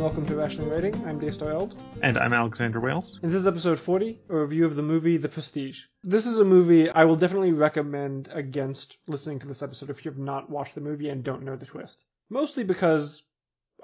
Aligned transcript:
And 0.00 0.06
welcome 0.06 0.24
to 0.28 0.34
Rationally 0.34 0.70
Writing. 0.70 0.94
I'm 1.06 1.18
Daystar 1.18 1.50
Eld. 1.52 1.78
And 2.02 2.16
I'm 2.16 2.32
Alexander 2.32 2.80
Wales. 2.80 3.20
And 3.22 3.30
this 3.30 3.42
is 3.42 3.46
episode 3.46 3.78
40, 3.78 4.18
a 4.30 4.34
review 4.34 4.64
of 4.64 4.74
the 4.74 4.80
movie 4.80 5.18
The 5.18 5.28
Prestige. 5.28 5.82
This 6.02 6.24
is 6.24 6.38
a 6.38 6.44
movie 6.44 6.88
I 6.88 7.04
will 7.04 7.16
definitely 7.16 7.52
recommend 7.52 8.30
against 8.32 8.96
listening 9.06 9.40
to 9.40 9.46
this 9.46 9.62
episode 9.62 9.90
if 9.90 10.02
you 10.02 10.10
have 10.10 10.18
not 10.18 10.48
watched 10.48 10.74
the 10.74 10.80
movie 10.80 11.10
and 11.10 11.22
don't 11.22 11.42
know 11.42 11.54
the 11.54 11.66
twist. 11.66 12.06
Mostly 12.30 12.64
because 12.64 13.24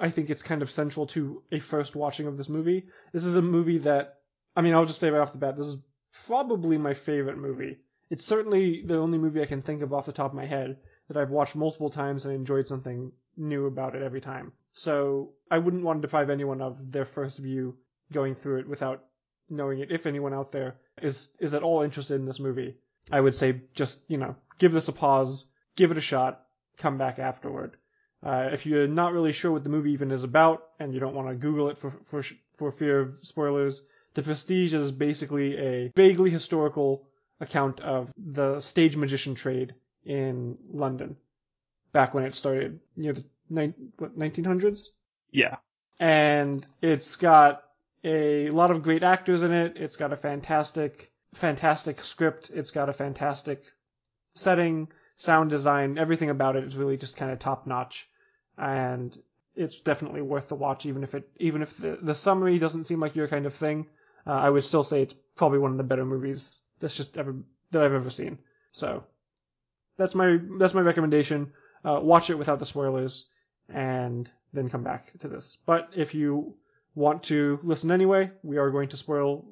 I 0.00 0.08
think 0.08 0.30
it's 0.30 0.42
kind 0.42 0.62
of 0.62 0.70
central 0.70 1.06
to 1.08 1.42
a 1.52 1.58
first 1.58 1.94
watching 1.94 2.26
of 2.26 2.38
this 2.38 2.48
movie. 2.48 2.86
This 3.12 3.26
is 3.26 3.36
a 3.36 3.42
movie 3.42 3.80
that, 3.80 4.14
I 4.56 4.62
mean, 4.62 4.74
I'll 4.74 4.86
just 4.86 5.00
say 5.00 5.10
right 5.10 5.20
off 5.20 5.32
the 5.32 5.38
bat, 5.38 5.58
this 5.58 5.66
is 5.66 5.76
probably 6.26 6.78
my 6.78 6.94
favorite 6.94 7.36
movie. 7.36 7.76
It's 8.08 8.24
certainly 8.24 8.82
the 8.86 8.96
only 8.96 9.18
movie 9.18 9.42
I 9.42 9.46
can 9.46 9.60
think 9.60 9.82
of 9.82 9.92
off 9.92 10.06
the 10.06 10.12
top 10.12 10.30
of 10.30 10.36
my 10.36 10.46
head 10.46 10.78
that 11.08 11.18
I've 11.18 11.28
watched 11.28 11.56
multiple 11.56 11.90
times 11.90 12.24
and 12.24 12.34
enjoyed 12.34 12.68
something 12.68 13.12
new 13.36 13.66
about 13.66 13.94
it 13.94 14.02
every 14.02 14.22
time. 14.22 14.52
So 14.76 15.32
I 15.50 15.56
wouldn't 15.56 15.84
want 15.84 16.02
to 16.02 16.06
deprive 16.06 16.28
anyone 16.28 16.60
of 16.60 16.92
their 16.92 17.06
first 17.06 17.38
view 17.38 17.78
going 18.12 18.34
through 18.34 18.58
it 18.58 18.68
without 18.68 19.06
knowing 19.48 19.80
it. 19.80 19.90
If 19.90 20.04
anyone 20.04 20.34
out 20.34 20.52
there 20.52 20.76
is 21.00 21.30
is 21.40 21.54
at 21.54 21.62
all 21.62 21.80
interested 21.80 22.16
in 22.16 22.26
this 22.26 22.38
movie, 22.38 22.76
I 23.10 23.22
would 23.22 23.34
say 23.34 23.62
just 23.72 24.00
you 24.06 24.18
know 24.18 24.36
give 24.58 24.74
this 24.74 24.88
a 24.88 24.92
pause, 24.92 25.50
give 25.76 25.92
it 25.92 25.96
a 25.96 26.02
shot, 26.12 26.44
come 26.76 26.98
back 26.98 27.18
afterward. 27.18 27.78
Uh, 28.22 28.50
if 28.52 28.66
you're 28.66 28.86
not 28.86 29.14
really 29.14 29.32
sure 29.32 29.50
what 29.50 29.64
the 29.64 29.70
movie 29.70 29.92
even 29.92 30.10
is 30.10 30.24
about 30.24 30.68
and 30.78 30.92
you 30.92 31.00
don't 31.00 31.14
want 31.14 31.28
to 31.28 31.34
Google 31.34 31.70
it 31.70 31.78
for 31.78 31.94
for 32.04 32.22
for 32.58 32.70
fear 32.70 33.00
of 33.00 33.16
spoilers, 33.22 33.82
The 34.12 34.22
Prestige 34.22 34.74
is 34.74 34.92
basically 34.92 35.56
a 35.56 35.92
vaguely 35.96 36.28
historical 36.28 37.08
account 37.40 37.80
of 37.80 38.12
the 38.18 38.60
stage 38.60 38.94
magician 38.94 39.34
trade 39.34 39.74
in 40.04 40.58
London 40.68 41.16
back 41.92 42.12
when 42.12 42.24
it 42.24 42.34
started 42.34 42.78
near 42.94 43.14
the 43.14 43.24
what, 43.48 44.18
1900s? 44.18 44.90
Yeah. 45.30 45.56
And 45.98 46.66
it's 46.82 47.16
got 47.16 47.64
a 48.04 48.50
lot 48.50 48.70
of 48.70 48.82
great 48.82 49.02
actors 49.02 49.42
in 49.42 49.52
it. 49.52 49.76
It's 49.76 49.96
got 49.96 50.12
a 50.12 50.16
fantastic, 50.16 51.10
fantastic 51.34 52.02
script. 52.02 52.50
It's 52.54 52.70
got 52.70 52.88
a 52.88 52.92
fantastic 52.92 53.64
setting, 54.34 54.88
sound 55.16 55.50
design. 55.50 55.98
Everything 55.98 56.30
about 56.30 56.56
it 56.56 56.64
is 56.64 56.76
really 56.76 56.96
just 56.96 57.16
kind 57.16 57.32
of 57.32 57.38
top 57.38 57.66
notch. 57.66 58.08
And 58.58 59.16
it's 59.54 59.80
definitely 59.80 60.22
worth 60.22 60.48
the 60.48 60.54
watch, 60.54 60.86
even 60.86 61.02
if 61.02 61.14
it, 61.14 61.28
even 61.38 61.62
if 61.62 61.76
the, 61.78 61.98
the 62.00 62.14
summary 62.14 62.58
doesn't 62.58 62.84
seem 62.84 63.00
like 63.00 63.16
your 63.16 63.28
kind 63.28 63.46
of 63.46 63.54
thing. 63.54 63.86
Uh, 64.26 64.32
I 64.32 64.50
would 64.50 64.64
still 64.64 64.84
say 64.84 65.02
it's 65.02 65.14
probably 65.36 65.58
one 65.58 65.70
of 65.70 65.78
the 65.78 65.84
better 65.84 66.04
movies 66.04 66.60
that's 66.80 66.96
just 66.96 67.16
ever 67.16 67.34
that 67.70 67.82
I've 67.82 67.92
ever 67.92 68.10
seen. 68.10 68.38
So 68.72 69.04
that's 69.96 70.14
my 70.14 70.38
that's 70.58 70.74
my 70.74 70.80
recommendation. 70.80 71.52
Uh, 71.84 72.00
watch 72.02 72.30
it 72.30 72.38
without 72.38 72.58
the 72.58 72.66
spoilers 72.66 73.26
and 73.68 74.30
then 74.52 74.70
come 74.70 74.82
back 74.82 75.18
to 75.20 75.28
this. 75.28 75.58
But 75.66 75.90
if 75.96 76.14
you 76.14 76.56
want 76.94 77.24
to 77.24 77.58
listen 77.62 77.90
anyway, 77.90 78.30
we 78.42 78.58
are 78.58 78.70
going 78.70 78.88
to 78.90 78.96
spoil 78.96 79.44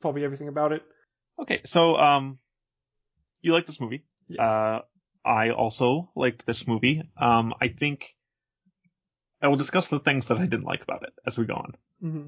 probably 0.00 0.24
everything 0.24 0.48
about 0.48 0.72
it. 0.72 0.82
Okay, 1.40 1.60
so 1.64 1.96
um, 1.96 2.38
you 3.40 3.52
like 3.52 3.66
this 3.66 3.80
movie? 3.80 4.04
Yes. 4.28 4.46
Uh, 4.46 4.80
I 5.24 5.50
also 5.50 6.10
liked 6.14 6.44
this 6.46 6.66
movie. 6.66 7.02
Um, 7.16 7.54
I 7.60 7.68
think 7.68 8.14
I 9.40 9.48
will 9.48 9.56
discuss 9.56 9.88
the 9.88 10.00
things 10.00 10.26
that 10.26 10.38
I 10.38 10.46
didn't 10.46 10.64
like 10.64 10.82
about 10.82 11.04
it 11.04 11.12
as 11.26 11.38
we 11.38 11.46
go 11.46 11.54
on. 11.54 11.72
Mm-hmm. 12.02 12.26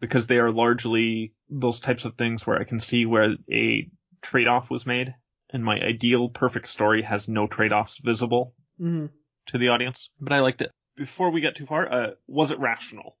Because 0.00 0.26
they 0.26 0.38
are 0.38 0.50
largely 0.50 1.32
those 1.48 1.80
types 1.80 2.04
of 2.04 2.16
things 2.16 2.46
where 2.46 2.58
I 2.58 2.64
can 2.64 2.80
see 2.80 3.06
where 3.06 3.36
a 3.52 3.88
trade-off 4.22 4.68
was 4.70 4.86
made, 4.86 5.14
and 5.50 5.64
my 5.64 5.78
ideal 5.80 6.28
perfect 6.28 6.68
story 6.68 7.02
has 7.02 7.28
no 7.28 7.46
trade-offs 7.46 7.98
visible 7.98 8.54
mm-hmm. 8.80 9.06
to 9.46 9.58
the 9.58 9.68
audience. 9.68 10.10
But 10.20 10.32
I 10.32 10.40
liked 10.40 10.62
it. 10.62 10.72
Before 10.96 11.30
we 11.30 11.40
get 11.40 11.56
too 11.56 11.66
far, 11.66 11.90
uh, 11.92 12.10
was 12.26 12.50
it 12.50 12.58
rational? 12.58 13.16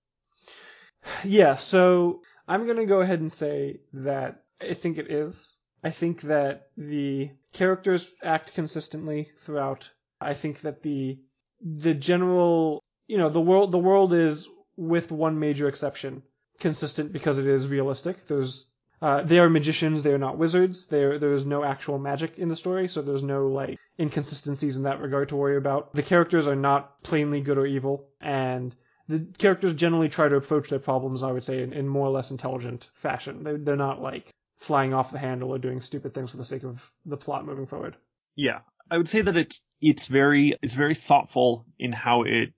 Yeah, 1.24 1.56
so 1.56 2.22
I'm 2.48 2.66
gonna 2.66 2.86
go 2.86 3.00
ahead 3.00 3.20
and 3.20 3.30
say 3.30 3.80
that 3.92 4.42
I 4.60 4.74
think 4.74 4.98
it 4.98 5.10
is. 5.10 5.54
I 5.84 5.90
think 5.90 6.22
that 6.22 6.70
the 6.76 7.30
characters 7.52 8.12
act 8.22 8.54
consistently 8.54 9.30
throughout. 9.38 9.90
I 10.20 10.34
think 10.34 10.60
that 10.62 10.82
the 10.82 11.18
the 11.60 11.94
general 11.94 12.82
you 13.06 13.18
know 13.18 13.28
the 13.28 13.40
world 13.40 13.72
the 13.72 13.78
world 13.78 14.12
is 14.12 14.48
with 14.76 15.12
one 15.12 15.38
major 15.38 15.68
exception 15.68 16.22
consistent 16.58 17.12
because 17.12 17.38
it 17.38 17.46
is 17.46 17.68
realistic. 17.68 18.26
There's 18.26 18.70
uh, 19.02 19.22
they 19.22 19.38
are 19.38 19.50
magicians. 19.50 20.02
They 20.02 20.12
are 20.12 20.18
not 20.18 20.38
wizards. 20.38 20.86
There 20.86 21.18
there 21.18 21.34
is 21.34 21.44
no 21.44 21.64
actual 21.64 21.98
magic 21.98 22.38
in 22.38 22.48
the 22.48 22.56
story, 22.56 22.88
so 22.88 23.02
there's 23.02 23.22
no 23.22 23.48
like 23.48 23.78
inconsistencies 23.98 24.76
in 24.76 24.84
that 24.84 25.00
regard 25.00 25.28
to 25.30 25.36
worry 25.36 25.56
about. 25.56 25.92
The 25.94 26.02
characters 26.02 26.46
are 26.46 26.56
not 26.56 27.02
plainly 27.02 27.40
good 27.40 27.58
or 27.58 27.66
evil, 27.66 28.08
and 28.20 28.74
the 29.08 29.26
characters 29.38 29.74
generally 29.74 30.08
try 30.08 30.28
to 30.28 30.36
approach 30.36 30.68
their 30.70 30.78
problems, 30.78 31.22
I 31.22 31.32
would 31.32 31.44
say, 31.44 31.62
in, 31.62 31.72
in 31.72 31.86
more 31.86 32.06
or 32.06 32.10
less 32.10 32.30
intelligent 32.30 32.88
fashion. 32.94 33.44
They, 33.44 33.56
they're 33.56 33.76
not 33.76 34.00
like 34.00 34.32
flying 34.56 34.94
off 34.94 35.12
the 35.12 35.18
handle 35.18 35.50
or 35.50 35.58
doing 35.58 35.80
stupid 35.80 36.14
things 36.14 36.30
for 36.30 36.38
the 36.38 36.44
sake 36.44 36.64
of 36.64 36.90
the 37.04 37.16
plot 37.16 37.44
moving 37.44 37.66
forward. 37.66 37.96
Yeah, 38.34 38.60
I 38.90 38.96
would 38.96 39.08
say 39.08 39.22
that 39.22 39.36
it's 39.36 39.60
it's 39.80 40.06
very 40.06 40.56
it's 40.62 40.74
very 40.74 40.94
thoughtful 40.94 41.66
in 41.78 41.92
how 41.92 42.22
it, 42.22 42.54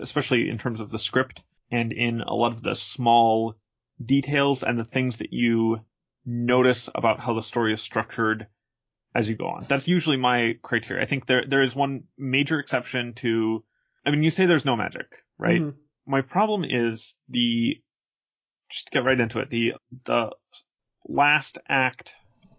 especially 0.00 0.48
in 0.48 0.58
terms 0.58 0.80
of 0.80 0.90
the 0.90 0.98
script 0.98 1.42
and 1.70 1.92
in 1.92 2.20
a 2.20 2.34
lot 2.34 2.52
of 2.52 2.62
the 2.62 2.76
small 2.76 3.56
details 4.02 4.62
and 4.62 4.78
the 4.78 4.84
things 4.84 5.18
that 5.18 5.32
you 5.32 5.80
notice 6.24 6.88
about 6.94 7.20
how 7.20 7.34
the 7.34 7.42
story 7.42 7.72
is 7.72 7.80
structured 7.80 8.46
as 9.14 9.28
you 9.28 9.36
go 9.36 9.46
on. 9.46 9.66
That's 9.68 9.86
usually 9.88 10.16
my 10.16 10.54
criteria. 10.62 11.02
I 11.02 11.06
think 11.06 11.26
there 11.26 11.44
there 11.46 11.62
is 11.62 11.74
one 11.76 12.04
major 12.18 12.58
exception 12.58 13.14
to 13.14 13.64
I 14.04 14.10
mean 14.10 14.22
you 14.22 14.30
say 14.30 14.46
there's 14.46 14.64
no 14.64 14.76
magic, 14.76 15.06
right? 15.38 15.60
Mhm. 15.60 15.74
My 16.06 16.22
problem 16.22 16.64
is 16.64 17.14
the 17.28 17.80
just 18.70 18.86
to 18.86 18.90
get 18.92 19.04
right 19.04 19.18
into 19.20 19.38
it, 19.40 19.50
the 19.50 19.74
the 20.04 20.30
last 21.06 21.58
act 21.68 22.12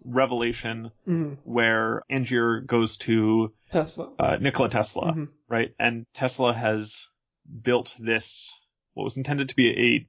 revelation 0.04 0.90
Mhm. 1.06 1.38
where 1.42 2.02
Angier 2.10 2.60
goes 2.64 2.96
to 2.98 3.52
Tesla. 3.72 4.12
uh, 4.18 4.36
Nikola 4.40 4.68
Tesla, 4.70 5.12
Mhm. 5.12 5.28
right? 5.48 5.74
And 5.78 6.06
Tesla 6.14 6.54
has 6.54 7.04
built 7.62 7.94
this 7.98 8.52
what 8.94 9.04
was 9.04 9.16
intended 9.16 9.48
to 9.50 9.56
be 9.56 9.68
a 9.70 10.08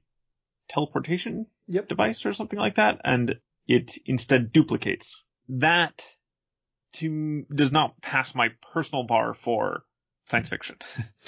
teleportation 0.68 1.46
Yep. 1.68 1.88
device 1.88 2.24
or 2.24 2.32
something 2.32 2.58
like 2.58 2.76
that, 2.76 3.00
and 3.04 3.38
it 3.66 3.98
instead 4.06 4.52
duplicates. 4.52 5.22
That 5.48 6.02
to 6.94 7.44
does 7.54 7.72
not 7.72 8.00
pass 8.00 8.34
my 8.34 8.48
personal 8.72 9.04
bar 9.04 9.34
for 9.34 9.82
science 10.24 10.48
fiction. 10.48 10.76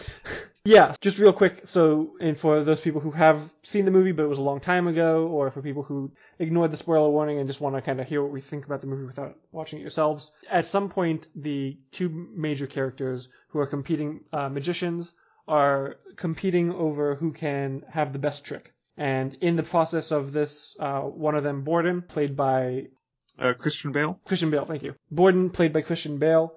Yeah, 0.65 0.93
just 1.01 1.19
real 1.19 1.33
quick. 1.33 1.63
So, 1.65 2.17
and 2.21 2.39
for 2.39 2.63
those 2.65 2.83
people 2.83 3.01
who 3.01 3.13
have 3.13 3.41
seen 3.63 3.87
the 3.87 3.91
movie 3.91 4.13
but 4.13 4.25
it 4.25 4.29
was 4.29 4.39
a 4.39 4.43
long 4.43 4.61
time 4.61 4.89
ago, 4.89 5.27
or 5.27 5.51
for 5.51 5.63
people 5.63 5.83
who 5.83 6.13
ignored 6.39 6.71
the 6.71 6.77
spoiler 6.77 7.09
warning 7.09 7.39
and 7.39 7.49
just 7.49 7.63
want 7.63 7.77
to 7.77 7.83
kind 7.83 7.99
of 7.99 8.07
hear 8.07 8.23
what 8.23 8.31
we 8.31 8.43
think 8.43 8.67
about 8.67 8.83
the 8.83 8.87
movie 8.87 9.07
without 9.07 9.39
watching 9.53 9.79
it 9.79 9.83
yourselves, 9.83 10.33
at 10.51 10.67
some 10.67 10.91
point 10.91 11.29
the 11.35 11.79
two 11.93 12.11
major 12.37 12.67
characters 12.67 13.31
who 13.49 13.59
are 13.59 13.67
competing 13.67 14.21
uh, 14.35 14.51
magicians 14.51 15.15
are 15.49 15.97
competing 16.17 16.73
over 16.73 17.15
who 17.15 17.33
can 17.33 17.83
have 17.89 18.13
the 18.13 18.19
best 18.19 18.45
trick. 18.45 18.75
And 19.01 19.35
in 19.41 19.57
the 19.57 19.63
process 19.63 20.13
of 20.13 20.31
this, 20.31 20.77
uh, 20.79 21.01
one 21.01 21.35
of 21.35 21.43
them, 21.43 21.65
Borden, 21.65 22.03
played 22.03 22.37
by 22.37 22.89
Uh, 23.39 23.55
Christian 23.55 23.93
Bale. 23.93 24.21
Christian 24.27 24.51
Bale, 24.51 24.67
thank 24.67 24.83
you. 24.83 24.95
Borden, 25.11 25.49
played 25.49 25.73
by 25.73 25.81
Christian 25.81 26.19
Bale, 26.19 26.53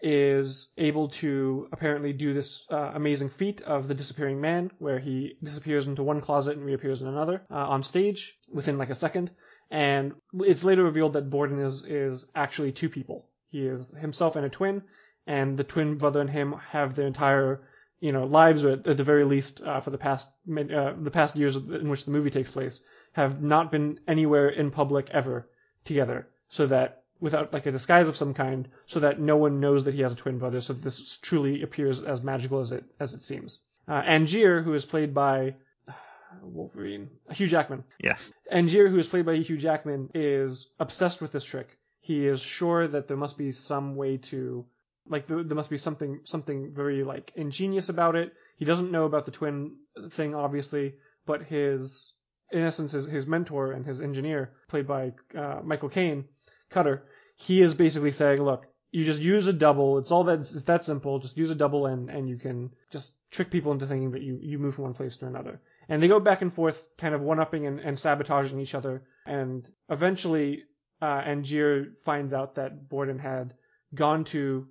is 0.00 0.72
able 0.78 1.08
to 1.08 1.68
apparently 1.70 2.12
do 2.14 2.32
this 2.32 2.64
uh, 2.70 2.92
amazing 2.94 3.28
feat 3.28 3.60
of 3.60 3.88
the 3.88 3.94
disappearing 3.94 4.40
man, 4.40 4.70
where 4.78 4.98
he 4.98 5.36
disappears 5.42 5.86
into 5.86 6.02
one 6.02 6.22
closet 6.22 6.56
and 6.56 6.64
reappears 6.64 7.02
in 7.02 7.08
another 7.08 7.42
uh, 7.50 7.54
on 7.74 7.82
stage 7.82 8.20
within 8.48 8.78
like 8.78 8.90
a 8.90 8.94
second. 8.94 9.30
And 9.70 10.14
it's 10.34 10.64
later 10.64 10.82
revealed 10.84 11.12
that 11.12 11.30
Borden 11.30 11.60
is 11.60 11.84
is 11.84 12.30
actually 12.34 12.72
two 12.72 12.88
people. 12.88 13.28
He 13.50 13.66
is 13.74 13.94
himself 14.00 14.34
and 14.36 14.46
a 14.46 14.48
twin, 14.48 14.82
and 15.26 15.58
the 15.58 15.64
twin 15.64 15.98
brother 15.98 16.20
and 16.20 16.30
him 16.30 16.54
have 16.70 16.94
their 16.94 17.06
entire 17.06 17.68
you 18.02 18.10
know 18.10 18.24
lives, 18.24 18.64
or 18.64 18.72
at, 18.72 18.86
at 18.86 18.96
the 18.96 19.04
very 19.04 19.24
least 19.24 19.62
uh, 19.62 19.80
for 19.80 19.90
the 19.90 19.98
past 19.98 20.26
uh, 20.50 20.92
the 21.00 21.10
past 21.12 21.36
years 21.36 21.56
in 21.56 21.88
which 21.88 22.04
the 22.04 22.10
movie 22.10 22.30
takes 22.30 22.50
place, 22.50 22.80
have 23.12 23.40
not 23.40 23.70
been 23.70 24.00
anywhere 24.08 24.48
in 24.48 24.70
public 24.70 25.08
ever 25.10 25.48
together, 25.84 26.28
so 26.48 26.66
that 26.66 27.04
without 27.20 27.52
like 27.52 27.66
a 27.66 27.70
disguise 27.70 28.08
of 28.08 28.16
some 28.16 28.34
kind, 28.34 28.68
so 28.86 28.98
that 28.98 29.20
no 29.20 29.36
one 29.36 29.60
knows 29.60 29.84
that 29.84 29.94
he 29.94 30.02
has 30.02 30.12
a 30.12 30.16
twin 30.16 30.38
brother, 30.38 30.60
so 30.60 30.72
that 30.72 30.82
this 30.82 31.16
truly 31.18 31.62
appears 31.62 32.02
as 32.02 32.22
magical 32.22 32.58
as 32.58 32.72
it 32.72 32.84
as 32.98 33.14
it 33.14 33.22
seems. 33.22 33.62
Uh, 33.86 34.02
Angier, 34.02 34.62
who 34.62 34.74
is 34.74 34.84
played 34.84 35.14
by 35.14 35.54
Wolverine, 36.42 37.08
Hugh 37.30 37.46
Jackman. 37.46 37.84
Yeah. 38.02 38.16
Angier, 38.50 38.88
who 38.88 38.98
is 38.98 39.06
played 39.06 39.26
by 39.26 39.36
Hugh 39.36 39.58
Jackman, 39.58 40.10
is 40.12 40.68
obsessed 40.80 41.22
with 41.22 41.30
this 41.30 41.44
trick. 41.44 41.78
He 42.00 42.26
is 42.26 42.42
sure 42.42 42.88
that 42.88 43.06
there 43.06 43.16
must 43.16 43.38
be 43.38 43.52
some 43.52 43.94
way 43.94 44.16
to, 44.16 44.64
like, 45.08 45.26
there, 45.26 45.42
there 45.42 45.56
must 45.56 45.70
be 45.70 45.78
something 45.78 46.20
something 46.24 46.72
very 46.74 47.04
like 47.04 47.32
ingenious 47.34 47.88
about 47.88 48.16
it. 48.16 48.32
He 48.56 48.64
doesn't 48.64 48.92
know 48.92 49.04
about 49.04 49.24
the 49.24 49.30
twin 49.32 49.76
thing, 50.10 50.34
obviously, 50.34 50.94
but 51.26 51.42
his, 51.42 52.12
in 52.50 52.62
essence, 52.62 52.92
his, 52.92 53.06
his 53.06 53.26
mentor 53.26 53.72
and 53.72 53.84
his 53.84 54.00
engineer, 54.00 54.52
played 54.68 54.86
by 54.86 55.12
uh, 55.36 55.60
Michael 55.64 55.88
Caine, 55.88 56.24
Cutter, 56.70 57.04
he 57.36 57.60
is 57.60 57.74
basically 57.74 58.12
saying, 58.12 58.40
look, 58.40 58.66
you 58.92 59.04
just 59.04 59.20
use 59.20 59.46
a 59.46 59.52
double. 59.52 59.98
It's 59.98 60.12
all 60.12 60.24
that 60.24 60.40
it's 60.40 60.64
that 60.64 60.84
simple. 60.84 61.18
Just 61.18 61.38
use 61.38 61.50
a 61.50 61.54
double 61.54 61.86
and 61.86 62.10
and 62.10 62.28
you 62.28 62.36
can 62.36 62.70
just 62.90 63.12
trick 63.30 63.50
people 63.50 63.72
into 63.72 63.86
thinking 63.86 64.12
that 64.12 64.22
you 64.22 64.38
you 64.40 64.58
move 64.58 64.74
from 64.74 64.84
one 64.84 64.94
place 64.94 65.16
to 65.16 65.26
another. 65.26 65.60
And 65.88 66.02
they 66.02 66.08
go 66.08 66.20
back 66.20 66.42
and 66.42 66.52
forth, 66.52 66.86
kind 66.98 67.14
of 67.14 67.22
one 67.22 67.40
upping 67.40 67.66
and, 67.66 67.80
and 67.80 67.98
sabotaging 67.98 68.60
each 68.60 68.74
other. 68.74 69.02
And 69.26 69.68
eventually, 69.88 70.62
uh, 71.00 71.22
Angier 71.26 71.96
finds 72.04 72.32
out 72.32 72.54
that 72.54 72.88
Borden 72.88 73.18
had 73.18 73.54
gone 73.94 74.24
to 74.24 74.68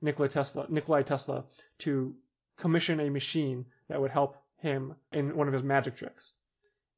Nikola 0.00 0.28
Tesla, 0.28 0.66
Nikolai 0.68 1.02
Tesla 1.02 1.44
to 1.78 2.14
commission 2.56 3.00
a 3.00 3.10
machine 3.10 3.66
that 3.88 4.00
would 4.00 4.10
help 4.10 4.36
him 4.58 4.94
in 5.12 5.36
one 5.36 5.48
of 5.48 5.54
his 5.54 5.62
magic 5.62 5.96
tricks. 5.96 6.34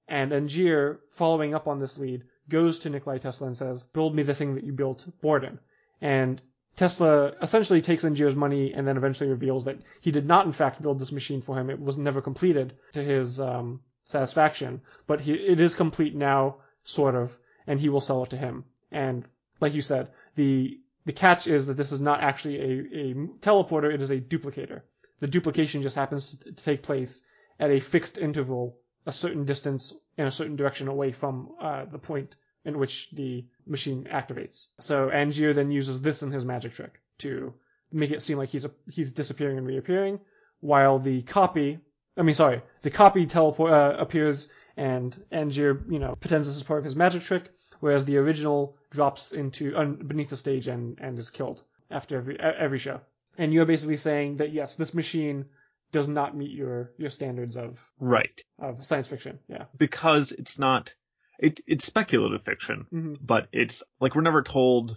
And 0.09 0.33
Angier, 0.33 1.01
following 1.09 1.55
up 1.55 1.69
on 1.69 1.79
this 1.79 1.99
lead, 1.99 2.25
goes 2.49 2.81
to 2.81 2.91
Nikolai 2.91 3.19
Tesla 3.19 3.47
and 3.47 3.57
says, 3.57 3.83
"Build 3.83 4.15
me 4.15 4.23
the 4.23 4.35
thing 4.35 4.55
that 4.55 4.65
you 4.65 4.73
built, 4.73 5.07
Borden." 5.21 5.61
And 6.01 6.43
Tesla 6.77 7.35
essentially 7.43 7.81
takes 7.81 8.05
Angier's 8.05 8.37
money 8.37 8.73
and 8.73 8.87
then 8.87 8.97
eventually 8.97 9.31
reveals 9.31 9.65
that 9.65 9.79
he 10.01 10.11
did 10.11 10.27
not, 10.27 10.47
in 10.47 10.53
fact, 10.53 10.83
build 10.83 10.99
this 10.99 11.13
machine 11.13 11.41
for 11.41 11.59
him. 11.59 11.69
It 11.71 11.81
was 11.81 11.99
never 11.99 12.21
completed 12.21 12.75
to 12.93 13.03
his 13.03 13.39
um, 13.41 13.81
satisfaction, 14.03 14.81
but 15.07 15.21
he, 15.21 15.33
it 15.35 15.61
is 15.61 15.75
complete 15.75 16.15
now, 16.15 16.57
sort 16.83 17.15
of, 17.15 17.39
and 17.67 17.79
he 17.81 17.89
will 17.89 18.01
sell 18.01 18.25
it 18.25 18.31
to 18.31 18.37
him. 18.37 18.65
And 18.91 19.29
like 19.61 19.75
you 19.75 19.83
said, 19.83 20.09
the 20.37 20.81
the 21.05 21.13
catch 21.13 21.47
is 21.47 21.67
that 21.67 21.77
this 21.77 21.93
is 21.93 22.01
not 22.01 22.21
actually 22.21 22.59
a, 22.59 23.11
a 23.11 23.15
teleporter; 23.41 23.93
it 23.93 24.03
is 24.03 24.11
a 24.11 24.21
duplicator. 24.21 24.83
The 25.21 25.27
duplication 25.27 25.83
just 25.83 25.97
happens 25.97 26.35
to, 26.35 26.53
take 26.53 26.83
place 26.83 27.25
at 27.59 27.71
a 27.71 27.81
fixed 27.81 28.19
interval, 28.19 28.79
a 29.07 29.13
certain 29.13 29.45
distance 29.45 29.95
in 30.17 30.27
a 30.27 30.31
certain 30.31 30.57
direction 30.57 30.89
away 30.89 31.13
from 31.13 31.55
uh, 31.61 31.85
the 31.87 31.99
point 31.99 32.35
in 32.65 32.79
which 32.79 33.11
the 33.13 33.45
machine 33.67 34.07
activates. 34.11 34.67
So 34.81 35.11
Angier 35.11 35.55
then 35.55 35.71
uses 35.71 36.03
this 36.03 36.23
in 36.23 36.31
his 36.31 36.45
magic 36.45 36.73
trick 36.73 37.01
to 37.19 37.55
make 37.93 38.11
it 38.11 38.23
seem 38.23 38.39
like 38.39 38.51
he's 38.51 38.65
a, 38.65 38.71
he's 38.89 39.13
disappearing 39.13 39.59
and 39.59 39.67
reappearing, 39.67 40.21
while 40.61 40.99
the 40.99 41.23
copy, 41.23 41.79
I 42.17 42.23
mean, 42.23 42.35
sorry, 42.35 42.63
the 42.83 42.91
copy 42.91 43.27
teleport 43.27 43.73
uh, 43.73 43.97
appears 43.99 44.51
and 44.77 45.23
Angier, 45.33 45.83
you 45.91 45.99
know, 45.99 46.17
pretends 46.17 46.47
this 46.49 46.57
is 46.57 46.63
part 46.63 46.79
of 46.79 46.85
his 46.85 46.97
magic 46.97 47.23
trick, 47.23 47.51
whereas 47.81 48.05
the 48.05 48.17
original 48.19 48.77
drops 48.91 49.33
into 49.33 49.77
uh, 49.77 49.85
beneath 49.85 50.31
the 50.31 50.37
stage 50.37 50.69
and 50.69 50.99
and 51.01 51.19
is 51.19 51.31
killed 51.31 51.63
after 51.91 52.17
every 52.19 52.39
every 52.41 52.79
show. 52.79 53.01
And 53.39 53.53
you're 53.53 53.67
basically 53.67 53.97
saying 53.97 54.37
that 54.39 54.53
yes, 54.53 54.77
this 54.77 54.95
machine 54.95 55.47
does 55.93 56.09
not 56.09 56.37
meet 56.37 56.51
your 56.53 56.93
your 56.99 57.11
standards 57.11 57.57
of 57.57 57.85
Right. 57.99 58.43
of 58.59 58.85
science 58.85 59.09
fiction. 59.09 59.39
Yeah. 59.49 59.65
Because 59.77 60.33
it's 60.33 60.59
not, 60.59 60.95
it, 61.39 61.61
it's 61.67 61.85
speculative 61.85 62.45
fiction, 62.45 62.87
hmm 62.91 63.15
but 63.21 63.49
it's 63.53 63.83
like 64.01 64.15
we're 64.15 64.23
never 64.23 64.43
told. 64.43 64.97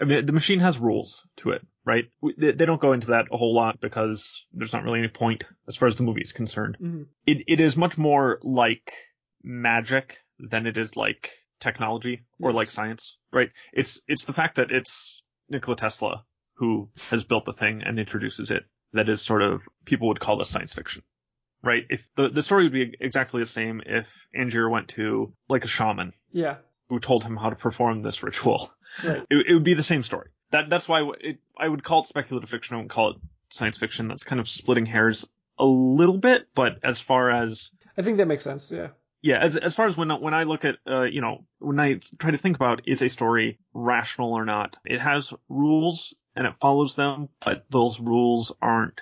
I 0.00 0.04
mean, 0.04 0.26
the 0.26 0.32
machine 0.32 0.58
has 0.60 0.76
rules 0.76 1.24
to 1.38 1.50
it, 1.50 1.62
right? 1.84 2.06
We- 2.20 2.34
They, 2.36 2.50
they 2.52 2.66
don't 2.66 2.80
go 2.80 2.92
into 2.94 3.06
that 3.08 3.26
a 3.30 3.36
whole 3.36 3.54
lot 3.54 3.80
because 3.80 4.44
there's 4.52 4.72
not 4.72 4.82
really 4.82 4.98
any 4.98 5.08
point 5.08 5.44
as 5.68 5.76
far 5.76 5.86
as 5.86 5.94
the 5.96 6.02
movie 6.02 6.20
is 6.22 6.32
concerned. 6.32 6.76
hmm 6.80 7.02
It, 7.26 7.44
it 7.46 7.60
is 7.60 7.76
much 7.76 7.96
more 7.96 8.40
like 8.42 8.92
magic 9.42 10.18
than 10.38 10.66
it 10.66 10.76
is 10.76 10.96
like 10.96 11.30
technology 11.60 12.22
or 12.40 12.50
Yes. 12.50 12.56
like 12.56 12.70
science, 12.70 13.16
right? 13.32 13.50
It's, 13.72 14.00
it's 14.08 14.24
the 14.24 14.32
fact 14.32 14.56
that 14.56 14.70
it's 14.70 15.22
Nikola 15.48 15.76
Tesla 15.76 16.24
who 16.54 16.88
has 17.10 17.24
built 17.24 17.44
the 17.44 17.52
thing 17.52 17.82
and 17.84 17.98
introduces 17.98 18.50
it 18.50 18.64
that 18.92 19.08
is 19.08 19.20
sort 19.22 19.42
of, 19.42 19.62
people 19.84 20.08
would 20.08 20.20
call 20.20 20.38
this 20.38 20.48
science 20.48 20.72
fiction. 20.72 21.02
Right? 21.62 21.84
If 21.88 22.06
the, 22.14 22.28
the 22.28 22.42
story 22.42 22.64
would 22.64 22.72
be 22.72 22.94
exactly 23.00 23.40
the 23.42 23.46
same 23.46 23.80
if 23.86 24.26
Angier 24.38 24.68
went 24.70 24.88
to 24.88 25.32
like 25.48 25.64
a 25.64 25.68
shaman 25.68 26.12
Yeah. 26.30 26.56
who 26.90 27.00
told 27.00 27.24
him 27.24 27.36
how 27.36 27.48
to 27.50 27.56
perform 27.56 28.02
this 28.02 28.22
ritual. 28.22 28.70
Right. 29.02 29.22
It, 29.30 29.46
it 29.48 29.54
would 29.54 29.64
be 29.64 29.74
the 29.74 29.82
same 29.82 30.02
story. 30.04 30.28
That 30.50 30.68
that's 30.70 30.86
why 30.86 31.02
it, 31.20 31.38
I 31.58 31.66
would 31.66 31.82
call 31.82 32.02
it 32.02 32.06
speculative 32.06 32.48
fiction. 32.50 32.74
I 32.74 32.76
wouldn't 32.76 32.92
call 32.92 33.10
it 33.12 33.16
science 33.50 33.78
fiction. 33.78 34.06
That's 34.08 34.22
kind 34.22 34.40
of 34.40 34.48
splitting 34.48 34.86
hairs 34.86 35.26
a 35.58 35.64
little 35.64 36.18
bit. 36.18 36.46
But 36.54 36.78
as 36.84 37.00
far 37.00 37.30
as 37.30 37.70
I 37.98 38.02
think 38.02 38.18
that 38.18 38.26
makes 38.28 38.44
sense. 38.44 38.70
Yeah. 38.70 38.88
Yeah, 39.24 39.38
as 39.38 39.56
as 39.56 39.74
far 39.74 39.86
as 39.86 39.96
when 39.96 40.10
when 40.10 40.34
I 40.34 40.42
look 40.42 40.66
at 40.66 40.76
uh 40.86 41.04
you 41.04 41.22
know 41.22 41.46
when 41.58 41.80
I 41.80 42.00
try 42.18 42.30
to 42.30 42.36
think 42.36 42.56
about 42.56 42.82
is 42.86 43.00
a 43.00 43.08
story 43.08 43.58
rational 43.72 44.34
or 44.34 44.44
not, 44.44 44.76
it 44.84 45.00
has 45.00 45.32
rules 45.48 46.14
and 46.36 46.46
it 46.46 46.54
follows 46.60 46.94
them, 46.94 47.30
but 47.42 47.64
those 47.70 47.98
rules 47.98 48.52
aren't 48.60 49.00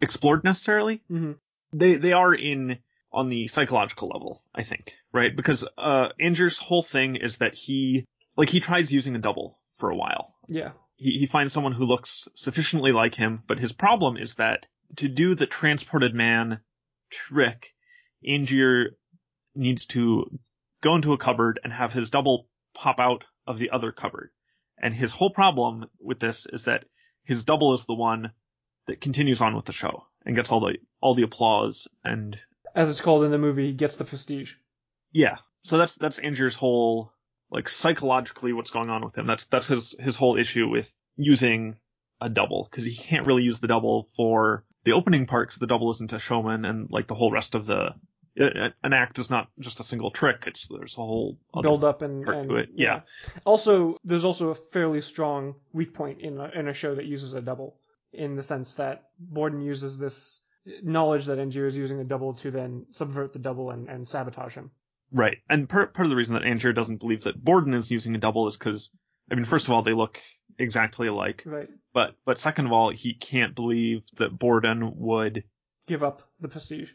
explored 0.00 0.44
necessarily 0.44 1.02
hmm 1.08 1.32
they 1.72 1.94
they 1.96 2.12
are 2.12 2.32
in 2.32 2.78
on 3.12 3.28
the 3.28 3.48
psychological 3.48 4.08
level, 4.08 4.44
I 4.54 4.62
think, 4.62 4.92
right? 5.12 5.34
Because 5.34 5.64
uh 5.76 6.10
Angier's 6.20 6.58
whole 6.58 6.84
thing 6.84 7.16
is 7.16 7.38
that 7.38 7.54
he 7.54 8.04
like 8.36 8.50
he 8.50 8.60
tries 8.60 8.92
using 8.92 9.16
a 9.16 9.18
double 9.18 9.58
for 9.78 9.90
a 9.90 9.96
while. 9.96 10.36
Yeah. 10.46 10.70
He 10.94 11.18
he 11.18 11.26
finds 11.26 11.52
someone 11.52 11.72
who 11.72 11.84
looks 11.84 12.28
sufficiently 12.34 12.92
like 12.92 13.16
him, 13.16 13.42
but 13.48 13.58
his 13.58 13.72
problem 13.72 14.16
is 14.16 14.34
that 14.34 14.68
to 14.96 15.08
do 15.08 15.34
the 15.34 15.46
transported 15.46 16.14
man 16.14 16.60
trick, 17.10 17.74
Angier 18.24 18.94
needs 19.54 19.86
to 19.86 20.30
go 20.82 20.94
into 20.94 21.12
a 21.12 21.18
cupboard 21.18 21.60
and 21.62 21.72
have 21.72 21.92
his 21.92 22.10
double 22.10 22.48
pop 22.74 22.98
out 23.00 23.24
of 23.46 23.58
the 23.58 23.70
other 23.70 23.92
cupboard. 23.92 24.30
And 24.78 24.94
his 24.94 25.12
whole 25.12 25.30
problem 25.30 25.86
with 26.00 26.18
this 26.20 26.46
is 26.52 26.64
that 26.64 26.84
his 27.24 27.44
double 27.44 27.74
is 27.74 27.84
the 27.86 27.94
one 27.94 28.32
that 28.86 29.00
continues 29.00 29.40
on 29.40 29.54
with 29.56 29.64
the 29.64 29.72
show 29.72 30.04
and 30.26 30.36
gets 30.36 30.50
all 30.52 30.60
the 30.60 30.76
all 31.00 31.14
the 31.14 31.22
applause 31.22 31.88
and 32.02 32.38
As 32.74 32.90
it's 32.90 33.00
called 33.00 33.24
in 33.24 33.30
the 33.30 33.38
movie, 33.38 33.72
gets 33.72 33.96
the 33.96 34.04
prestige. 34.04 34.54
yeah. 35.12 35.36
So 35.62 35.78
that's 35.78 35.94
that's 35.94 36.18
Angier's 36.18 36.56
whole 36.56 37.10
like 37.50 37.68
psychologically 37.70 38.52
what's 38.52 38.70
going 38.70 38.90
on 38.90 39.02
with 39.02 39.16
him. 39.16 39.26
That's 39.26 39.46
that's 39.46 39.68
his 39.68 39.94
his 39.98 40.16
whole 40.16 40.36
issue 40.36 40.68
with 40.68 40.92
using 41.16 41.76
a 42.20 42.28
double 42.28 42.68
because 42.70 42.84
he 42.84 42.94
can't 42.94 43.26
really 43.26 43.44
use 43.44 43.60
the 43.60 43.68
double 43.68 44.08
for 44.16 44.64
the 44.84 44.92
opening 44.92 45.26
part 45.26 45.48
because 45.48 45.60
the 45.60 45.66
double 45.66 45.90
isn't 45.92 46.12
a 46.12 46.18
showman 46.18 46.64
and 46.66 46.90
like 46.90 47.06
the 47.06 47.14
whole 47.14 47.30
rest 47.30 47.54
of 47.54 47.64
the 47.64 47.94
an 48.36 48.92
act 48.92 49.18
is 49.18 49.30
not 49.30 49.48
just 49.60 49.80
a 49.80 49.84
single 49.84 50.10
trick. 50.10 50.44
It's 50.46 50.66
there's 50.68 50.94
a 50.94 51.00
whole 51.00 51.38
other 51.52 51.62
build 51.62 51.84
up 51.84 52.02
and, 52.02 52.24
part 52.24 52.38
and 52.38 52.48
to 52.48 52.56
it. 52.56 52.70
Yeah. 52.74 53.00
Also, 53.44 53.96
there's 54.04 54.24
also 54.24 54.50
a 54.50 54.54
fairly 54.54 55.00
strong 55.00 55.54
weak 55.72 55.94
point 55.94 56.20
in 56.20 56.38
a, 56.38 56.50
in 56.54 56.68
a 56.68 56.74
show 56.74 56.94
that 56.94 57.04
uses 57.04 57.34
a 57.34 57.40
double, 57.40 57.76
in 58.12 58.34
the 58.34 58.42
sense 58.42 58.74
that 58.74 59.04
Borden 59.18 59.60
uses 59.60 59.98
this 59.98 60.42
knowledge 60.82 61.26
that 61.26 61.38
Angier 61.38 61.66
is 61.66 61.76
using 61.76 62.00
a 62.00 62.04
double 62.04 62.34
to 62.34 62.50
then 62.50 62.86
subvert 62.90 63.32
the 63.32 63.38
double 63.38 63.70
and, 63.70 63.88
and 63.88 64.08
sabotage 64.08 64.54
him. 64.54 64.70
Right. 65.12 65.38
And 65.48 65.68
part 65.68 65.94
part 65.94 66.06
of 66.06 66.10
the 66.10 66.16
reason 66.16 66.34
that 66.34 66.44
Angier 66.44 66.72
doesn't 66.72 67.00
believe 67.00 67.24
that 67.24 67.42
Borden 67.42 67.74
is 67.74 67.90
using 67.90 68.14
a 68.14 68.18
double 68.18 68.48
is 68.48 68.56
because 68.56 68.90
I 69.30 69.36
mean, 69.36 69.44
first 69.44 69.66
of 69.66 69.72
all, 69.72 69.82
they 69.82 69.92
look 69.92 70.20
exactly 70.58 71.08
alike, 71.08 71.42
Right. 71.46 71.68
but 71.92 72.14
but 72.24 72.38
second 72.38 72.66
of 72.66 72.72
all, 72.72 72.90
he 72.90 73.14
can't 73.14 73.54
believe 73.54 74.02
that 74.18 74.36
Borden 74.36 74.92
would 74.96 75.44
Give 75.86 76.02
up 76.02 76.22
the 76.40 76.48
prestige. 76.48 76.90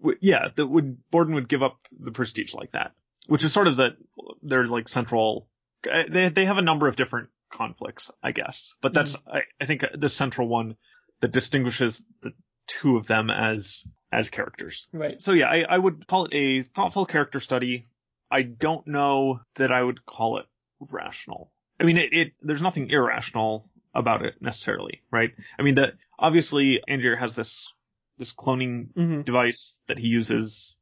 W- 0.00 0.18
yeah, 0.20 0.48
that 0.54 0.66
would 0.66 0.98
Borden 1.10 1.34
would 1.34 1.48
give 1.48 1.62
up 1.62 1.78
the 1.98 2.12
prestige 2.12 2.54
like 2.54 2.72
that, 2.72 2.92
which 3.26 3.44
is 3.44 3.52
sort 3.52 3.68
of 3.68 3.76
the 3.76 3.96
their 4.42 4.66
like 4.66 4.88
central. 4.88 5.48
uh, 5.90 6.04
They 6.08 6.28
they 6.28 6.44
have 6.44 6.58
a 6.58 6.62
number 6.62 6.88
of 6.88 6.96
different 6.96 7.28
conflicts, 7.50 8.10
I 8.22 8.32
guess, 8.32 8.74
but 8.80 8.92
that's 8.92 9.16
I, 9.26 9.42
I 9.60 9.66
think 9.66 9.84
the 9.94 10.08
central 10.08 10.48
one 10.48 10.76
that 11.20 11.32
distinguishes 11.32 12.02
the 12.22 12.32
two 12.66 12.96
of 12.96 13.06
them 13.06 13.30
as 13.30 13.84
as 14.12 14.30
characters. 14.30 14.86
Right. 14.92 15.22
So 15.22 15.32
yeah, 15.32 15.48
I, 15.48 15.64
I 15.68 15.78
would 15.78 16.06
call 16.06 16.26
it 16.26 16.34
a 16.34 16.62
thoughtful 16.62 17.06
character 17.06 17.40
study. 17.40 17.88
I 18.30 18.42
don't 18.42 18.86
know 18.86 19.40
that 19.56 19.70
I 19.70 19.82
would 19.82 20.04
call 20.06 20.38
it 20.38 20.46
rational. 20.80 21.52
I 21.80 21.84
mean, 21.84 21.98
it, 21.98 22.12
it 22.12 22.32
there's 22.40 22.62
nothing 22.62 22.88
irrational 22.90 23.68
about 23.94 24.24
it 24.24 24.34
necessarily, 24.40 25.02
right? 25.12 25.32
I 25.58 25.62
mean, 25.62 25.76
that 25.76 25.94
obviously 26.18 26.80
Angier 26.88 27.16
has 27.16 27.34
this 27.36 27.72
this 28.18 28.32
cloning 28.32 28.92
hmm 28.94 29.22
device 29.22 29.80
that 29.86 29.98
he 29.98 30.06
uses 30.08 30.74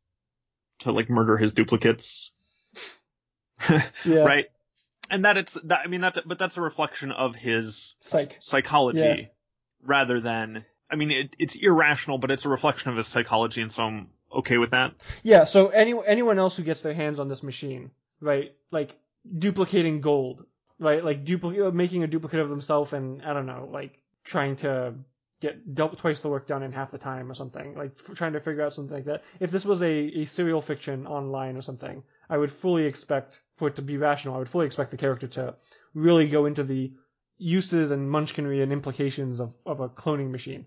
to 0.81 0.93
like 0.93 1.09
murder 1.09 1.37
his 1.37 1.53
duplicates, 1.55 2.31
Yeah. 3.69 3.89
right? 4.05 4.47
And 5.11 5.25
that 5.25 5.37
it's 5.37 5.55
that 5.65 5.81
I 5.85 5.89
mean 5.89 6.01
that 6.03 6.19
but 6.27 6.39
that's 6.39 6.57
a 6.57 6.62
reflection 6.62 7.12
of 7.12 7.35
his 7.37 7.95
Psych. 8.01 8.37
psychology 8.41 8.99
Yeah. 8.99 9.27
rather 9.83 10.21
than 10.21 10.65
I 10.91 10.97
mean 10.97 11.11
it, 11.11 11.37
it's 11.39 11.55
irrational, 11.55 12.19
but 12.19 12.31
it's 12.31 12.45
a 12.45 12.49
reflection 12.49 12.91
of 12.91 12.97
his 12.97 13.07
psychology, 13.07 13.62
and 13.62 13.73
so 13.73 13.85
I'm 13.85 14.09
okay 14.33 14.59
with 14.59 14.71
that. 14.71 14.95
Yeah. 15.23 15.45
So 15.45 15.69
any 15.69 15.95
anyone 16.07 16.39
else 16.39 16.57
who 16.57 16.62
gets 16.62 16.83
their 16.83 16.95
hands 16.95 17.21
on 17.21 17.29
this 17.29 17.43
machine, 17.43 17.91
right? 18.21 18.55
Like 18.71 18.97
duplicating 19.39 20.01
gold, 20.01 20.45
right? 20.79 21.05
Like 21.05 21.25
duplicate, 21.25 21.75
making 21.75 22.03
a 22.03 22.07
duplicate 22.07 22.41
of 22.41 22.49
themselves, 22.49 22.93
and 22.93 23.23
I 23.23 23.33
don't 23.35 23.47
know, 23.47 23.69
like 23.71 24.01
trying 24.25 24.57
to 24.57 24.95
get 25.43 25.75
double, 25.75 25.97
twice 25.97 26.21
the 26.21 26.29
work 26.31 26.47
done 26.47 26.63
in 26.63 26.73
half 26.73 26.91
the 26.91 26.97
time 26.99 27.31
or 27.31 27.35
something. 27.35 27.75
Like 27.77 27.93
f- 28.09 28.15
trying 28.17 28.33
to 28.33 28.41
figure 28.41 28.63
out 28.63 28.73
something 28.73 28.95
like 28.97 29.05
that. 29.05 29.23
If 29.41 29.51
this 29.51 29.65
was 29.67 29.83
a, 29.83 29.91
a 30.21 30.25
serial 30.25 30.63
fiction 30.63 31.07
online 31.07 31.57
or 31.57 31.61
something, 31.63 32.03
I 32.31 32.39
would 32.39 32.51
fully 32.51 32.87
expect 32.87 33.39
for 33.57 33.69
it 33.69 33.77
to 33.77 33.83
be 33.83 33.99
rational. 33.99 34.37
I 34.37 34.39
would 34.39 34.49
fully 34.49 34.67
expect 34.67 34.91
the 34.93 34.97
character 34.97 35.27
to 35.29 35.55
really 35.93 36.29
go 36.29 36.47
into 36.47 36.63
the 36.65 36.93
uses 37.37 37.91
and 37.91 38.09
munchkinry 38.09 38.63
and 38.63 38.73
implications 38.73 39.41
of, 39.41 39.55
of 39.67 39.81
a 39.81 39.89
cloning 39.91 40.31
machine. 40.31 40.65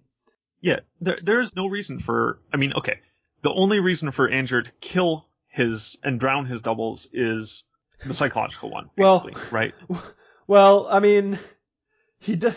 Yeah, 0.62 0.82
there 1.02 1.18
there 1.24 1.42
is 1.42 1.56
no 1.56 1.68
reason 1.68 2.00
for. 2.00 2.40
I 2.54 2.58
mean, 2.58 2.74
okay, 2.74 3.00
the 3.42 3.52
only 3.54 3.80
reason 3.80 4.12
for 4.12 4.30
Angier 4.30 4.64
to 4.64 4.72
kill 4.82 5.26
his 5.48 5.96
and 6.04 6.20
drown 6.20 6.46
his 6.46 6.62
doubles 6.62 7.08
is 7.14 7.64
the 8.06 8.14
psychological 8.14 8.70
one, 8.70 8.90
Well- 8.98 9.28
right? 9.52 9.74
Well, 10.48 10.88
I 10.88 11.00
mean, 11.00 11.40
he 12.20 12.36
does, 12.36 12.54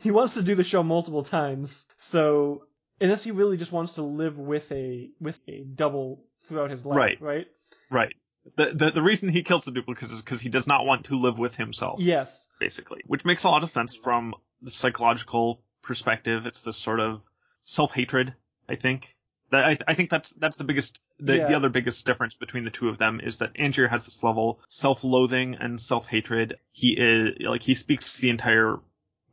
he 0.00 0.10
wants 0.10 0.34
to 0.34 0.42
do 0.42 0.54
the 0.54 0.64
show 0.64 0.82
multiple 0.82 1.22
times. 1.22 1.86
So 1.96 2.64
unless 3.00 3.22
he 3.24 3.30
really 3.30 3.56
just 3.56 3.72
wants 3.72 3.94
to 3.94 4.02
live 4.02 4.38
with 4.38 4.70
a 4.72 5.10
with 5.20 5.38
a 5.48 5.62
double 5.62 6.24
throughout 6.46 6.70
his 6.70 6.84
life, 6.84 6.96
Right. 6.96 7.20
right? 7.20 7.46
Right. 7.90 8.14
The, 8.56 8.66
the 8.74 8.90
the 8.90 9.02
reason 9.02 9.28
he 9.28 9.42
kills 9.42 9.64
the 9.64 9.70
duplicates 9.70 10.12
is 10.12 10.22
because 10.22 10.40
he 10.40 10.48
does 10.48 10.66
not 10.66 10.86
want 10.86 11.06
to 11.06 11.14
live 11.16 11.38
with 11.38 11.54
himself, 11.54 12.00
Yes. 12.00 12.46
basically, 12.58 13.02
which 13.06 13.24
makes 13.24 13.44
a 13.44 13.48
lot 13.48 13.62
of 13.62 13.70
sense 13.70 13.94
from 13.94 14.34
the 14.62 14.70
psychological 14.70 15.62
perspective. 15.82 16.46
It's 16.46 16.60
this 16.60 16.76
sort 16.76 17.00
of 17.00 17.20
self 17.64 17.92
hatred, 17.92 18.34
I 18.68 18.76
think. 18.76 19.14
That 19.50 19.64
I, 19.64 19.78
I 19.88 19.94
think 19.94 20.10
that's 20.10 20.30
that's 20.30 20.56
the 20.56 20.64
biggest 20.64 21.00
the, 21.18 21.36
Yeah. 21.36 21.48
the 21.48 21.54
other 21.56 21.68
biggest 21.68 22.06
difference 22.06 22.34
between 22.34 22.64
the 22.64 22.70
two 22.70 22.88
of 22.88 22.96
them 22.98 23.20
is 23.20 23.38
that 23.38 23.50
Angier 23.58 23.88
has 23.88 24.04
this 24.04 24.22
level 24.22 24.60
self 24.68 25.04
loathing 25.04 25.56
and 25.60 25.80
self 25.80 26.06
hatred. 26.06 26.56
He 26.72 26.96
is 26.98 27.36
like 27.46 27.62
he 27.62 27.74
speaks 27.74 28.16
the 28.18 28.30
entire 28.30 28.78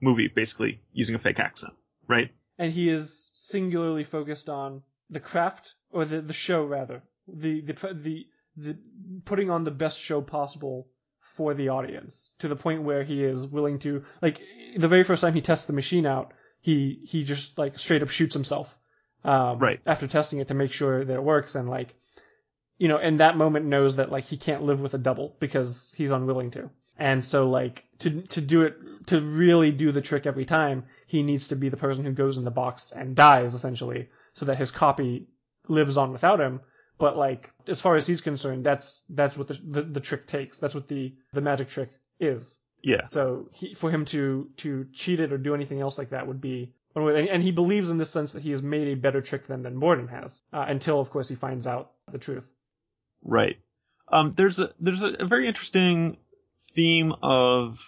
movie 0.02 0.28
basically 0.28 0.82
using 0.94 1.16
a 1.16 1.20
fake 1.20 1.40
accent, 1.40 1.74
right? 2.08 2.32
and 2.60 2.74
he 2.74 2.90
is 2.90 3.30
singularly 3.36 4.04
focused 4.04 4.50
on 4.50 4.82
the 5.12 5.20
craft 5.20 5.76
or 5.92 6.06
the 6.06 6.22
the 6.22 6.34
show 6.34 6.64
rather 6.66 7.04
the 7.28 7.62
the 7.62 7.74
the 7.94 8.28
the 8.56 8.78
putting 9.26 9.52
on 9.52 9.64
the 9.64 9.70
best 9.72 10.00
show 10.00 10.22
possible 10.22 10.88
for 11.20 11.54
the 11.54 11.70
audience 11.70 12.34
to 12.40 12.48
the 12.48 12.56
point 12.56 12.82
where 12.82 13.04
he 13.04 13.24
is 13.24 13.46
willing 13.46 13.78
to 13.80 14.04
like 14.24 14.42
the 14.76 14.88
very 14.88 15.04
first 15.04 15.22
time 15.22 15.34
he 15.36 15.42
tests 15.42 15.68
the 15.68 15.74
machine 15.74 16.06
out 16.08 16.34
he 16.62 17.00
he 17.04 17.24
just 17.24 17.58
like 17.60 17.78
straight 17.78 18.02
up 18.02 18.10
shoots 18.10 18.34
himself 18.34 18.76
um, 19.24 19.60
Right. 19.60 19.80
after 19.86 20.08
testing 20.08 20.40
it 20.40 20.48
to 20.48 20.54
make 20.56 20.72
sure 20.72 21.06
that 21.06 21.14
it 21.14 21.24
works 21.24 21.54
and 21.56 21.70
like 21.70 21.94
you 22.80 22.88
know 22.88 22.98
in 22.98 23.18
that 23.18 23.38
moment 23.38 23.66
knows 23.66 23.98
that 23.98 24.12
like 24.12 24.24
he 24.24 24.38
can't 24.38 24.64
live 24.64 24.80
with 24.80 24.94
a 24.96 24.98
double 24.98 25.36
because 25.40 25.94
he's 25.96 26.12
unwilling 26.12 26.52
to 26.52 26.72
and 26.98 27.24
so 27.24 27.50
like 27.50 27.86
to 28.00 28.22
to 28.24 28.42
do 28.42 28.64
it 28.64 28.76
to 29.08 29.22
really 29.22 29.72
do 29.72 29.92
the 29.92 30.02
trick 30.02 30.26
every 30.26 30.46
time 30.46 30.84
he 31.08 31.24
needs 31.24 31.48
to 31.48 31.56
be 31.56 31.70
the 31.70 31.78
person 31.78 32.04
who 32.04 32.12
goes 32.12 32.38
in 32.38 32.44
the 32.44 32.52
box 32.52 32.92
and 32.92 33.16
dies 33.16 33.54
essentially 33.54 34.10
so 34.34 34.46
that 34.46 34.58
his 34.58 34.72
copy 34.72 35.28
lives 35.68 35.98
on 35.98 36.12
without 36.12 36.40
him 36.40 36.60
but 36.98 37.18
like 37.18 37.52
as 37.68 37.82
far 37.82 37.96
as 37.96 38.08
he's 38.08 38.22
concerned 38.22 38.66
that's 38.66 39.04
that's 39.10 39.38
what 39.38 39.48
the 39.48 39.60
the, 39.66 39.82
the 39.82 40.00
trick 40.00 40.28
takes 40.28 40.58
that's 40.58 40.76
what 40.76 40.88
the 40.88 41.14
the 41.34 41.42
magic 41.42 41.68
trick 41.68 41.90
is 42.20 42.60
Yeah. 42.82 43.04
so 43.06 43.50
he, 43.54 43.74
for 43.74 43.92
him 43.92 44.06
to 44.06 44.50
to 44.58 44.88
cheat 44.94 45.20
it 45.20 45.32
or 45.32 45.38
do 45.38 45.54
anything 45.56 45.82
else 45.82 45.98
like 45.98 46.10
that 46.10 46.28
would 46.28 46.42
be 46.42 46.74
and, 46.96 47.44
he 47.44 47.52
believes 47.52 47.92
in 47.92 48.00
this 48.00 48.10
sense 48.10 48.32
that 48.32 48.42
he 48.42 48.50
has 48.50 48.64
made 48.64 48.88
a 48.88 48.96
better 48.96 49.22
trick 49.22 49.46
than 49.46 49.62
than 49.62 49.80
Borden 49.80 50.08
has 50.08 50.42
uh, 50.52 50.66
until 50.68 51.00
of 51.00 51.12
course 51.12 51.30
he 51.30 51.36
finds 51.36 51.68
out 51.68 51.92
the 52.12 52.18
truth 52.18 52.52
Right. 53.24 53.58
Um, 54.10 54.32
there's 54.32 54.60
a 54.60 54.72
there's 54.80 55.04
a 55.04 55.26
very 55.26 55.48
interesting 55.48 56.18
theme 56.78 57.12
of 57.24 57.80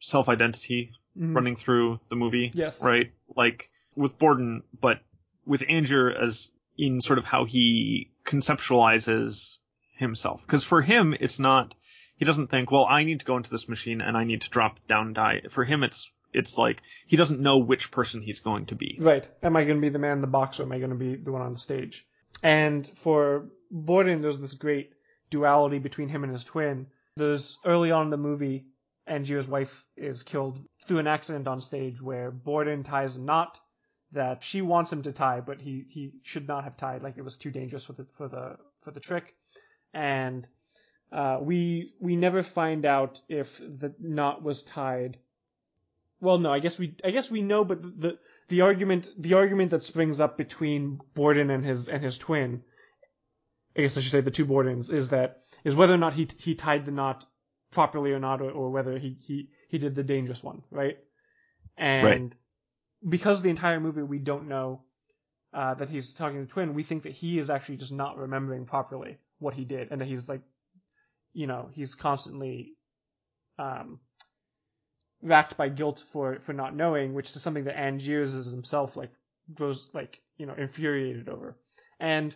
self 0.00 0.28
identity 0.28 0.90
Mhm. 1.16 1.34
running 1.36 1.56
through 1.56 2.00
the 2.08 2.16
movie. 2.16 2.50
Yes. 2.54 2.82
Right. 2.82 3.10
Like 3.36 3.70
with 3.94 4.18
Borden, 4.18 4.62
but 4.80 5.00
with 5.46 5.62
Angier 5.68 6.10
as 6.10 6.50
in 6.78 7.00
sort 7.00 7.18
of 7.18 7.24
how 7.26 7.44
he 7.44 8.10
conceptualizes 8.26 9.58
himself. 9.96 10.40
Because 10.42 10.64
for 10.64 10.82
him, 10.82 11.14
it's 11.18 11.38
not. 11.38 11.74
He 12.16 12.24
doesn't 12.24 12.48
think, 12.48 12.70
well, 12.70 12.86
I 12.88 13.04
need 13.04 13.20
to 13.20 13.26
go 13.26 13.36
into 13.36 13.50
this 13.50 13.68
machine 13.68 14.00
and 14.00 14.16
I 14.16 14.24
need 14.24 14.42
to 14.42 14.50
drop 14.50 14.78
down 14.86 15.12
die. 15.12 15.42
For 15.50 15.64
him, 15.64 15.82
it's 15.82 16.10
it's 16.32 16.56
like 16.56 16.80
he 17.06 17.16
doesn't 17.18 17.40
know 17.40 17.58
which 17.58 17.90
person 17.90 18.22
he's 18.22 18.40
going 18.40 18.64
to 18.66 18.74
be. 18.74 18.96
Right. 19.00 19.28
Am 19.42 19.54
I 19.54 19.64
going 19.64 19.76
to 19.76 19.80
be 19.82 19.90
the 19.90 19.98
man 19.98 20.12
in 20.16 20.20
the 20.22 20.26
box 20.26 20.60
or 20.60 20.62
am 20.62 20.72
I 20.72 20.78
going 20.78 20.90
to 20.90 20.96
be 20.96 21.14
the 21.16 21.30
one 21.30 21.42
on 21.42 21.52
the 21.52 21.58
stage? 21.58 22.06
And 22.42 22.88
for 22.94 23.50
Borden, 23.70 24.22
there's 24.22 24.38
this 24.38 24.54
great 24.54 24.92
duality 25.28 25.78
between 25.78 26.08
him 26.08 26.24
and 26.24 26.32
his 26.32 26.42
twin. 26.44 26.86
There's 27.16 27.58
early 27.64 27.90
on 27.90 28.06
in 28.06 28.10
the 28.10 28.16
movie, 28.16 28.66
Angier's 29.06 29.48
wife 29.48 29.86
is 29.96 30.22
killed 30.22 30.58
through 30.86 30.98
an 30.98 31.06
accident 31.06 31.48
on 31.48 31.60
stage 31.60 32.00
where 32.00 32.30
Borden 32.30 32.84
ties 32.84 33.16
a 33.16 33.20
knot 33.20 33.58
that 34.12 34.44
she 34.44 34.62
wants 34.62 34.92
him 34.92 35.02
to 35.02 35.12
tie, 35.12 35.40
but 35.40 35.60
he, 35.60 35.84
he 35.88 36.12
should 36.22 36.46
not 36.46 36.64
have 36.64 36.76
tied, 36.76 37.02
like 37.02 37.16
it 37.16 37.24
was 37.24 37.36
too 37.36 37.50
dangerous 37.50 37.84
for 37.84 37.94
the 37.94 38.06
for 38.16 38.28
the 38.28 38.56
for 38.82 38.90
the 38.90 39.00
trick. 39.00 39.34
And 39.92 40.46
uh, 41.10 41.38
we 41.40 41.92
we 42.00 42.16
never 42.16 42.42
find 42.42 42.86
out 42.86 43.20
if 43.28 43.58
the 43.58 43.94
knot 43.98 44.42
was 44.42 44.62
tied. 44.62 45.18
Well, 46.20 46.38
no, 46.38 46.52
I 46.52 46.60
guess 46.60 46.78
we 46.78 46.94
I 47.04 47.10
guess 47.10 47.30
we 47.30 47.42
know, 47.42 47.64
but 47.64 47.80
the 47.82 48.18
the 48.48 48.62
argument 48.62 49.08
the 49.18 49.34
argument 49.34 49.70
that 49.70 49.82
springs 49.82 50.20
up 50.20 50.36
between 50.36 51.00
Borden 51.14 51.50
and 51.50 51.64
his 51.64 51.88
and 51.88 52.02
his 52.02 52.18
twin, 52.18 52.62
I 53.76 53.82
guess 53.82 53.96
I 53.96 54.00
should 54.00 54.12
say 54.12 54.20
the 54.20 54.30
two 54.30 54.46
Bordens, 54.46 54.92
is 54.92 55.10
that 55.10 55.41
is 55.64 55.76
whether 55.76 55.94
or 55.94 55.98
not 55.98 56.14
he 56.14 56.28
he 56.38 56.54
tied 56.54 56.84
the 56.84 56.92
knot 56.92 57.26
properly 57.70 58.12
or 58.12 58.18
not, 58.18 58.40
or, 58.40 58.50
or 58.50 58.70
whether 58.70 58.98
he, 58.98 59.16
he 59.20 59.48
he 59.68 59.78
did 59.78 59.94
the 59.94 60.02
dangerous 60.02 60.42
one, 60.42 60.62
right? 60.70 60.98
And 61.76 62.34
because 63.08 63.42
the 63.42 63.50
entire 63.50 63.80
movie 63.80 64.02
we 64.02 64.18
don't 64.18 64.48
know 64.48 64.82
uh, 65.52 65.74
that 65.74 65.88
he's 65.88 66.12
talking 66.12 66.38
to 66.38 66.44
the 66.44 66.52
twin, 66.52 66.74
we 66.74 66.82
think 66.82 67.02
that 67.04 67.12
he 67.12 67.38
is 67.38 67.50
actually 67.50 67.76
just 67.76 67.92
not 67.92 68.18
remembering 68.18 68.64
properly 68.64 69.18
what 69.38 69.54
he 69.54 69.64
did, 69.64 69.90
and 69.90 70.00
that 70.00 70.06
he's 70.08 70.28
like, 70.28 70.42
you 71.32 71.46
know, 71.46 71.68
he's 71.72 71.94
constantly 71.94 72.74
um, 73.58 74.00
racked 75.22 75.56
by 75.56 75.68
guilt 75.68 76.04
for 76.12 76.40
for 76.40 76.52
not 76.52 76.74
knowing, 76.76 77.14
which 77.14 77.30
is 77.30 77.42
something 77.42 77.64
that 77.64 77.76
Angiers 77.76 78.34
is 78.36 78.52
himself 78.52 78.96
like 78.96 79.10
grows 79.54 79.90
like 79.92 80.20
you 80.36 80.46
know 80.46 80.54
infuriated 80.54 81.28
over. 81.28 81.56
And 82.00 82.34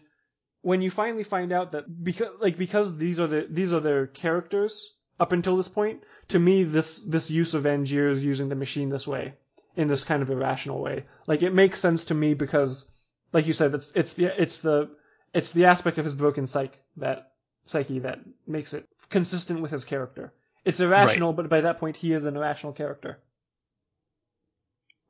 when 0.66 0.82
you 0.82 0.90
finally 0.90 1.22
find 1.22 1.52
out 1.52 1.70
that 1.72 1.84
because 2.02 2.32
like 2.40 2.58
because 2.58 2.96
these 2.98 3.20
are 3.20 3.28
the 3.28 3.46
these 3.48 3.72
are 3.72 3.78
their 3.78 4.08
characters 4.08 4.96
up 5.20 5.30
until 5.30 5.56
this 5.56 5.68
point, 5.68 6.02
to 6.26 6.40
me 6.40 6.64
this 6.64 7.02
this 7.02 7.30
use 7.30 7.54
of 7.54 7.62
Angiers 7.62 8.20
using 8.20 8.48
the 8.48 8.56
machine 8.56 8.90
this 8.90 9.06
way 9.06 9.34
in 9.76 9.86
this 9.86 10.02
kind 10.02 10.22
of 10.22 10.30
irrational 10.30 10.82
way, 10.82 11.04
like 11.28 11.42
it 11.42 11.54
makes 11.54 11.78
sense 11.78 12.06
to 12.06 12.14
me 12.14 12.34
because 12.34 12.90
like 13.32 13.46
you 13.46 13.52
said, 13.52 13.74
it's 13.74 13.92
it's 13.94 14.14
the 14.14 14.42
it's 14.42 14.60
the 14.62 14.90
it's 15.32 15.52
the 15.52 15.66
aspect 15.66 15.98
of 15.98 16.04
his 16.04 16.14
broken 16.14 16.48
psyche 16.48 16.80
that 16.96 17.30
psyche 17.66 18.00
that 18.00 18.18
makes 18.44 18.74
it 18.74 18.88
consistent 19.08 19.60
with 19.60 19.70
his 19.70 19.84
character. 19.84 20.32
It's 20.64 20.80
irrational, 20.80 21.32
but 21.32 21.48
by 21.48 21.60
that 21.60 21.78
point 21.78 21.96
he 21.96 22.12
is 22.12 22.26
an 22.26 22.36
irrational 22.36 22.72
character. 22.72 23.20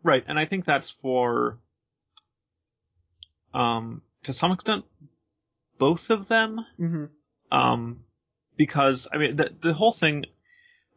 Right, 0.03 0.25
and 0.29 0.39
I 0.39 0.45
think 0.45 0.67
that's 0.67 0.91
for, 0.91 1.59
um, 3.55 4.03
to 4.25 4.35
some 4.35 4.53
extent, 4.53 4.85
both 5.79 6.11
of 6.11 6.29
them. 6.29 6.65
Mm-hmm. 6.81 7.05
Um, 7.57 8.05
because 8.57 9.07
I 9.13 9.19
mean, 9.19 9.37
the 9.37 9.51
the 9.61 9.73
whole 9.73 9.93
thing. 9.93 10.27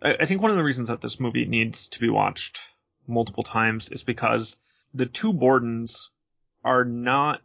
I, 0.02 0.16
I 0.22 0.26
think 0.26 0.42
one 0.42 0.52
of 0.52 0.58
the 0.58 0.64
reasons 0.64 0.90
that 0.90 1.02
this 1.02 1.20
movie 1.20 1.46
needs 1.46 1.88
to 1.90 2.00
be 2.00 2.10
watched 2.10 2.60
multiple 3.08 3.44
times 3.44 3.90
is 3.90 4.04
because 4.04 4.56
the 4.94 5.06
two 5.06 5.34
Bordens 5.34 6.08
are 6.64 6.86
not 6.86 7.42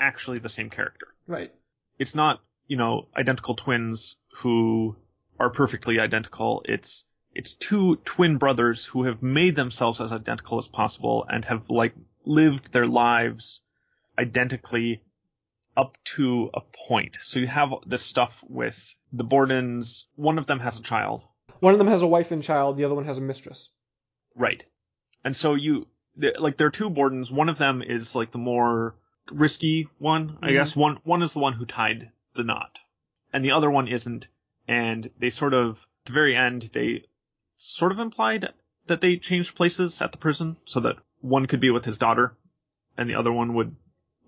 actually 0.00 0.38
the 0.38 0.48
same 0.48 0.70
character. 0.70 1.08
Right. 1.26 1.52
It's 1.98 2.14
not 2.14 2.40
you 2.66 2.76
know 2.76 3.08
identical 3.16 3.54
twins 3.54 4.16
who 4.36 4.96
are 5.38 5.50
perfectly 5.50 6.00
identical. 6.00 6.62
It's 6.64 7.04
it's 7.34 7.54
two 7.54 7.96
twin 7.96 8.38
brothers 8.38 8.84
who 8.84 9.04
have 9.04 9.22
made 9.22 9.56
themselves 9.56 10.00
as 10.00 10.12
identical 10.12 10.58
as 10.58 10.68
possible 10.68 11.26
and 11.28 11.44
have 11.44 11.68
like 11.68 11.94
lived 12.24 12.72
their 12.72 12.86
lives 12.86 13.60
identically 14.18 15.02
up 15.76 15.96
to 16.16 16.50
a 16.54 16.60
point. 16.60 17.18
So 17.22 17.38
you 17.38 17.46
have 17.46 17.70
this 17.86 18.02
stuff 18.02 18.32
with 18.48 18.94
the 19.12 19.24
Bordens. 19.24 20.04
One 20.14 20.38
of 20.38 20.46
them 20.46 20.60
has 20.60 20.78
a 20.78 20.82
child, 20.82 21.22
One 21.60 21.72
of 21.72 21.78
them 21.78 21.88
has 21.88 22.02
a 22.02 22.06
wife 22.06 22.32
and 22.32 22.42
child. 22.42 22.76
The 22.76 22.84
other 22.84 22.94
one 22.94 23.04
has 23.06 23.18
a 23.18 23.22
mistress. 23.22 23.70
right? 24.34 24.62
And 25.24 25.34
so 25.36 25.54
you 25.54 25.86
like 26.38 26.56
there 26.56 26.66
are 26.68 26.70
two 26.70 26.90
Bordens. 26.90 27.30
One 27.30 27.48
of 27.48 27.58
them 27.58 27.82
is 27.82 28.14
like 28.14 28.30
the 28.32 28.38
more 28.38 28.94
risky 29.30 29.88
one, 29.98 30.38
I 30.42 30.48
Mhm. 30.48 30.52
guess. 30.52 30.76
One 30.76 30.96
one 31.04 31.22
is 31.22 31.32
the 31.32 31.40
one 31.40 31.52
who 31.54 31.64
tied 31.66 32.10
the 32.34 32.44
knot, 32.44 32.78
and 33.32 33.44
the 33.44 33.52
other 33.52 33.70
one 33.70 33.88
isn't. 33.88 34.28
And 34.68 35.10
they 35.18 35.30
sort 35.30 35.54
of 35.54 35.76
at 36.00 36.06
the 36.06 36.12
very 36.12 36.36
end 36.36 36.62
they 36.72 37.04
sort 37.56 37.92
of 37.92 37.98
implied 37.98 38.52
that 38.86 39.00
they 39.00 39.16
changed 39.16 39.56
places 39.56 40.00
at 40.02 40.12
the 40.12 40.18
prison 40.18 40.56
so 40.66 40.80
that 40.80 40.96
one 41.20 41.46
could 41.46 41.60
be 41.60 41.70
with 41.70 41.84
his 41.84 41.98
daughter, 41.98 42.36
and 42.96 43.08
the 43.10 43.14
other 43.16 43.32
one 43.32 43.54
would 43.54 43.74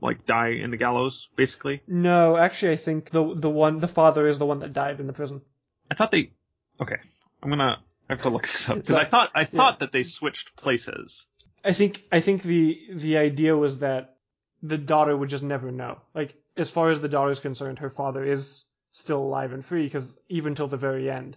like 0.00 0.26
die 0.26 0.50
in 0.50 0.71
the 0.71 0.76
gallows, 0.76 1.28
basically. 1.37 1.83
No, 1.87 2.37
actually, 2.37 2.73
I 2.73 2.76
think 2.76 3.11
the 3.11 3.35
the 3.35 3.50
one 3.50 3.81
the 3.81 3.88
father 3.88 4.26
is 4.26 4.38
the 4.38 4.47
one 4.47 4.61
that 4.61 4.73
died 4.73 5.00
in 5.00 5.07
the 5.07 5.12
prison. 5.12 5.43
I 5.90 5.95
thought 5.95 6.11
they. 6.11 6.33
Okay, 6.81 6.99
I'm 7.43 7.50
gonna. 7.50 7.78
I 8.09 8.14
have 8.14 8.23
to 8.23 8.31
look 8.31 8.43
this 8.43 8.69
up 8.69 8.76
because 8.76 8.97
I 8.97 9.05
thought 9.05 9.31
I 9.35 9.45
thought 9.45 9.81
that 9.81 9.93
they 9.93 10.02
switched 10.02 10.57
places. 10.57 11.26
I 11.64 11.73
think 11.73 12.05
I 12.12 12.21
think 12.21 12.43
the 12.43 12.78
the 12.95 13.19
idea 13.19 13.57
was 13.57 13.81
that 13.81 14.17
the 14.62 14.78
daughter 14.78 15.17
would 15.17 15.28
just 15.28 15.43
never 15.43 15.71
know. 15.71 15.99
Like 16.14 16.35
as 16.57 16.71
far 16.71 16.90
as 16.90 17.00
the 17.00 17.09
daughter 17.09 17.31
is 17.31 17.40
concerned, 17.40 17.81
her 17.81 17.90
father 17.90 18.25
is 18.25 18.64
still 18.90 19.21
alive 19.21 19.52
and 19.52 19.64
free 19.64 19.85
because 19.85 20.19
even 20.28 20.55
till 20.55 20.69
the 20.69 20.76
very 20.76 21.11
end, 21.11 21.37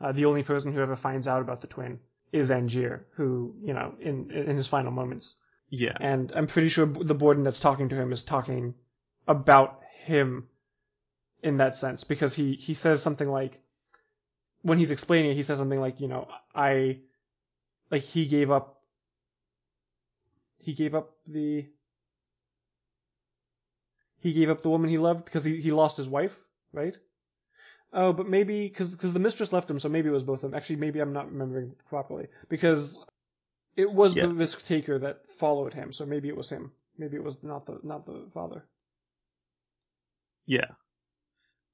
uh, 0.00 0.12
the 0.12 0.26
only 0.26 0.42
person 0.42 0.72
who 0.72 0.80
ever 0.80 0.96
finds 0.96 1.26
out 1.26 1.42
about 1.42 1.60
the 1.60 1.66
twin 1.66 2.00
is 2.32 2.50
Angier, 2.50 3.04
who 3.14 3.54
you 3.62 3.74
know 3.74 3.94
in 4.00 4.30
in 4.30 4.56
his 4.56 4.66
final 4.66 4.92
moments. 4.92 5.36
Yeah. 5.74 5.96
And 5.98 6.30
I'm 6.36 6.46
pretty 6.48 6.68
sure 6.68 6.84
the 6.84 7.14
Borden 7.14 7.44
that's 7.44 7.58
talking 7.58 7.88
to 7.88 7.96
him 7.96 8.12
is 8.12 8.22
talking 8.22 8.74
about 9.26 9.80
him 10.04 10.48
in 11.42 11.56
that 11.56 11.74
sense 11.74 12.04
because 12.04 12.34
he 12.34 12.52
he 12.52 12.74
says 12.74 13.02
something 13.02 13.28
like 13.28 13.58
when 14.60 14.76
he's 14.76 14.90
explaining 14.90 15.30
it, 15.30 15.34
he 15.34 15.42
says 15.42 15.56
something 15.56 15.80
like, 15.80 15.98
you 15.98 16.08
know, 16.08 16.28
I 16.54 16.98
like 17.90 18.02
he 18.02 18.26
gave 18.26 18.50
up 18.50 18.82
he 20.58 20.74
gave 20.74 20.94
up 20.94 21.16
the 21.26 21.66
he 24.18 24.34
gave 24.34 24.50
up 24.50 24.60
the 24.60 24.68
woman 24.68 24.90
he 24.90 24.98
loved 24.98 25.24
because 25.24 25.42
he, 25.42 25.58
he 25.62 25.72
lost 25.72 25.96
his 25.96 26.08
wife, 26.08 26.38
right? 26.74 26.98
Oh, 27.94 28.12
but 28.12 28.28
maybe 28.28 28.68
because 28.68 28.94
the 28.94 29.18
mistress 29.18 29.54
left 29.54 29.70
him, 29.70 29.78
so 29.78 29.88
maybe 29.88 30.10
it 30.10 30.12
was 30.12 30.22
both 30.22 30.44
of 30.44 30.50
them. 30.50 30.54
Actually, 30.54 30.76
maybe 30.76 31.00
I'm 31.00 31.14
not 31.14 31.32
remembering 31.32 31.74
properly 31.88 32.26
because 32.50 32.98
it 33.76 33.90
was 33.90 34.16
Yeah. 34.16 34.26
the 34.26 34.32
risk 34.34 34.66
taker 34.66 34.98
that 35.00 35.26
followed 35.38 35.74
him, 35.74 35.92
so 35.92 36.06
maybe 36.06 36.28
it 36.28 36.36
was 36.36 36.50
him. 36.50 36.72
Maybe 36.98 37.16
it 37.16 37.24
was 37.24 37.42
not 37.42 37.66
the 37.66 37.80
not 37.82 38.06
the 38.06 38.28
father. 38.34 38.64
Yeah. 40.46 40.66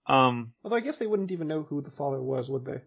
Um. 0.07 0.53
Although 0.63 0.77
I 0.77 0.81
guess 0.81 0.99
they 0.99 1.07
wouldn't 1.07 1.33
even 1.33 1.49
know 1.49 1.63
who 1.63 1.81
the 1.83 1.91
father 1.91 2.21
was, 2.21 2.51
would 2.51 2.65
they? 2.65 2.81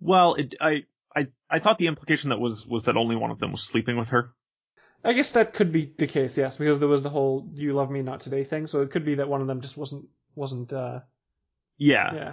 Well, 0.00 0.34
it, 0.34 0.54
I, 0.60 0.84
I, 1.14 1.28
I 1.50 1.58
thought 1.58 1.78
the 1.78 1.86
implication 1.86 2.30
that 2.30 2.40
was 2.40 2.66
was 2.66 2.84
that 2.84 2.96
only 2.96 3.16
one 3.16 3.30
of 3.30 3.38
them 3.38 3.52
was 3.52 3.62
sleeping 3.62 3.96
with 3.96 4.08
her. 4.10 4.32
I 5.04 5.12
guess 5.12 5.32
that 5.32 5.52
could 5.52 5.72
be 5.72 5.92
the 5.98 6.06
case, 6.06 6.36
yes, 6.38 6.56
because 6.56 6.78
there 6.78 6.88
was 6.88 7.02
the 7.02 7.10
whole 7.10 7.48
"you 7.52 7.72
love 7.74 7.90
me, 7.90 8.02
not 8.02 8.20
today" 8.20 8.44
thing. 8.44 8.66
So 8.66 8.82
it 8.82 8.90
could 8.90 9.04
be 9.04 9.16
that 9.16 9.28
one 9.28 9.40
of 9.40 9.46
them 9.46 9.60
just 9.60 9.76
wasn't 9.76 10.08
wasn't. 10.34 10.72
uh 10.72 11.00
Yeah. 11.78 12.14
Yeah, 12.14 12.32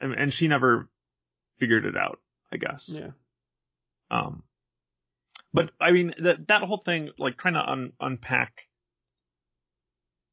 And, 0.00 0.12
and 0.14 0.32
she 0.32 0.48
never 0.48 0.88
figured 1.58 1.84
it 1.84 1.96
out. 1.96 2.20
I 2.52 2.58
guess. 2.58 2.88
yeah, 2.88 3.10
Um. 4.10 4.44
But 5.56 5.70
I 5.80 5.90
mean 5.92 6.14
that 6.18 6.48
that 6.48 6.62
whole 6.62 6.76
thing, 6.88 7.10
like 7.18 7.36
trying 7.38 7.54
to 7.54 7.64
un, 7.74 7.92
unpack 7.98 8.68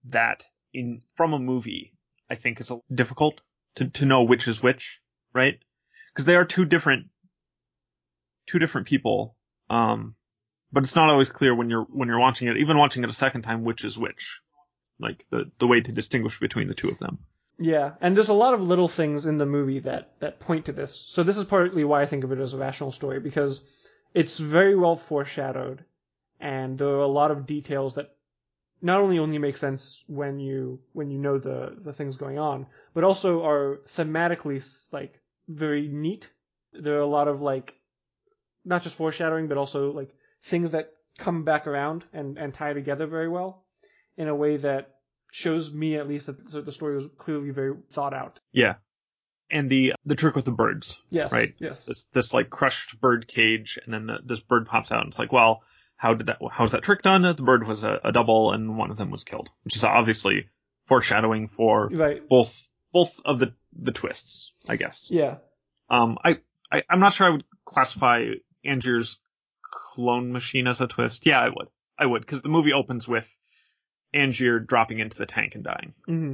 that 0.10 0.44
in 0.74 1.02
from 1.16 1.34
a 1.34 1.40
movie, 1.40 1.94
I 2.30 2.36
think 2.36 2.60
is 2.62 2.72
a- 2.72 2.82
difficult 2.94 3.42
to 3.76 3.90
to 3.90 4.06
know 4.06 4.24
which 4.24 4.48
is 4.48 4.62
which, 4.62 5.00
right? 5.34 5.58
Because 6.14 6.26
they 6.26 6.36
are 6.36 6.46
two 6.46 6.66
different 6.66 7.08
two 8.48 8.60
different 8.60 8.88
people. 8.88 9.36
Um, 9.70 10.16
but 10.74 10.84
it's 10.84 10.96
not 10.96 11.10
always 11.10 11.30
clear 11.30 11.56
when 11.56 11.70
you're 11.70 11.88
when 12.00 12.08
you're 12.10 12.20
watching 12.20 12.48
it, 12.50 12.58
even 12.58 12.78
watching 12.78 13.04
it 13.04 13.10
a 13.10 13.14
second 13.14 13.44
time, 13.44 13.64
which 13.64 13.86
is 13.86 13.98
which. 13.98 14.40
Like 15.00 15.26
the 15.32 15.52
the 15.60 15.68
way 15.68 15.82
to 15.82 15.92
distinguish 15.92 16.40
between 16.40 16.68
the 16.68 16.76
two 16.76 16.90
of 16.90 16.98
them. 17.00 17.20
yeah. 17.60 17.94
And 18.02 18.16
there's 18.16 18.30
a 18.30 18.34
lot 18.34 18.54
of 18.54 18.62
little 18.62 18.88
things 18.90 19.26
in 19.26 19.38
the 19.38 19.46
movie 19.46 19.80
that 19.80 20.20
that 20.20 20.40
point 20.40 20.66
to 20.66 20.74
this. 20.74 21.06
So 21.08 21.24
this 21.24 21.38
is 21.38 21.46
partly 21.46 21.84
why 21.86 22.02
I 22.02 22.06
think 22.08 22.24
of 22.26 22.32
it 22.32 22.40
as 22.40 22.54
a 22.54 22.58
rational 22.58 22.92
story 22.92 23.20
because 23.22 23.66
it's 24.14 24.40
very 24.40 24.76
well 24.76 24.96
foreshadowed, 24.96 25.84
and 26.40 26.78
there 26.78 26.88
are 26.88 27.00
a 27.00 27.08
lot 27.08 27.32
of 27.32 27.46
details 27.46 27.96
that 27.96 28.16
not 28.82 29.00
only 29.00 29.18
only 29.18 29.38
make 29.38 29.58
sense 29.58 30.04
when 30.08 30.40
you 30.40 30.80
when 30.92 31.10
you 31.10 31.18
know 31.18 31.38
the 31.38 31.76
the 31.80 31.94
things 31.94 32.18
going 32.18 32.38
on, 32.38 32.68
but 32.94 33.04
also 33.04 33.44
are 33.46 33.82
thematically 33.88 34.62
like 34.92 35.20
very 35.48 35.88
neat. 35.88 36.32
There 36.74 36.98
are 36.98 37.02
a 37.02 37.08
lot 37.08 37.28
of 37.28 37.42
like 37.42 37.76
not 38.66 38.84
just 38.84 38.96
foreshadowing, 38.96 39.48
but 39.48 39.58
also 39.58 39.92
like 39.92 40.14
things 40.44 40.72
that 40.72 40.92
come 41.18 41.44
back 41.44 41.68
around 41.68 42.04
and 42.14 42.38
and 42.38 42.54
tie 42.54 42.74
together 42.74 43.08
very 43.08 43.30
well 43.30 43.64
in 44.18 44.28
a 44.28 44.36
way 44.36 44.58
that 44.58 44.96
shows 45.32 45.74
me 45.74 45.96
at 45.96 46.08
least 46.08 46.28
that 46.28 46.66
the 46.66 46.72
story 46.72 46.94
was 46.94 47.08
clearly 47.18 47.50
very 47.50 47.74
thought 47.90 48.14
out. 48.14 48.40
Yeah. 48.52 48.76
And 49.54 49.70
the 49.70 49.94
the 50.06 50.16
trick 50.16 50.36
with 50.36 50.46
the 50.46 50.52
birds. 50.52 50.98
Yes. 51.12 51.32
Right. 51.32 51.54
Yes. 51.60 51.86
this 51.86 52.06
this 52.14 52.34
like 52.34 52.50
crushed 52.50 53.00
bird 53.00 53.28
cage, 53.28 53.78
and 53.86 53.94
then 53.94 54.08
the, 54.08 54.18
this 54.26 54.40
bird 54.40 54.66
pops 54.68 54.92
out, 54.92 55.02
and 55.02 55.10
it's 55.10 55.20
like, 55.20 55.32
well, 55.32 55.62
how 55.96 56.16
did 56.16 56.26
that? 56.28 56.40
How's 56.52 56.72
that 56.72 56.82
trick 56.82 57.04
done? 57.04 57.22
The 57.22 57.36
bird 57.36 57.68
was 57.68 57.84
a, 57.84 58.00
a 58.04 58.12
double, 58.12 58.52
and 58.52 58.78
one 58.78 58.90
of 58.92 58.98
them 58.98 59.12
was 59.12 59.24
killed, 59.24 59.50
which 59.64 59.76
is 59.76 59.84
obviously 59.84 60.50
foreshadowing 60.88 61.48
for 61.50 61.88
Right. 61.90 62.28
both 62.28 62.54
both 62.92 63.20
of 63.24 63.38
the 63.40 63.54
the 63.80 63.92
twists, 63.92 64.52
I 64.68 64.76
guess. 64.76 65.08
Yeah. 65.10 65.38
Um, 65.90 66.18
I, 66.24 66.40
I 66.72 66.82
I'm 66.90 67.00
not 67.00 67.14
sure 67.14 67.28
I 67.28 67.30
would 67.30 67.44
classify 67.64 68.26
Angier's 68.66 69.20
clone 69.94 70.32
machine 70.32 70.68
as 70.68 70.82
a 70.82 70.88
twist. 70.88 71.26
Yeah, 71.28 71.40
I 71.40 71.50
would. 71.50 71.68
I 72.00 72.08
would 72.08 72.22
because 72.24 72.42
the 72.42 72.50
movie 72.50 72.74
opens 72.74 73.08
with 73.08 73.28
Angier 74.16 74.60
dropping 74.60 75.00
into 75.00 75.18
the 75.18 75.26
tank 75.28 75.56
and 75.56 75.64
dying, 75.64 75.94
hmm 76.06 76.34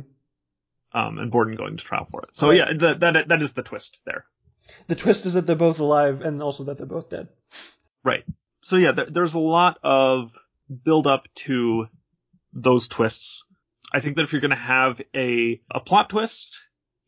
um, 0.93 1.17
and 1.17 1.31
Borden 1.31 1.55
going 1.55 1.77
to 1.77 1.83
trial 1.83 2.07
for 2.11 2.21
it. 2.23 2.29
So 2.33 2.51
yeah, 2.51 2.65
that 2.79 2.99
that 3.01 3.27
that 3.29 3.41
is 3.41 3.53
the 3.53 3.63
twist 3.63 3.99
there. 4.05 4.25
The 4.87 4.95
twist 4.95 5.25
is 5.25 5.33
that 5.33 5.47
they're 5.47 5.55
both 5.55 5.79
alive 5.79 6.21
and 6.21 6.41
also 6.43 6.63
that 6.65 6.77
they're 6.77 6.85
both 6.85 7.09
dead. 7.09 7.27
Right. 8.03 8.23
So 8.61 8.75
yeah, 8.75 8.91
there, 8.91 9.07
there's 9.09 9.33
a 9.33 9.39
lot 9.39 9.79
of 9.83 10.31
build 10.83 11.07
up 11.07 11.27
to 11.35 11.87
those 12.53 12.87
twists. 12.87 13.43
I 13.91 13.99
think 13.99 14.15
that 14.17 14.23
if 14.23 14.31
you're 14.31 14.41
going 14.41 14.51
to 14.51 14.55
have 14.57 15.01
a 15.15 15.61
a 15.71 15.79
plot 15.79 16.09
twist 16.11 16.59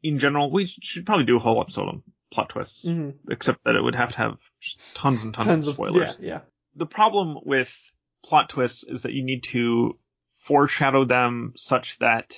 in 0.01 0.17
general, 0.19 0.51
we 0.51 0.65
should 0.65 1.05
probably 1.05 1.25
do 1.25 1.37
a 1.37 1.39
whole 1.39 1.61
episode 1.61 1.87
on 1.87 2.03
plot 2.31 2.49
twists, 2.49 2.87
hmm 2.87 3.09
except 3.29 3.63
that 3.65 3.75
it 3.75 3.81
would 3.83 3.95
have 3.95 4.11
to 4.13 4.17
have 4.17 4.37
just 4.59 4.95
tons 4.95 5.23
and 5.23 5.33
tons, 5.33 5.47
Tons 5.47 5.67
of 5.67 5.71
of 5.71 5.75
spoilers. 5.75 6.17
yeah, 6.19 6.27
yeah. 6.27 6.39
The 6.75 6.85
problem 6.87 7.37
with 7.43 7.71
plot 8.23 8.49
twists 8.49 8.83
is 8.83 9.01
that 9.03 9.11
you 9.13 9.23
need 9.23 9.43
to 9.43 9.97
foreshadow 10.39 11.05
them 11.05 11.53
such 11.55 11.99
that 11.99 12.35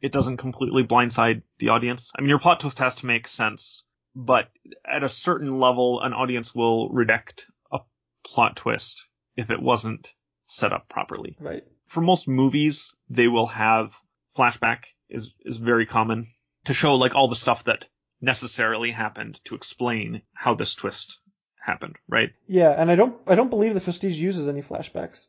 it 0.00 0.12
doesn't 0.12 0.38
completely 0.38 0.84
blindside 0.84 1.42
the 1.58 1.68
audience. 1.68 2.10
I 2.16 2.20
mean, 2.20 2.30
your 2.30 2.38
plot 2.38 2.60
twist 2.60 2.78
has 2.78 2.94
to 2.96 3.06
make 3.06 3.28
sense, 3.28 3.82
but 4.14 4.48
at 4.88 5.02
a 5.02 5.08
certain 5.08 5.58
level, 5.58 6.00
an 6.00 6.12
audience 6.12 6.54
will 6.54 6.88
reject 6.90 7.46
a 7.72 7.80
plot 8.24 8.56
twist 8.56 9.06
if 9.36 9.50
it 9.50 9.60
wasn't 9.60 10.12
set 10.46 10.72
up 10.72 10.88
properly. 10.88 11.36
Right. 11.38 11.64
For 11.88 12.00
most 12.00 12.28
movies, 12.28 12.92
they 13.08 13.28
will 13.28 13.46
have 13.46 13.92
flashback 14.36 14.84
is, 15.08 15.32
is 15.44 15.56
very 15.56 15.86
common 15.86 16.28
to 16.64 16.74
show 16.74 16.94
like 16.94 17.14
all 17.14 17.28
the 17.28 17.36
stuff 17.36 17.64
that 17.64 17.86
necessarily 18.20 18.90
happened 18.90 19.40
to 19.44 19.54
explain 19.54 20.22
how 20.34 20.54
this 20.54 20.74
twist 20.74 21.18
happened, 21.60 21.96
right? 22.08 22.30
Yeah, 22.46 22.70
and 22.70 22.90
I 22.90 22.94
don't 22.94 23.16
I 23.26 23.34
don't 23.34 23.50
believe 23.50 23.74
the 23.74 23.80
Prestige 23.80 24.20
uses 24.20 24.48
any 24.48 24.62
flashbacks. 24.62 25.28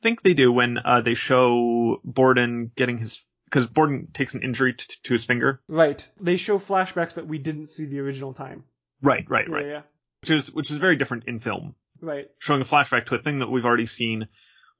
I 0.00 0.02
think 0.02 0.22
they 0.22 0.34
do 0.34 0.52
when 0.52 0.78
uh, 0.78 1.00
they 1.00 1.14
show 1.14 2.00
Borden 2.04 2.70
getting 2.76 2.98
his 2.98 3.20
because 3.48 3.66
Borden 3.66 4.08
takes 4.12 4.34
an 4.34 4.42
injury 4.42 4.74
t- 4.74 4.84
to 5.04 5.12
his 5.14 5.24
finger. 5.24 5.60
Right. 5.68 6.06
They 6.20 6.36
show 6.36 6.58
flashbacks 6.58 7.14
that 7.14 7.26
we 7.26 7.38
didn't 7.38 7.68
see 7.68 7.86
the 7.86 8.00
original 8.00 8.34
time. 8.34 8.64
Right, 9.02 9.24
right, 9.28 9.46
Yeah, 9.48 9.54
right. 9.54 9.66
yeah. 9.66 9.82
Which 10.22 10.30
is 10.30 10.52
which 10.52 10.70
is 10.70 10.78
very 10.78 10.96
different 10.96 11.24
in 11.26 11.40
film, 11.40 11.74
Right. 12.00 12.28
showing 12.38 12.60
a 12.62 12.64
flashback 12.64 13.06
to 13.06 13.14
a 13.14 13.18
thing 13.22 13.38
that 13.40 13.50
we've 13.50 13.64
already 13.64 13.86
seen, 13.86 14.28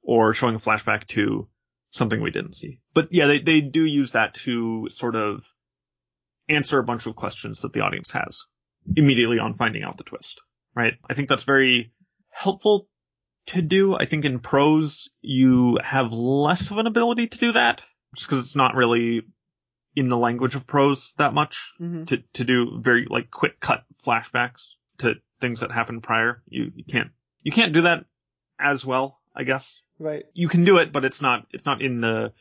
or 0.01 0.33
showing 0.33 0.55
a 0.55 0.59
flashback 0.59 1.07
to 1.09 1.47
something 1.91 2.21
we 2.21 2.31
didn't 2.31 2.53
see. 2.55 2.79
But 2.93 3.07
yeah, 3.11 3.27
they 3.27 3.39
they 3.39 3.61
do 3.61 3.83
use 3.83 4.11
that 4.11 4.33
to 4.45 4.87
sort 4.89 5.15
of 5.15 5.41
answer 6.47 6.79
a 6.79 6.83
bunch 6.83 7.05
of 7.05 7.15
questions 7.15 7.61
that 7.61 7.73
the 7.73 7.81
audience 7.81 8.11
has 8.11 8.45
immediately 8.95 9.39
on 9.39 9.55
finding 9.55 9.83
out 9.83 9.97
the 9.97 10.03
twist. 10.03 10.41
Right. 10.75 10.93
I 11.09 11.13
think 11.13 11.29
that's 11.29 11.43
very 11.43 11.93
helpful 12.29 12.87
to 13.47 13.61
do. 13.61 13.95
I 13.95 14.05
think 14.05 14.25
in 14.25 14.39
prose 14.39 15.09
you 15.21 15.77
have 15.83 16.11
less 16.11 16.69
of 16.71 16.77
an 16.77 16.87
ability 16.87 17.27
to 17.27 17.37
do 17.37 17.51
that 17.53 17.81
just 18.15 18.27
because 18.27 18.43
it's 18.43 18.55
not 18.55 18.75
really 18.75 19.21
in 19.95 20.09
the 20.09 20.17
language 20.17 20.55
of 20.55 20.67
prose 20.67 21.13
that 21.17 21.33
much 21.33 21.71
hmm 21.77 22.05
to, 22.05 22.17
to 22.33 22.43
do 22.43 22.79
very 22.79 23.07
like 23.09 23.29
quick 23.31 23.59
cut 23.59 23.83
flashbacks 24.05 24.73
to 24.99 25.15
things 25.41 25.61
that 25.61 25.71
happened 25.71 26.03
prior. 26.03 26.41
You, 26.47 26.71
you 26.75 26.83
can't, 26.83 27.11
you 27.41 27.51
can't 27.51 27.73
do 27.73 27.81
that 27.81 28.05
as 28.59 28.85
well, 28.85 29.19
I 29.35 29.43
guess. 29.43 29.81
Right. 29.97 30.25
You 30.33 30.47
can 30.47 30.63
do 30.63 30.77
it, 30.77 30.91
but 30.91 31.05
it's 31.05 31.21
not, 31.21 31.47
it's 31.51 31.65
not 31.65 31.81
in 31.81 32.01
the, 32.01 32.33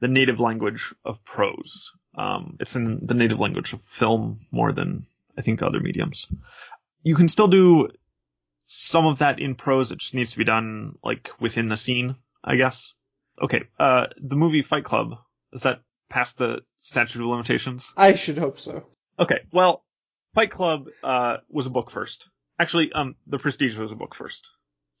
the 0.00 0.08
native 0.08 0.40
language 0.40 0.94
of 1.04 1.24
prose. 1.24 1.92
Um, 2.16 2.56
it's 2.60 2.76
in 2.76 3.00
the 3.06 3.14
native 3.14 3.38
language 3.38 3.72
of 3.72 3.82
film 3.82 4.40
more 4.50 4.72
than 4.72 5.06
I 5.36 5.42
think 5.42 5.62
other 5.62 5.80
mediums. 5.80 6.26
You 7.02 7.14
can 7.14 7.28
still 7.28 7.48
do 7.48 7.88
some 8.66 9.06
of 9.06 9.18
that 9.18 9.38
in 9.38 9.54
prose. 9.54 9.92
It 9.92 9.98
just 9.98 10.14
needs 10.14 10.32
to 10.32 10.38
be 10.38 10.44
done 10.44 10.96
like 11.02 11.30
within 11.40 11.68
the 11.68 11.76
scene, 11.76 12.16
I 12.42 12.56
guess. 12.56 12.92
Okay. 13.42 13.64
Uh, 13.78 14.06
the 14.16 14.36
movie 14.36 14.62
Fight 14.62 14.84
Club, 14.84 15.14
is 15.52 15.62
that 15.62 15.80
past 16.08 16.38
the 16.38 16.60
statute 16.78 17.20
of 17.22 17.28
limitations? 17.28 17.92
I 17.96 18.14
should 18.14 18.38
hope 18.38 18.58
so. 18.58 18.86
Okay, 19.18 19.40
well, 19.52 19.84
Fight 20.34 20.50
Club 20.50 20.86
uh, 21.02 21.38
was 21.48 21.66
a 21.66 21.70
book 21.70 21.90
first. 21.90 22.28
Actually, 22.58 22.92
um, 22.92 23.16
The 23.26 23.38
Prestige 23.38 23.76
was 23.76 23.92
a 23.92 23.96
book 23.96 24.14
first. 24.14 24.48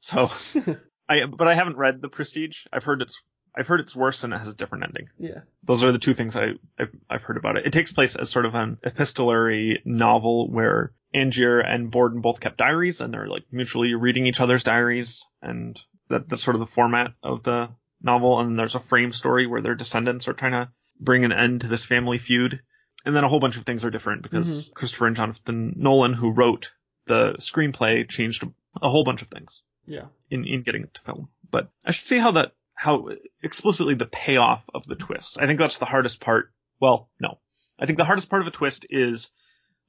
So, 0.00 0.30
I 1.08 1.24
but 1.26 1.48
I 1.48 1.54
haven't 1.54 1.76
read 1.76 2.00
The 2.00 2.08
Prestige. 2.08 2.66
I've 2.72 2.84
heard 2.84 3.02
it's 3.02 3.20
I've 3.56 3.66
heard 3.66 3.80
it's 3.80 3.96
worse 3.96 4.24
and 4.24 4.32
it 4.32 4.38
has 4.38 4.48
a 4.48 4.54
different 4.54 4.84
ending. 4.84 5.08
Yeah. 5.18 5.40
Those 5.64 5.82
are 5.82 5.90
the 5.90 5.98
two 5.98 6.14
things 6.14 6.36
I 6.36 6.52
I've, 6.78 6.94
I've 7.10 7.22
heard 7.22 7.36
about 7.36 7.56
it. 7.56 7.66
It 7.66 7.72
takes 7.72 7.92
place 7.92 8.14
as 8.14 8.30
sort 8.30 8.46
of 8.46 8.54
an 8.54 8.78
epistolary 8.84 9.82
novel 9.84 10.48
where 10.50 10.92
Angier 11.14 11.60
and 11.60 11.90
Borden 11.90 12.20
both 12.20 12.40
kept 12.40 12.58
diaries 12.58 13.00
and 13.00 13.12
they're 13.12 13.26
like 13.26 13.44
mutually 13.50 13.94
reading 13.94 14.26
each 14.26 14.40
other's 14.40 14.62
diaries 14.62 15.24
and 15.42 15.78
that 16.08 16.28
that's 16.28 16.42
sort 16.42 16.56
of 16.56 16.60
the 16.60 16.66
format 16.66 17.12
of 17.22 17.42
the 17.42 17.68
novel. 18.02 18.40
And 18.40 18.58
there's 18.58 18.74
a 18.74 18.80
frame 18.80 19.12
story 19.12 19.46
where 19.46 19.62
their 19.62 19.74
descendants 19.74 20.28
are 20.28 20.32
trying 20.32 20.52
to 20.52 20.68
bring 21.00 21.24
an 21.24 21.32
end 21.32 21.62
to 21.62 21.68
this 21.68 21.84
family 21.84 22.18
feud. 22.18 22.60
And 23.04 23.14
then 23.14 23.24
a 23.24 23.28
whole 23.28 23.40
bunch 23.40 23.56
of 23.56 23.64
things 23.64 23.84
are 23.84 23.90
different 23.90 24.22
because 24.22 24.64
mm-hmm. 24.64 24.72
Christopher 24.74 25.06
and 25.06 25.16
Jonathan 25.16 25.74
Nolan, 25.76 26.12
who 26.12 26.30
wrote 26.30 26.72
the 27.06 27.34
screenplay, 27.38 28.08
changed 28.08 28.44
a, 28.82 28.88
whole 28.88 29.04
bunch 29.04 29.22
of 29.22 29.28
things 29.28 29.62
Yeah. 29.86 30.06
in, 30.30 30.44
in 30.44 30.62
getting 30.62 30.82
it 30.82 30.94
to 30.94 31.00
film. 31.02 31.28
But 31.50 31.70
I 31.84 31.92
should 31.92 32.06
see 32.06 32.18
how 32.18 32.32
that, 32.32 32.52
how 32.74 33.08
explicitly 33.42 33.94
the 33.94 34.06
payoff 34.06 34.64
of 34.74 34.86
the 34.86 34.96
twist. 34.96 35.38
I 35.40 35.46
think 35.46 35.58
that's 35.58 35.78
the 35.78 35.84
hardest 35.84 36.20
part. 36.20 36.52
Well, 36.80 37.08
no. 37.20 37.38
I 37.78 37.86
think 37.86 37.98
the 37.98 38.04
hardest 38.04 38.28
part 38.28 38.42
of 38.42 38.48
a 38.48 38.52
twist 38.52 38.86
is 38.90 39.30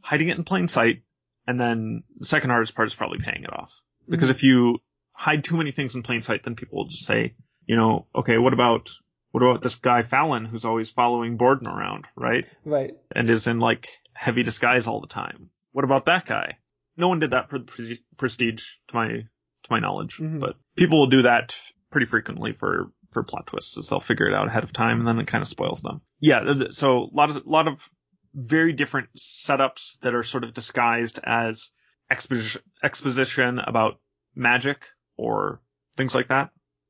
hiding 0.02 0.30
it 0.30 0.38
in 0.38 0.43
plain 0.43 0.67
sight. 0.67 1.02
And 1.48 1.60
then 1.60 2.04
the 2.17 2.28
second 2.28 2.52
hardest 2.52 2.76
part 2.76 2.88
is 2.88 2.95
probably 2.95 3.19
paying 3.19 3.43
it 3.43 3.52
off. 3.52 3.74
Because 4.08 4.30
mm-hmm. 4.30 4.36
if 4.36 4.43
you 4.43 4.80
hide 5.12 5.43
too 5.43 5.58
many 5.58 5.72
things 5.72 5.95
in 5.95 6.04
plain 6.04 6.22
sight, 6.22 6.43
then 6.43 6.56
people 6.56 6.78
will 6.78 6.88
just 6.88 7.06
say, 7.06 7.36
you 7.69 7.75
know, 7.75 8.08
okay, 8.15 8.39
what 8.39 8.53
about 8.53 8.89
what 9.32 9.43
about 9.43 9.62
this 9.62 9.75
guy 9.75 10.01
Fallon 10.01 10.43
who's 10.45 10.65
always 10.65 10.89
following 10.89 11.38
Borden 11.38 11.67
around, 11.67 12.05
right? 12.15 12.45
Right. 12.65 12.95
And 13.15 13.29
is 13.29 13.45
in 13.45 13.60
like 13.60 13.89
heavy 14.12 14.41
disguise 14.41 14.88
all 14.88 15.01
the 15.01 15.08
time. 15.08 15.51
What 15.71 15.86
about 15.86 16.08
that 16.08 16.25
guy? 16.25 16.58
No 16.97 17.10
one 17.10 17.19
did 17.19 17.32
that 17.32 17.51
for 17.51 17.60
Pre- 17.60 18.03
prestige 18.17 18.63
to 18.88 18.95
my 18.95 19.08
to 19.08 19.69
my 19.69 19.79
knowledge, 19.79 20.17
Mhm. 20.17 20.39
but 20.39 20.55
people 20.75 20.97
will 20.99 21.12
do 21.12 21.21
that 21.21 21.55
pretty 21.91 22.08
frequently 22.08 22.53
for 22.53 22.91
for 23.12 23.21
plot 23.23 23.45
twists, 23.45 23.77
is 23.77 23.88
they'll 23.88 23.99
figure 23.99 24.27
it 24.27 24.34
out 24.34 24.47
ahead 24.47 24.63
of 24.63 24.73
time 24.73 24.97
and 24.99 25.08
then 25.08 25.19
it 25.19 25.27
kind 25.27 25.43
of 25.43 25.47
spoils 25.47 25.82
them. 25.82 26.01
Yeah, 26.19 26.41
so 26.71 27.03
a 27.03 27.13
lot 27.13 27.29
of 27.29 27.36
a 27.38 27.49
lot 27.49 27.67
of 27.67 27.88
very 28.34 28.73
different 28.73 29.10
setups 29.15 29.99
that 29.99 30.15
are 30.15 30.23
sort 30.23 30.43
of 30.43 30.55
disguised 30.55 31.19
as 31.23 31.69
exposition 32.10 32.62
exposition 32.84 33.60
about 33.60 33.99
magic 34.36 34.88
or 35.17 35.62
things 35.97 36.15
like 36.15 36.29
that, 36.29 36.49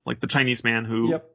like 0.10 0.20
the 0.20 0.28
Chinese 0.28 0.64
man 0.64 0.84
who 0.84 1.12
Yep. 1.12 1.30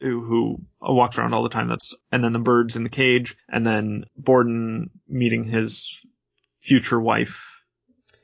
who, 0.00 0.20
who 0.20 0.62
walks 0.80 1.16
around 1.16 1.32
all 1.32 1.42
the 1.42 1.48
time. 1.48 1.68
That's 1.68 1.96
and 2.12 2.22
then 2.22 2.34
the 2.34 2.38
birds 2.38 2.76
in 2.76 2.82
the 2.82 2.90
cage, 2.90 3.36
and 3.48 3.66
then 3.66 4.04
Borden 4.16 4.90
meeting 5.08 5.44
his 5.44 6.04
future 6.60 7.00
wife. 7.00 7.46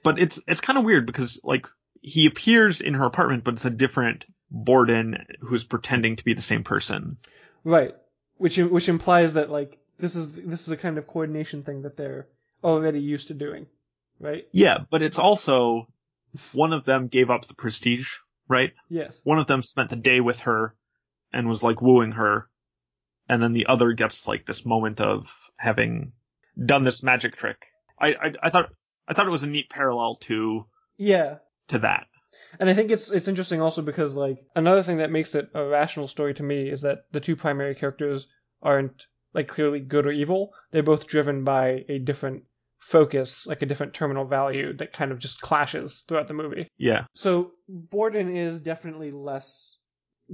But 0.03 0.19
it's 0.19 0.39
it's 0.47 0.61
kind 0.61 0.79
of 0.79 0.85
weird 0.85 1.07
because 1.07 1.41
like 1.43 1.67
he 2.03 2.27
appears 2.27 2.83
in 2.83 2.95
her 2.95 3.07
apartment, 3.07 3.45
but 3.45 3.55
it's 3.55 3.65
a 3.65 3.71
different 3.71 4.27
Borden 4.51 5.25
who's 5.41 5.65
pretending 5.65 6.17
to 6.17 6.25
be 6.25 6.35
the 6.35 6.43
same 6.43 6.65
person. 6.65 7.17
Right. 7.65 7.95
Which 8.37 8.59
which 8.59 8.89
implies 8.89 9.35
that 9.35 9.51
like 9.51 9.79
this 9.99 10.17
is 10.17 10.33
this 10.35 10.67
is 10.67 10.73
a 10.73 10.77
kind 10.77 10.99
of 10.99 11.07
coordination 11.07 11.63
thing 11.63 11.83
that 11.83 11.97
they're 11.97 12.27
already 12.63 13.01
used 13.01 13.29
to 13.29 13.35
doing, 13.35 13.67
right? 14.21 14.47
Yeah, 14.53 14.79
but 14.91 15.03
it's 15.03 15.19
also 15.19 15.89
one 16.53 16.73
of 16.73 16.85
them 16.85 17.07
gave 17.09 17.31
up 17.31 17.47
the 17.47 17.55
prestige, 17.55 18.09
right? 18.49 18.73
Yes. 18.89 19.21
One 19.25 19.39
of 19.39 19.47
them 19.47 19.63
spent 19.63 19.91
the 19.91 19.97
day 19.97 20.21
with 20.21 20.41
her 20.41 20.75
and 21.33 21.49
was 21.49 21.63
like 21.63 21.81
wooing 21.83 22.13
her, 22.13 22.49
and 23.29 23.43
then 23.43 23.53
the 23.53 23.67
other 23.69 23.93
gets 23.93 24.27
like 24.29 24.47
this 24.47 24.65
moment 24.67 25.01
of 25.01 25.27
having 25.57 26.13
done 26.65 26.85
this 26.85 27.03
magic 27.03 27.37
trick. 27.37 27.59
I 27.99 28.09
I, 28.09 28.33
I 28.45 28.51
thought 28.51 28.71
I 29.09 29.15
thought 29.15 29.27
it 29.27 29.31
was 29.33 29.43
a 29.43 29.49
neat 29.49 29.69
parallel 29.71 30.17
to 30.23 30.67
Yeah. 30.97 31.37
to 31.69 31.79
that. 31.81 32.07
And 32.59 32.69
I 32.69 32.75
think 32.75 32.91
it's 32.91 33.11
it's 33.11 33.29
interesting 33.29 33.61
also 33.61 33.83
because 33.83 34.15
like 34.17 34.39
another 34.55 34.83
thing 34.83 34.99
that 34.99 35.11
makes 35.11 35.35
it 35.35 35.51
a 35.55 35.65
rational 35.65 36.09
story 36.09 36.35
to 36.35 36.43
me 36.43 36.69
is 36.69 36.83
that 36.83 37.07
the 37.13 37.21
two 37.21 37.37
primary 37.37 37.75
characters 37.75 38.29
aren't 38.63 39.07
like 39.33 39.49
clearly 39.49 39.81
good 39.81 40.07
or 40.07 40.13
evil. 40.13 40.53
They're 40.71 40.83
both 40.85 41.07
driven 41.07 41.43
by 41.45 41.85
a 41.89 41.99
different 41.99 42.45
focus, 42.85 43.47
like 43.47 43.63
a 43.63 43.67
different 43.67 43.95
terminal 43.95 44.27
value 44.27 44.75
that 44.75 44.93
kind 44.93 45.11
of 45.11 45.19
just 45.19 45.41
clashes 45.41 46.05
throughout 46.07 46.29
the 46.29 46.35
movie. 46.35 46.69
Yeah, 46.77 47.07
So 47.15 47.53
Borden 47.67 48.37
is 48.37 48.61
definitely 48.61 49.11
less 49.11 49.79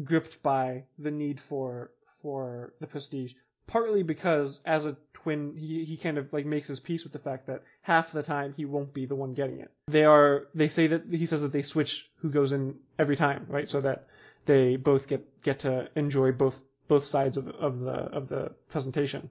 gripped 0.02 0.42
by 0.42 0.84
the 0.98 1.12
need 1.12 1.38
for 1.40 1.92
for 2.22 2.74
the 2.80 2.88
prestige, 2.88 3.34
partly 3.68 4.02
because 4.02 4.62
as 4.66 4.84
a 4.84 4.96
twin, 5.14 5.54
he, 5.56 5.84
he 5.84 5.96
kind 5.96 6.18
of 6.18 6.32
like 6.32 6.44
makes 6.44 6.66
his 6.66 6.80
peace 6.80 7.04
with 7.04 7.12
the 7.12 7.20
fact 7.20 7.46
that 7.46 7.62
half 7.82 8.10
the 8.10 8.22
time 8.22 8.52
he 8.56 8.64
won't 8.64 8.92
be 8.92 9.06
the 9.06 9.14
one 9.14 9.32
getting 9.32 9.60
it. 9.60 9.70
They 9.86 10.04
are 10.04 10.48
they 10.52 10.68
say 10.68 10.88
that 10.88 11.04
he 11.08 11.26
says 11.26 11.42
that 11.42 11.52
they 11.52 11.62
switch 11.62 12.10
who 12.16 12.30
goes 12.30 12.50
in 12.50 12.74
every 12.98 13.16
time, 13.16 13.46
right? 13.48 13.70
So 13.70 13.80
that 13.82 14.06
they 14.46 14.74
both 14.74 15.06
get 15.06 15.40
get 15.42 15.60
to 15.60 15.88
enjoy 15.94 16.32
both 16.32 16.60
both 16.88 17.06
sides 17.06 17.36
of 17.36 17.46
of 17.48 17.78
the 17.78 17.92
of 17.92 18.28
the 18.28 18.52
presentation 18.68 19.30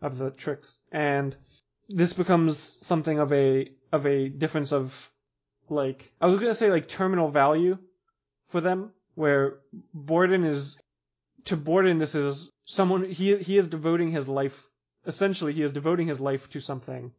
of 0.00 0.16
the 0.16 0.30
tricks, 0.30 0.78
and 0.92 1.36
this 1.94 2.12
becomes 2.12 2.58
something 2.86 3.18
of 3.18 3.32
a 3.32 3.70
of 3.92 4.06
a 4.06 4.28
difference 4.28 4.72
of 4.72 5.10
like 5.68 6.12
I 6.20 6.26
was 6.26 6.40
gonna 6.40 6.54
say 6.54 6.70
like 6.70 6.88
terminal 6.88 7.30
value 7.30 7.78
for 8.44 8.60
them, 8.60 8.90
where 9.14 9.58
Borden 9.94 10.44
is 10.44 10.80
to 11.44 11.56
Borden 11.56 11.98
this 11.98 12.14
is 12.14 12.50
someone 12.64 13.04
he 13.04 13.36
he 13.36 13.58
is 13.58 13.66
devoting 13.66 14.10
his 14.10 14.28
life 14.28 14.68
essentially 15.06 15.52
he 15.52 15.62
is 15.62 15.72
devoting 15.72 16.06
his 16.06 16.20
life 16.20 16.48
to 16.50 16.60
something 16.60 17.12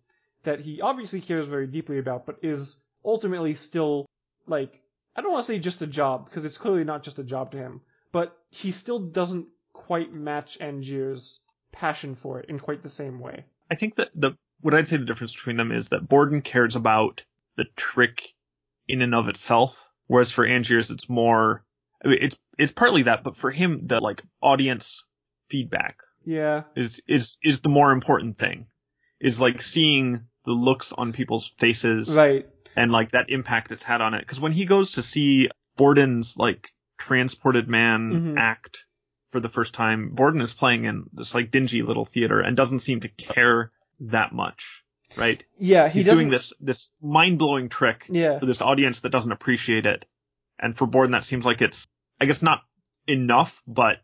that 0.43 0.59
he 0.59 0.81
obviously 0.81 1.21
cares 1.21 1.47
very 1.47 1.67
deeply 1.67 1.99
about, 1.99 2.25
but 2.25 2.37
is 2.41 2.77
ultimately 3.03 3.53
still 3.53 4.05
like 4.47 4.81
I 5.15 5.21
don't 5.21 5.31
want 5.31 5.45
to 5.45 5.51
say 5.51 5.59
just 5.59 5.81
a 5.81 5.87
job 5.87 6.25
because 6.25 6.45
it's 6.45 6.57
clearly 6.57 6.83
not 6.83 7.03
just 7.03 7.19
a 7.19 7.23
job 7.23 7.51
to 7.51 7.57
him, 7.57 7.81
but 8.11 8.35
he 8.49 8.71
still 8.71 8.99
doesn't 8.99 9.47
quite 9.73 10.13
match 10.13 10.57
Angier's 10.59 11.39
passion 11.71 12.15
for 12.15 12.39
it 12.39 12.49
in 12.49 12.59
quite 12.59 12.81
the 12.81 12.89
same 12.89 13.19
way. 13.19 13.45
I 13.69 13.75
think 13.75 13.95
that 13.95 14.09
the 14.15 14.33
what 14.63 14.73
I'd 14.73 14.87
say 14.87 14.97
the 14.97 15.05
difference 15.05 15.33
between 15.35 15.57
them 15.57 15.71
is 15.71 15.89
that 15.89 16.07
Borden 16.09 16.41
cares 16.41 16.75
about 16.75 17.23
the 17.55 17.65
trick 17.75 18.33
in 18.87 19.01
and 19.01 19.13
of 19.13 19.27
itself, 19.29 19.87
whereas 20.07 20.31
for 20.31 20.45
Angiers 20.45 20.89
it's 20.89 21.07
more. 21.09 21.63
I 22.03 22.07
mean, 22.07 22.17
it's 22.21 22.35
it's 22.57 22.71
partly 22.71 23.03
that, 23.03 23.23
but 23.23 23.37
for 23.37 23.51
him 23.51 23.81
the 23.83 23.99
like 23.99 24.23
audience 24.41 25.03
feedback 25.49 25.97
Yeah, 26.25 26.63
is 26.75 27.01
is 27.07 27.37
is 27.43 27.59
the 27.61 27.69
more 27.69 27.91
important 27.91 28.37
thing. 28.37 28.67
Is 29.19 29.39
like 29.39 29.61
seeing 29.61 30.25
the 30.45 30.51
looks 30.51 30.91
on 30.91 31.13
people's 31.13 31.47
faces 31.47 32.13
right. 32.13 32.45
and 32.75 32.91
like 32.91 33.11
that 33.11 33.29
impact 33.29 33.71
it's 33.71 33.83
had 33.83 34.01
on 34.01 34.13
it. 34.13 34.19
Because 34.21 34.39
when 34.41 34.51
he 34.51 34.65
goes 34.65 34.91
to 34.91 35.01
see 35.03 35.49
Borden's 35.77 36.35
like 36.37 36.69
transported 36.97 37.67
man 37.69 38.11
Mhm. 38.11 38.37
act 38.37 38.83
for 39.31 39.39
the 39.39 39.49
first 39.49 39.73
time, 39.73 40.09
Borden 40.13 40.41
is 40.41 40.53
playing 40.53 40.83
in 40.85 41.05
this 41.13 41.33
like 41.33 41.51
dingy 41.51 41.81
little 41.81 42.05
theater 42.05 42.39
and 42.41 42.57
doesn't 42.57 42.79
seem 42.81 42.99
to 43.01 43.07
care 43.09 43.71
that 44.11 44.33
much, 44.33 44.83
right? 45.15 45.43
Yeah, 45.57 45.89
he 45.89 45.99
He's 46.03 46.11
doing 46.11 46.29
this 46.29 46.53
this 46.59 46.89
mind 47.01 47.39
blowing 47.39 47.69
trick 47.69 48.05
Yeah, 48.09 48.39
for 48.39 48.45
this 48.45 48.61
audience 48.61 49.01
that 49.01 49.09
doesn't 49.09 49.31
appreciate 49.31 49.85
it, 49.85 50.05
and 50.59 50.77
for 50.77 50.85
Borden 50.87 51.11
that 51.11 51.25
seems 51.25 51.45
like 51.45 51.61
it's 51.61 51.87
I 52.21 52.25
guess 52.25 52.41
not 52.41 52.61
enough, 53.07 53.61
but 53.67 53.97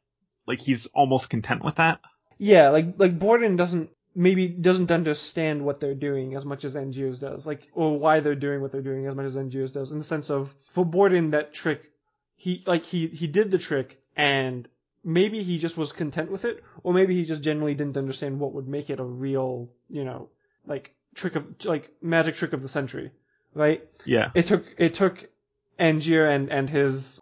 like 0.47 0.59
he's 0.59 0.87
almost 0.87 1.29
content 1.29 1.63
with 1.63 1.75
that. 1.75 1.99
yeah. 2.37 2.69
Like 2.69 2.95
like 2.97 3.17
Borden 3.19 3.55
doesn't 3.55 3.89
maybe 4.15 4.47
doesn't 4.47 4.91
understand 4.91 5.63
what 5.63 5.79
they're 5.79 5.93
doing 5.95 6.35
as 6.35 6.45
much 6.45 6.65
as 6.65 6.75
Angiers 6.75 7.19
does, 7.19 7.45
like 7.45 7.67
or 7.73 7.97
why 7.99 8.19
they're 8.19 8.35
doing 8.35 8.61
what 8.61 8.71
they're 8.71 8.81
doing 8.81 9.05
as 9.05 9.15
much 9.15 9.25
as 9.25 9.37
Angiers 9.37 9.71
does. 9.71 9.91
In 9.91 9.97
the 9.99 10.03
sense 10.03 10.29
of 10.29 10.55
for 10.67 10.85
Borden 10.85 11.31
that 11.31 11.53
trick, 11.53 11.91
he 12.35 12.63
like 12.65 12.85
he 12.85 13.07
he 13.07 13.27
did 13.27 13.51
the 13.51 13.57
trick 13.59 14.01
and 14.15 14.67
maybe 15.03 15.43
he 15.43 15.57
just 15.57 15.77
was 15.77 15.91
content 15.91 16.31
with 16.31 16.45
it, 16.45 16.63
or 16.83 16.93
maybe 16.93 17.15
he 17.15 17.25
just 17.25 17.41
generally 17.41 17.73
didn't 17.73 17.97
understand 17.97 18.39
what 18.39 18.53
would 18.53 18.67
make 18.67 18.89
it 18.89 18.99
a 18.99 19.03
real 19.03 19.69
you 19.89 20.03
know 20.03 20.29
like 20.65 20.93
trick 21.15 21.35
of 21.35 21.45
like 21.65 21.91
magic 22.01 22.35
trick 22.35 22.53
of 22.53 22.61
the 22.61 22.67
century, 22.67 23.11
right? 23.53 23.87
Yeah, 24.05 24.31
it 24.33 24.45
took 24.45 24.65
it 24.77 24.93
took 24.93 25.29
Angier 25.79 26.27
and 26.27 26.51
and 26.51 26.69
his 26.69 27.21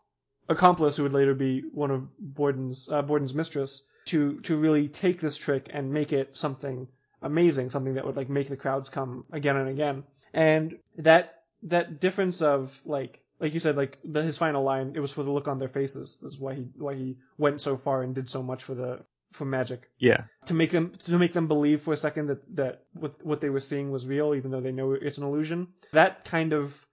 accomplice, 0.50 0.98
who 0.98 1.04
would 1.04 1.14
later 1.14 1.34
be 1.34 1.62
one 1.74 1.92
of 1.92 2.08
Borden's 2.20 2.90
uh, 2.90 3.02
Borden's 3.02 3.34
mistress, 3.34 3.84
to 4.06 4.40
to 4.42 4.58
really 4.58 4.88
take 4.88 5.20
this 5.20 5.38
trick 5.38 5.70
and 5.72 5.92
make 5.92 6.14
it 6.14 6.38
something 6.38 6.88
amazing, 7.22 7.70
something 7.70 7.96
that 7.96 8.06
would 8.06 8.16
like 8.16 8.30
make 8.30 8.50
the 8.50 8.58
crowds 8.58 8.90
come 8.90 9.26
again 9.32 9.58
and 9.58 9.70
again. 9.70 10.04
And 10.34 10.78
that 10.98 11.44
that 11.64 12.00
difference 12.00 12.42
of 12.42 12.82
like 12.86 13.22
like 13.40 13.54
you 13.54 13.60
said, 13.60 13.78
like 13.78 14.00
the, 14.04 14.24
his 14.24 14.38
final 14.38 14.64
line, 14.64 14.94
it 14.96 15.00
was 15.00 15.12
for 15.12 15.24
the 15.24 15.32
look 15.32 15.48
on 15.48 15.60
their 15.60 15.68
faces. 15.68 16.18
That's 16.22 16.40
why 16.40 16.56
he 16.56 16.68
why 16.76 16.96
he 16.96 17.18
went 17.38 17.62
so 17.62 17.78
far 17.78 18.04
and 18.04 18.16
did 18.16 18.30
so 18.30 18.42
much 18.42 18.64
for 18.64 18.76
the 18.76 19.00
for 19.34 19.46
magic 19.46 19.90
yeah, 20.00 20.24
to 20.46 20.54
make 20.54 20.72
them 20.72 20.92
to 21.04 21.18
make 21.18 21.34
them 21.34 21.48
believe 21.48 21.82
for 21.82 21.94
a 21.94 21.98
second 21.98 22.28
that 22.28 22.56
that 22.56 22.84
what 22.94 23.24
what 23.26 23.42
they 23.42 23.50
were 23.50 23.60
seeing 23.60 23.92
was 23.92 24.08
real, 24.08 24.34
even 24.34 24.52
though 24.52 24.62
they 24.62 24.72
know 24.72 24.94
it's 24.94 25.18
an 25.18 25.24
illusion. 25.24 25.68
That 25.92 26.26
kind 26.26 26.54
of 26.54 26.86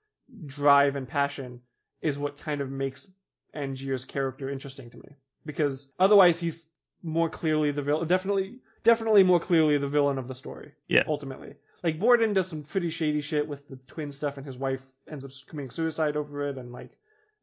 drive 0.47 0.97
and 0.97 1.09
passion 1.09 1.61
is 2.03 2.19
what 2.19 2.39
kind 2.39 2.61
of 2.61 2.71
makes 2.71 3.09
Angier's 3.55 4.05
character 4.05 4.51
interesting 4.51 4.91
to 4.91 4.97
me, 4.99 5.17
because 5.47 5.93
otherwise 5.99 6.39
he's 6.41 6.69
more 7.03 7.29
clearly 7.29 7.71
the 7.71 7.83
villain, 7.83 8.09
definitely 8.09 8.59
definitely 8.83 9.23
more 9.23 9.41
clearly 9.41 9.79
the 9.79 9.89
villain 9.89 10.19
of 10.19 10.29
the 10.29 10.35
story. 10.35 10.73
Yeah. 10.89 11.05
ultimately. 11.07 11.55
Like 11.85 12.01
Borden 12.01 12.33
does 12.33 12.49
some 12.49 12.63
pretty 12.65 12.91
shady 12.91 13.21
shit 13.21 13.47
with 13.47 13.69
the 13.69 13.77
twin 13.87 14.11
stuff, 14.11 14.37
and 14.39 14.45
his 14.47 14.59
wife 14.59 14.83
ends 15.09 15.25
up 15.25 15.31
committing 15.49 15.71
suicide 15.71 16.17
over 16.17 16.49
it, 16.49 16.59
and 16.59 16.73
like 16.73 16.91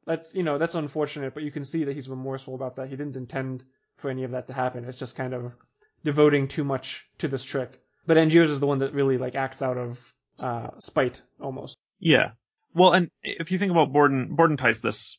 that's 0.05 0.33
you 0.35 0.43
know 0.43 0.57
that's 0.57 0.75
unfortunate, 0.75 1.33
but 1.33 1.43
you 1.43 1.51
can 1.51 1.63
see 1.63 1.83
that 1.85 1.93
he's 1.93 2.09
remorseful 2.09 2.55
about 2.55 2.75
that. 2.77 2.89
He 2.89 2.95
didn't 2.97 3.15
intend 3.15 3.63
for 3.97 4.09
any 4.09 4.23
of 4.23 4.31
that 4.31 4.47
to 4.47 4.53
happen. 4.53 4.83
It's 4.85 4.97
just 4.97 5.15
kind 5.15 5.33
of 5.35 5.55
devoting 6.03 6.47
too 6.47 6.63
much 6.63 7.07
to 7.19 7.27
this 7.27 7.43
trick. 7.43 7.79
But 8.07 8.17
Angiers 8.17 8.49
is 8.49 8.59
the 8.59 8.65
one 8.65 8.79
that 8.79 8.93
really 8.95 9.19
like 9.19 9.35
acts 9.35 9.61
out 9.61 9.77
of 9.77 10.13
uh, 10.39 10.71
spite 10.79 11.21
almost. 11.39 11.77
yeah. 11.99 12.31
Well, 12.73 12.93
and 12.93 13.11
if 13.21 13.51
you 13.51 13.59
think 13.59 13.71
about 13.71 13.91
Borden, 13.93 14.33
Borden 14.33 14.55
ties 14.57 14.79
this 14.79 15.17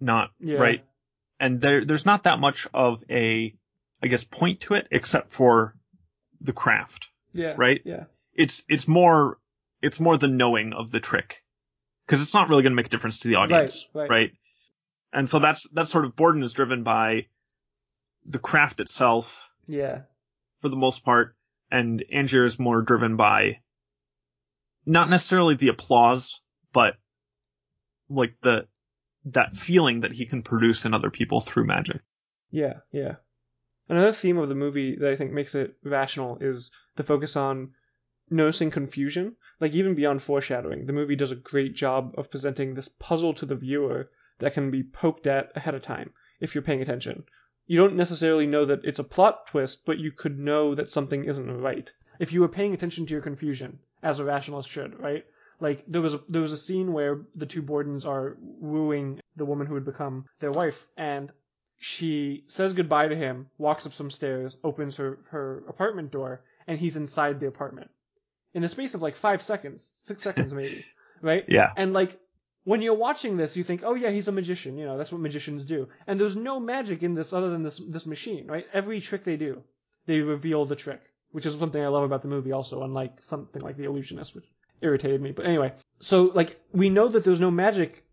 knot, 0.00 0.30
Yeah. 0.38 0.58
right? 0.58 0.84
And 1.40 1.60
there, 1.60 1.84
there's 1.84 2.06
not 2.06 2.22
that 2.22 2.38
much 2.38 2.68
of 2.72 3.02
a, 3.10 3.52
I 4.00 4.06
guess, 4.06 4.22
point 4.22 4.60
to 4.62 4.74
it 4.74 4.86
except 4.92 5.32
for 5.32 5.74
the 6.40 6.52
craft. 6.52 7.06
Yeah. 7.34 7.54
Right? 7.58 7.82
Yeah. 7.84 8.04
It's, 8.34 8.62
it's 8.68 8.88
more, 8.88 9.38
it's 9.80 10.00
more 10.00 10.16
the 10.16 10.28
knowing 10.28 10.72
of 10.72 10.90
the 10.90 11.00
trick. 11.00 11.42
Cause 12.08 12.20
it's 12.20 12.34
not 12.34 12.48
really 12.48 12.62
going 12.62 12.72
to 12.72 12.76
make 12.76 12.86
a 12.86 12.90
difference 12.90 13.20
to 13.20 13.28
the 13.28 13.36
audience. 13.36 13.86
Right, 13.94 14.10
right. 14.10 14.30
And 15.12 15.28
so 15.28 15.38
that's, 15.38 15.66
that's 15.72 15.90
sort 15.90 16.04
of 16.04 16.16
Borden 16.16 16.42
is 16.42 16.52
driven 16.52 16.82
by 16.82 17.26
the 18.26 18.38
craft 18.38 18.80
itself 18.80 19.50
Yeah. 19.66 20.02
for 20.60 20.68
the 20.68 20.76
most 20.76 21.04
part, 21.04 21.36
and 21.70 22.04
Angier 22.12 22.44
is 22.44 22.58
more 22.58 22.82
driven 22.82 23.16
by 23.16 23.58
not 24.84 25.08
necessarily 25.10 25.54
the 25.54 25.68
applause, 25.68 26.40
but 26.72 26.94
like 28.10 28.34
the 28.42 28.66
that 29.26 29.56
feeling 29.56 30.00
that 30.00 30.12
he 30.12 30.26
can 30.26 30.42
produce 30.42 30.84
in 30.84 30.94
other 30.94 31.10
people 31.10 31.40
through 31.40 31.66
magic. 31.66 32.00
Yeah, 32.50 32.74
yeah. 32.90 33.16
Another 33.88 34.12
theme 34.12 34.38
of 34.38 34.48
the 34.48 34.54
movie 34.54 34.96
that 34.96 35.10
I 35.10 35.16
think 35.16 35.32
makes 35.32 35.54
it 35.54 35.76
rational 35.84 36.38
is 36.40 36.72
the 36.96 37.04
focus 37.04 37.36
on 37.36 37.72
noticing 38.30 38.70
confusion. 38.70 39.36
Like 39.60 39.74
even 39.74 39.94
beyond 39.94 40.22
foreshadowing, 40.22 40.86
the 40.86 40.92
movie 40.92 41.16
does 41.16 41.32
a 41.32 41.36
great 41.36 41.74
job 41.74 42.14
of 42.16 42.30
presenting 42.30 42.74
this 42.74 42.88
puzzle 42.88 43.34
to 43.34 43.46
the 43.46 43.56
viewer 43.56 44.10
that 44.38 44.54
can 44.54 44.70
be 44.70 44.82
poked 44.82 45.26
at 45.26 45.52
ahead 45.56 45.74
of 45.74 45.82
time 45.82 46.12
if 46.40 46.54
you're 46.54 46.62
paying 46.62 46.82
attention. 46.82 47.24
You 47.66 47.78
don't 47.78 47.96
necessarily 47.96 48.46
know 48.46 48.64
that 48.64 48.84
it's 48.84 48.98
a 48.98 49.04
plot 49.04 49.46
twist, 49.46 49.84
but 49.84 49.98
you 49.98 50.10
could 50.10 50.38
know 50.38 50.74
that 50.74 50.90
something 50.90 51.24
isn't 51.24 51.60
right 51.60 51.90
if 52.18 52.32
you 52.32 52.40
were 52.40 52.48
paying 52.48 52.74
attention 52.74 53.06
to 53.06 53.12
your 53.12 53.22
confusion, 53.22 53.78
as 54.02 54.20
a 54.20 54.24
rationalist 54.24 54.68
should, 54.68 54.98
right? 55.00 55.24
Like 55.60 55.84
there 55.88 56.00
was 56.00 56.14
a, 56.14 56.20
there 56.28 56.40
was 56.40 56.52
a 56.52 56.56
scene 56.56 56.92
where 56.92 57.22
the 57.34 57.46
two 57.46 57.62
Bordens 57.62 58.06
are 58.06 58.36
wooing 58.38 59.20
the 59.36 59.44
woman 59.44 59.66
who 59.66 59.74
would 59.74 59.84
become 59.84 60.26
their 60.38 60.52
wife, 60.52 60.86
and 60.96 61.32
she 61.78 62.44
says 62.46 62.74
goodbye 62.74 63.08
to 63.08 63.16
him, 63.16 63.48
walks 63.58 63.86
up 63.86 63.92
some 63.92 64.10
stairs, 64.10 64.56
opens 64.62 64.96
her, 64.96 65.18
her 65.30 65.64
apartment 65.68 66.12
door, 66.12 66.42
and 66.66 66.78
he's 66.78 66.96
inside 66.96 67.40
the 67.40 67.48
apartment. 67.48 67.90
In 68.54 68.62
the 68.62 68.68
space 68.68 68.94
of 68.94 69.02
like 69.02 69.16
five 69.16 69.42
seconds, 69.42 69.96
six 70.00 70.22
seconds 70.22 70.52
maybe, 70.52 70.84
right? 71.22 71.44
Yeah. 71.48 71.70
And 71.76 71.92
like 71.92 72.18
when 72.64 72.82
you're 72.82 72.94
watching 72.94 73.36
this, 73.36 73.56
you 73.56 73.64
think, 73.64 73.82
oh 73.84 73.94
yeah, 73.94 74.10
he's 74.10 74.28
a 74.28 74.32
magician. 74.32 74.76
You 74.78 74.86
know, 74.86 74.98
that's 74.98 75.12
what 75.12 75.20
magicians 75.20 75.64
do. 75.64 75.88
And 76.06 76.18
there's 76.18 76.36
no 76.36 76.60
magic 76.60 77.02
in 77.02 77.14
this 77.14 77.32
other 77.32 77.50
than 77.50 77.62
this 77.62 77.78
this 77.78 78.06
machine, 78.06 78.46
right? 78.46 78.66
Every 78.72 79.00
trick 79.00 79.24
they 79.24 79.36
do, 79.36 79.62
they 80.06 80.20
reveal 80.20 80.64
the 80.64 80.76
trick, 80.76 81.00
which 81.32 81.46
is 81.46 81.56
something 81.56 81.82
I 81.82 81.88
love 81.88 82.04
about 82.04 82.22
the 82.22 82.28
movie. 82.28 82.52
Also, 82.52 82.82
unlike 82.82 83.20
something 83.20 83.62
like 83.62 83.76
The 83.76 83.84
Illusionist, 83.84 84.34
which 84.34 84.44
irritated 84.80 85.20
me. 85.20 85.32
But 85.32 85.46
anyway, 85.46 85.72
so 86.00 86.24
like 86.34 86.60
we 86.72 86.90
know 86.90 87.08
that 87.08 87.24
there's 87.24 87.40
no 87.40 87.50
magic 87.50 88.04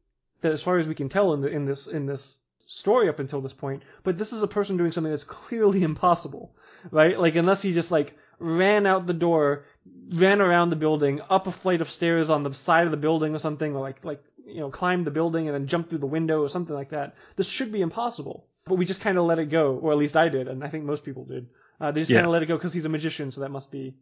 that, 0.41 0.51
as 0.51 0.63
far 0.63 0.77
as 0.77 0.87
we 0.87 0.95
can 0.95 1.09
tell, 1.09 1.33
in 1.33 1.41
the 1.41 1.49
in 1.49 1.65
this 1.65 1.87
in 1.87 2.05
this 2.05 2.39
story 2.65 3.09
up 3.09 3.19
until 3.19 3.41
this 3.41 3.53
point. 3.53 3.83
But 4.03 4.17
this 4.17 4.31
is 4.31 4.43
a 4.43 4.47
person 4.47 4.77
doing 4.77 4.91
something 4.91 5.11
that's 5.11 5.23
clearly 5.23 5.83
impossible, 5.83 6.55
right? 6.91 7.19
Like 7.19 7.35
unless 7.35 7.61
he 7.61 7.73
just 7.73 7.91
like 7.91 8.15
ran 8.39 8.85
out 8.85 9.05
the 9.05 9.13
door, 9.13 9.65
ran 10.11 10.41
around 10.41 10.69
the 10.69 10.75
building, 10.75 11.21
up 11.29 11.47
a 11.47 11.51
flight 11.51 11.81
of 11.81 11.89
stairs 11.89 12.29
on 12.29 12.43
the 12.43 12.53
side 12.53 12.85
of 12.85 12.91
the 12.91 12.97
building 12.97 13.35
or 13.35 13.39
something, 13.39 13.75
or 13.75 13.81
like 13.81 14.03
like 14.03 14.23
you 14.45 14.59
know 14.61 14.69
climbed 14.69 15.05
the 15.05 15.11
building 15.11 15.47
and 15.47 15.55
then 15.55 15.67
jumped 15.67 15.89
through 15.89 15.99
the 15.99 16.07
window 16.07 16.41
or 16.41 16.49
something 16.49 16.75
like 16.75 16.89
that. 16.89 17.15
This 17.35 17.47
should 17.47 17.71
be 17.71 17.81
impossible. 17.81 18.47
But 18.65 18.75
we 18.75 18.85
just 18.85 19.01
kind 19.01 19.17
of 19.17 19.25
let 19.25 19.39
it 19.39 19.49
go, 19.49 19.77
or 19.77 19.91
at 19.91 19.97
least 19.97 20.15
I 20.15 20.29
did, 20.29 20.47
and 20.47 20.63
I 20.63 20.67
think 20.69 20.83
most 20.85 21.03
people 21.03 21.25
did. 21.25 21.47
Uh, 21.81 21.91
they 21.91 22.01
just 22.01 22.11
Yeah. 22.11 22.17
kind 22.17 22.27
of 22.27 22.33
let 22.33 22.43
it 22.43 22.47
go 22.47 22.55
because 22.57 22.73
he's 22.73 22.85
a 22.85 22.89
magician, 22.89 23.31
so 23.31 23.41
that 23.41 23.49
must 23.51 23.71
be 23.71 23.95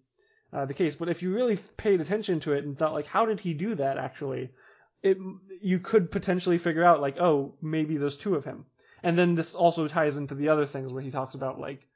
uh, 0.52 0.66
the 0.66 0.74
case. 0.74 0.96
But 0.96 1.10
if 1.10 1.22
you 1.22 1.34
really 1.34 1.58
paid 1.78 2.02
attention 2.02 2.40
to 2.42 2.54
it 2.54 2.66
and 2.66 2.78
thought 2.78 2.94
like, 2.94 3.06
how 3.08 3.26
did 3.26 3.40
he 3.40 3.54
do 3.54 3.76
that 3.76 3.98
actually? 3.98 4.52
It 5.04 5.18
you 5.62 5.80
could 5.80 6.12
potentially 6.12 6.58
figure 6.58 6.84
out 6.84 7.02
like, 7.02 7.18
oh, 7.20 7.54
maybe 7.62 7.98
there's 7.98 8.18
two 8.18 8.36
of 8.36 8.44
him. 8.46 8.66
And 9.04 9.18
then 9.18 9.36
this 9.36 9.56
also 9.56 9.88
ties 9.88 10.18
into 10.18 10.36
the 10.36 10.50
other 10.50 10.66
things 10.66 10.92
where 10.92 11.04
he 11.04 11.12
talks 11.12 11.36
about 11.36 11.60
like 11.60 11.88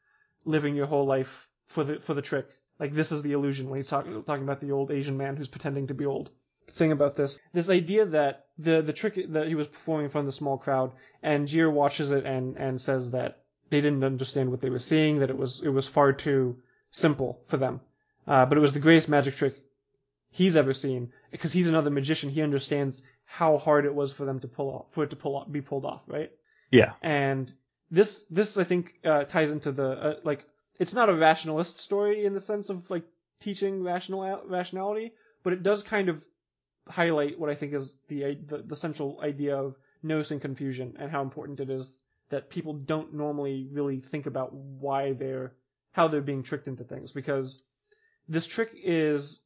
living 0.45 0.75
your 0.75 0.85
whole 0.85 1.05
life 1.05 1.49
for 1.67 1.83
the 1.83 1.99
for 1.99 2.13
the 2.13 2.21
trick. 2.21 2.47
Like 2.79 2.93
this 2.93 3.11
is 3.11 3.21
the 3.21 3.33
illusion 3.33 3.69
when 3.69 3.79
he's 3.79 3.89
talking 3.89 4.23
talking 4.23 4.43
about 4.43 4.61
the 4.61 4.71
old 4.71 4.91
Asian 4.91 5.17
man 5.17 5.35
who's 5.35 5.47
pretending 5.47 5.87
to 5.87 5.93
be 5.93 6.05
old. 6.05 6.31
Thing 6.69 6.93
about 6.93 7.17
this, 7.17 7.39
this 7.53 7.69
idea 7.69 8.05
that 8.05 8.45
the 8.57 8.81
the 8.81 8.93
trick 8.93 9.19
that 9.33 9.47
he 9.47 9.55
was 9.55 9.67
performing 9.67 10.05
in 10.05 10.11
front 10.11 10.23
of 10.23 10.27
the 10.27 10.37
small 10.37 10.57
crowd, 10.57 10.93
Angier 11.23 11.69
watches 11.69 12.11
it 12.11 12.25
and 12.25 12.55
and 12.55 12.81
says 12.81 13.11
that 13.11 13.43
they 13.69 13.81
didn't 13.81 14.03
understand 14.03 14.49
what 14.49 14.61
they 14.61 14.69
were 14.69 14.79
seeing, 14.79 15.19
that 15.19 15.29
it 15.29 15.37
was 15.37 15.61
it 15.61 15.69
was 15.69 15.87
far 15.87 16.13
too 16.13 16.57
simple 16.89 17.41
for 17.47 17.57
them. 17.57 17.81
Uh, 18.25 18.45
but 18.45 18.57
it 18.57 18.61
was 18.61 18.73
the 18.73 18.79
greatest 18.79 19.09
magic 19.09 19.35
trick 19.35 19.55
he's 20.29 20.55
ever 20.55 20.73
seen 20.73 21.11
because 21.31 21.51
he's 21.51 21.67
another 21.67 21.89
magician. 21.89 22.29
He 22.29 22.41
understands 22.41 23.03
how 23.25 23.57
hard 23.57 23.85
it 23.85 23.93
was 23.93 24.13
for 24.13 24.25
them 24.25 24.39
to 24.39 24.47
pull 24.47 24.69
off, 24.69 24.85
for 24.91 25.03
it 25.03 25.09
to 25.09 25.15
pull 25.15 25.35
off, 25.35 25.51
be 25.51 25.61
pulled 25.61 25.85
off, 25.85 26.01
right? 26.07 26.31
Yeah. 26.69 26.93
And 27.01 27.51
this 27.89 28.23
this 28.23 28.57
I 28.57 28.63
think 28.63 28.93
uh, 29.03 29.25
ties 29.25 29.51
into 29.51 29.71
the 29.71 29.89
uh, 29.89 30.15
like 30.23 30.45
it's 30.79 30.93
not 30.93 31.09
a 31.09 31.13
rationalist 31.13 31.79
story 31.79 32.25
in 32.25 32.33
the 32.33 32.39
sense 32.39 32.69
of 32.69 32.89
like 32.89 33.03
teaching 33.41 33.83
rational 33.83 34.41
rationality, 34.45 35.13
but 35.43 35.53
it 35.53 35.63
does 35.63 35.83
kind 35.83 36.09
of 36.09 36.25
highlight 36.87 37.39
what 37.39 37.49
I 37.49 37.55
think 37.55 37.73
is 37.73 37.97
the 38.07 38.35
the, 38.47 38.59
the 38.59 38.75
central 38.75 39.19
idea 39.21 39.55
of 39.57 39.77
noticing 40.03 40.39
confusion 40.39 40.95
and 40.99 41.11
how 41.11 41.21
important 41.21 41.59
it 41.59 41.69
is 41.69 42.03
that 42.29 42.49
people 42.49 42.73
don't 42.73 43.13
normally 43.13 43.67
really 43.71 43.99
think 43.99 44.25
about 44.25 44.53
why 44.53 45.13
they're 45.13 45.53
how 45.91 46.07
they're 46.07 46.21
being 46.21 46.43
tricked 46.43 46.67
into 46.67 46.83
things 46.83 47.11
because 47.11 47.63
this 48.27 48.47
trick 48.47 48.71
is 48.73 49.41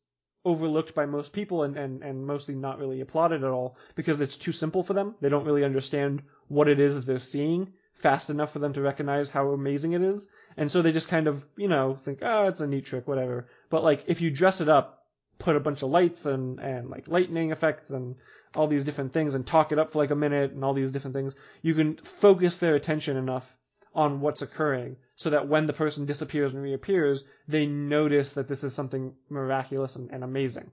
overlooked 0.45 0.93
by 0.93 1.07
most 1.07 1.33
people 1.33 1.63
and, 1.63 1.75
and, 1.75 2.03
and 2.03 2.25
mostly 2.25 2.53
not 2.53 2.77
really 2.77 3.01
applauded 3.01 3.43
at 3.43 3.49
all 3.49 3.75
because 3.95 4.21
it's 4.21 4.37
too 4.37 4.51
simple 4.51 4.83
for 4.83 4.93
them. 4.93 5.15
They 5.19 5.29
don't 5.29 5.45
really 5.45 5.63
understand 5.63 6.21
what 6.47 6.67
it 6.67 6.79
is 6.79 6.93
that 6.93 7.05
they're 7.07 7.17
seeing 7.17 7.73
fast 7.95 8.29
enough 8.29 8.51
for 8.53 8.59
them 8.59 8.73
to 8.73 8.81
recognize 8.81 9.31
how 9.31 9.49
amazing 9.49 9.93
it 9.93 10.03
is. 10.03 10.27
And 10.57 10.71
so 10.71 10.81
they 10.81 10.91
just 10.91 11.09
kind 11.09 11.27
of, 11.27 11.45
you 11.57 11.67
know, 11.67 11.97
think, 12.01 12.19
oh, 12.21 12.47
it's 12.47 12.61
a 12.61 12.67
neat 12.67 12.85
trick, 12.85 13.07
whatever. 13.07 13.47
But 13.69 13.83
like, 13.83 14.05
if 14.07 14.21
you 14.21 14.31
dress 14.31 14.61
it 14.61 14.69
up, 14.69 15.05
put 15.37 15.55
a 15.55 15.59
bunch 15.59 15.81
of 15.81 15.89
lights 15.89 16.25
and, 16.25 16.59
and 16.59 16.89
like 16.89 17.07
lightning 17.07 17.51
effects 17.51 17.91
and 17.91 18.15
all 18.55 18.67
these 18.67 18.85
different 18.85 19.11
things 19.11 19.35
and 19.35 19.45
talk 19.45 19.71
it 19.71 19.79
up 19.79 19.91
for 19.91 19.99
like 19.99 20.11
a 20.11 20.15
minute 20.15 20.51
and 20.51 20.63
all 20.63 20.73
these 20.73 20.93
different 20.93 21.13
things, 21.15 21.35
you 21.61 21.73
can 21.73 21.97
focus 21.97 22.59
their 22.59 22.75
attention 22.75 23.17
enough 23.17 23.57
on 23.93 24.21
what's 24.21 24.41
occurring 24.41 24.95
so 25.15 25.29
that 25.29 25.47
when 25.47 25.65
the 25.65 25.73
person 25.73 26.05
disappears 26.05 26.53
and 26.53 26.61
reappears, 26.61 27.25
they 27.47 27.65
notice 27.65 28.33
that 28.33 28.47
this 28.47 28.63
is 28.63 28.73
something 28.73 29.13
miraculous 29.29 29.95
and, 29.95 30.11
and 30.11 30.23
amazing. 30.23 30.71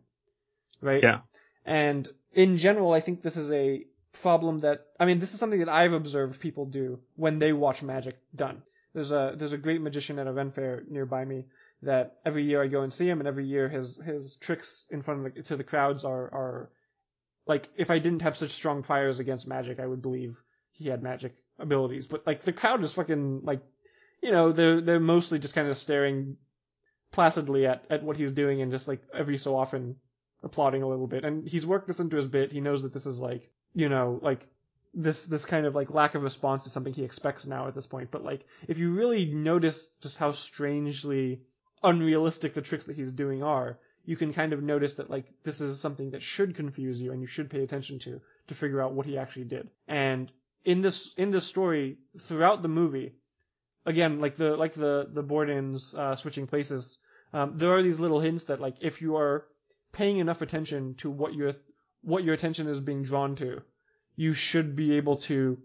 Right? 0.81 1.03
Yeah. 1.03 1.21
And 1.65 2.09
in 2.33 2.59
general, 2.59 2.93
I 2.93 3.01
think 3.01 3.23
this 3.23 3.37
is 3.37 3.51
a 3.51 3.85
problem 4.21 4.61
that, 4.61 4.87
I 4.99 5.07
mean, 5.07 5.19
this 5.19 5.33
is 5.33 5.41
something 5.41 5.61
that 5.61 5.69
I've 5.69 5.93
observed 5.93 6.41
people 6.41 6.67
do 6.67 7.01
when 7.17 7.39
they 7.39 7.53
watch 7.53 7.83
magic 7.83 8.19
done. 8.35 8.63
There's 8.95 9.13
a, 9.13 9.35
there's 9.37 9.53
a 9.53 9.59
great 9.59 9.81
magician 9.81 10.19
at 10.19 10.27
a 10.27 10.33
Ren 10.33 10.51
fair 10.51 10.83
nearby 10.89 11.25
me 11.25 11.47
that 11.83 12.19
every 12.25 12.45
year 12.45 12.63
I 12.63 12.69
go 12.69 12.83
and 12.83 12.93
see 12.93 13.09
him 13.09 13.21
and 13.21 13.27
every 13.27 13.47
year 13.47 13.69
his, 13.69 13.97
his 13.97 14.37
tricks 14.37 14.87
in 14.91 15.03
front 15.03 15.27
of 15.27 15.35
the, 15.35 15.43
to 15.45 15.57
the 15.57 15.65
crowds 15.65 16.05
are, 16.05 16.25
are 16.33 16.71
like, 17.47 17.69
if 17.77 17.91
I 17.91 17.99
didn't 17.99 18.23
have 18.23 18.37
such 18.37 18.53
strong 18.53 18.83
fires 18.83 19.19
against 19.19 19.49
magic, 19.49 19.81
I 19.81 19.87
would 19.87 20.03
believe 20.03 20.37
he 20.71 20.89
had 20.89 21.03
magic 21.03 21.35
abilities. 21.59 22.07
But 22.07 22.27
like, 22.27 22.43
the 22.43 22.53
crowd 22.53 22.85
is 22.85 22.93
fucking, 22.93 23.41
like, 23.43 23.63
you 24.23 24.31
know, 24.31 24.53
they're, 24.53 24.81
they're 24.81 25.01
mostly 25.01 25.39
just 25.39 25.55
kind 25.55 25.69
of 25.69 25.77
staring 25.77 26.37
placidly 27.11 27.67
at, 27.67 27.85
at 27.91 28.03
what 28.03 28.17
he's 28.17 28.33
doing 28.33 28.63
and 28.63 28.71
just 28.71 28.89
like 28.89 29.03
every 29.13 29.39
so 29.39 29.57
often 29.57 29.97
applauding 30.43 30.83
a 30.83 30.89
little 30.89 31.07
bit. 31.07 31.25
And 31.25 31.49
he's 31.49 31.67
worked 31.67 31.87
this 31.87 32.01
into 32.01 32.17
his 32.17 32.27
bit. 32.27 32.53
He 32.53 32.61
knows 32.61 32.83
that 32.83 32.93
this 32.93 33.07
is 33.07 33.19
like, 33.19 33.51
you 33.75 33.89
know, 33.89 34.21
like 34.23 34.47
this 34.95 35.25
this 35.27 35.45
kind 35.45 35.67
of 35.67 35.75
like 35.75 35.91
lack 35.91 36.15
of 36.15 36.23
response 36.23 36.67
is 36.67 36.73
something 36.73 36.93
he 36.93 37.05
expects 37.05 37.47
now 37.47 37.67
at 37.67 37.75
this 37.75 37.87
point. 37.87 38.11
But 38.11 38.25
like 38.25 38.45
if 38.69 38.79
you 38.79 38.93
really 38.93 39.27
notice 39.27 39.89
just 40.01 40.19
how 40.19 40.33
strangely 40.33 41.43
unrealistic 41.83 42.55
the 42.55 42.63
tricks 42.63 42.85
that 42.87 42.97
he's 42.97 43.13
doing 43.13 43.43
are, 43.43 43.79
you 44.05 44.17
can 44.17 44.33
kind 44.33 44.53
of 44.53 44.63
notice 44.63 44.95
that 44.95 45.11
like 45.11 45.27
this 45.45 45.61
is 45.61 45.81
something 45.81 46.11
that 46.11 46.23
should 46.23 46.55
confuse 46.55 47.01
you 47.01 47.13
and 47.13 47.21
you 47.21 47.27
should 47.27 47.51
pay 47.51 47.63
attention 47.63 47.99
to 48.01 48.21
to 48.49 48.55
figure 48.55 48.83
out 48.83 48.93
what 48.93 49.07
he 49.07 49.17
actually 49.17 49.45
did. 49.45 49.69
And 49.89 50.31
in 50.65 50.81
this 50.81 51.15
in 51.15 51.31
this 51.31 51.47
story 51.47 51.99
throughout 52.21 52.63
the 52.63 52.69
movie, 52.69 53.15
again 53.87 54.21
like 54.21 54.37
the 54.37 54.57
like 54.57 54.75
the 54.75 55.09
the 55.11 55.25
Bordens 55.25 55.95
uh, 55.95 56.17
switching 56.17 56.47
places, 56.47 56.99
um, 57.33 57.57
there 57.57 57.73
are 57.75 57.83
these 57.83 58.01
little 58.01 58.21
hints 58.21 58.45
that 58.45 58.61
like 58.61 58.77
if 58.81 59.01
you 59.01 59.17
are 59.17 59.47
paying 59.93 60.19
enough 60.19 60.43
attention 60.43 60.95
to 60.97 61.11
what 61.11 61.35
your 61.35 61.55
what 62.03 62.25
your 62.25 62.35
attention 62.35 62.67
is 62.67 62.81
being 62.81 63.03
drawn 63.03 63.37
to, 63.37 63.63
you 64.17 64.33
should 64.33 64.77
be 64.77 64.97
able 64.97 65.17
to. 65.17 65.59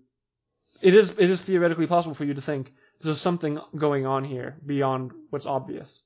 It 0.81 0.93
is 0.93 1.11
it 1.17 1.29
is 1.29 1.41
theoretically 1.41 1.87
possible 1.87 2.13
for 2.13 2.25
you 2.25 2.33
to 2.33 2.41
think 2.41 2.73
there's 3.01 3.21
something 3.21 3.59
going 3.75 4.05
on 4.05 4.23
here 4.23 4.57
beyond 4.65 5.11
what's 5.29 5.45
obvious. 5.45 6.03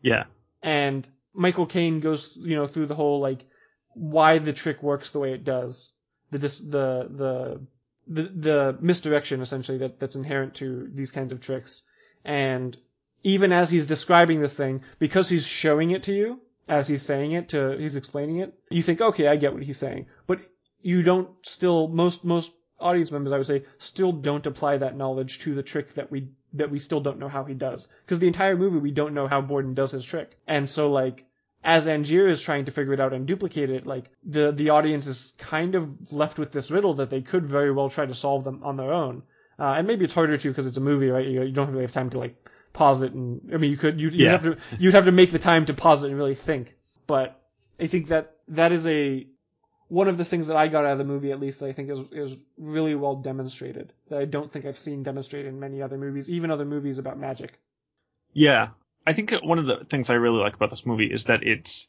Yeah. 0.00 0.24
And 0.62 1.06
Michael 1.34 1.66
Caine 1.66 2.00
goes 2.00 2.36
you 2.36 2.56
know 2.56 2.66
through 2.66 2.86
the 2.86 2.94
whole 2.94 3.20
like 3.20 3.44
why 3.94 4.38
the 4.38 4.52
trick 4.52 4.82
works 4.82 5.10
the 5.10 5.18
way 5.18 5.32
it 5.32 5.44
does, 5.44 5.92
the 6.30 6.38
dis, 6.38 6.60
the 6.60 7.08
the 7.10 7.60
the 8.06 8.22
the 8.22 8.78
misdirection 8.80 9.40
essentially 9.40 9.78
that 9.78 9.98
that's 10.00 10.16
inherent 10.16 10.54
to 10.56 10.90
these 10.92 11.10
kinds 11.10 11.32
of 11.32 11.40
tricks, 11.40 11.82
and 12.24 12.76
even 13.22 13.52
as 13.52 13.70
he's 13.70 13.86
describing 13.86 14.40
this 14.40 14.56
thing, 14.56 14.82
because 14.98 15.28
he's 15.28 15.46
showing 15.46 15.90
it 15.90 16.02
to 16.04 16.12
you 16.12 16.40
as 16.68 16.88
he's 16.88 17.02
saying 17.02 17.32
it 17.32 17.50
to 17.50 17.76
he's 17.78 17.96
explaining 17.96 18.38
it, 18.38 18.54
you 18.70 18.82
think, 18.82 19.00
okay, 19.00 19.28
I 19.28 19.36
get 19.36 19.52
what 19.52 19.62
he's 19.62 19.78
saying. 19.78 20.06
But 20.26 20.40
you 20.82 21.02
don't 21.02 21.30
still 21.42 21.88
most 21.88 22.24
most 22.24 22.52
audience 22.80 23.12
members 23.12 23.32
I 23.32 23.36
would 23.38 23.46
say 23.46 23.64
still 23.78 24.12
don't 24.12 24.46
apply 24.46 24.78
that 24.78 24.96
knowledge 24.96 25.38
to 25.40 25.54
the 25.54 25.62
trick 25.62 25.94
that 25.94 26.10
we 26.10 26.28
that 26.54 26.70
we 26.70 26.78
still 26.78 27.00
don't 27.00 27.18
know 27.18 27.28
how 27.28 27.44
he 27.44 27.54
does. 27.54 27.88
Because 28.04 28.18
the 28.18 28.26
entire 28.26 28.56
movie 28.56 28.78
we 28.78 28.90
don't 28.90 29.14
know 29.14 29.26
how 29.28 29.40
Borden 29.40 29.74
does 29.74 29.92
his 29.92 30.04
trick. 30.04 30.36
And 30.46 30.68
so 30.68 30.90
like 30.90 31.24
as 31.64 31.86
Angier 31.86 32.28
is 32.28 32.42
trying 32.42 32.64
to 32.64 32.72
figure 32.72 32.92
it 32.92 33.00
out 33.00 33.12
and 33.12 33.26
duplicate 33.26 33.70
it, 33.70 33.86
like 33.86 34.06
the 34.24 34.50
the 34.52 34.70
audience 34.70 35.06
is 35.06 35.32
kind 35.38 35.74
of 35.74 36.12
left 36.12 36.38
with 36.38 36.50
this 36.52 36.70
riddle 36.70 36.94
that 36.94 37.08
they 37.10 37.22
could 37.22 37.46
very 37.46 37.70
well 37.70 37.88
try 37.88 38.04
to 38.04 38.14
solve 38.14 38.44
them 38.44 38.62
on 38.64 38.76
their 38.76 38.92
own. 38.92 39.22
Uh, 39.58 39.74
and 39.76 39.86
maybe 39.86 40.04
it's 40.04 40.14
harder 40.14 40.36
to 40.36 40.48
because 40.48 40.66
it's 40.66 40.76
a 40.76 40.80
movie, 40.80 41.08
right? 41.08 41.26
You, 41.26 41.42
you 41.42 41.52
don't 41.52 41.70
really 41.70 41.82
have 41.84 41.92
time 41.92 42.10
to 42.10 42.18
like 42.18 42.34
pause 42.72 43.02
it 43.02 43.12
and 43.12 43.50
I 43.54 43.58
mean 43.58 43.70
you 43.70 43.76
could 43.76 44.00
you 44.00 44.08
Yeah. 44.10 44.32
have 44.32 44.42
to 44.42 44.56
you'd 44.78 44.94
have 44.94 45.04
to 45.04 45.12
make 45.12 45.30
the 45.30 45.38
time 45.38 45.66
to 45.66 45.74
pause 45.74 46.02
it 46.02 46.08
and 46.08 46.16
really 46.16 46.34
think. 46.34 46.74
But 47.06 47.40
I 47.78 47.86
think 47.86 48.08
that 48.08 48.36
that 48.48 48.72
is 48.72 48.86
a 48.86 49.26
one 49.92 50.08
of 50.08 50.16
the 50.16 50.24
things 50.24 50.46
that 50.46 50.56
I 50.56 50.68
got 50.68 50.86
out 50.86 50.92
of 50.92 50.98
the 50.98 51.04
movie, 51.04 51.32
at 51.32 51.38
least, 51.38 51.60
that 51.60 51.66
I 51.66 51.72
think 51.72 51.90
is 51.90 52.08
is 52.12 52.36
really 52.56 52.94
well 52.94 53.16
demonstrated. 53.16 53.92
That 54.08 54.20
I 54.20 54.24
don't 54.24 54.50
think 54.50 54.64
I've 54.64 54.78
seen 54.78 55.02
demonstrated 55.02 55.52
in 55.52 55.60
many 55.60 55.82
other 55.82 55.98
movies, 55.98 56.30
even 56.30 56.50
other 56.50 56.64
movies 56.64 56.96
about 56.96 57.18
magic. 57.18 57.60
Yeah, 58.32 58.68
I 59.06 59.12
think 59.12 59.32
one 59.42 59.58
of 59.58 59.66
the 59.66 59.84
things 59.90 60.08
I 60.08 60.14
really 60.14 60.38
like 60.38 60.54
about 60.54 60.70
this 60.70 60.86
movie 60.86 61.12
is 61.12 61.24
that 61.24 61.42
it's 61.42 61.88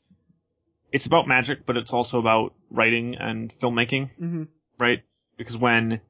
it's 0.92 1.06
about 1.06 1.30
magic, 1.30 1.66
but 1.66 1.78
it's 1.78 1.94
also 1.94 2.20
about 2.20 2.54
writing 2.70 3.16
and 3.16 3.58
filmmaking, 3.60 4.10
Mm-hmm. 4.22 4.44
right? 4.78 5.02
Because 5.38 5.58
when 5.58 6.02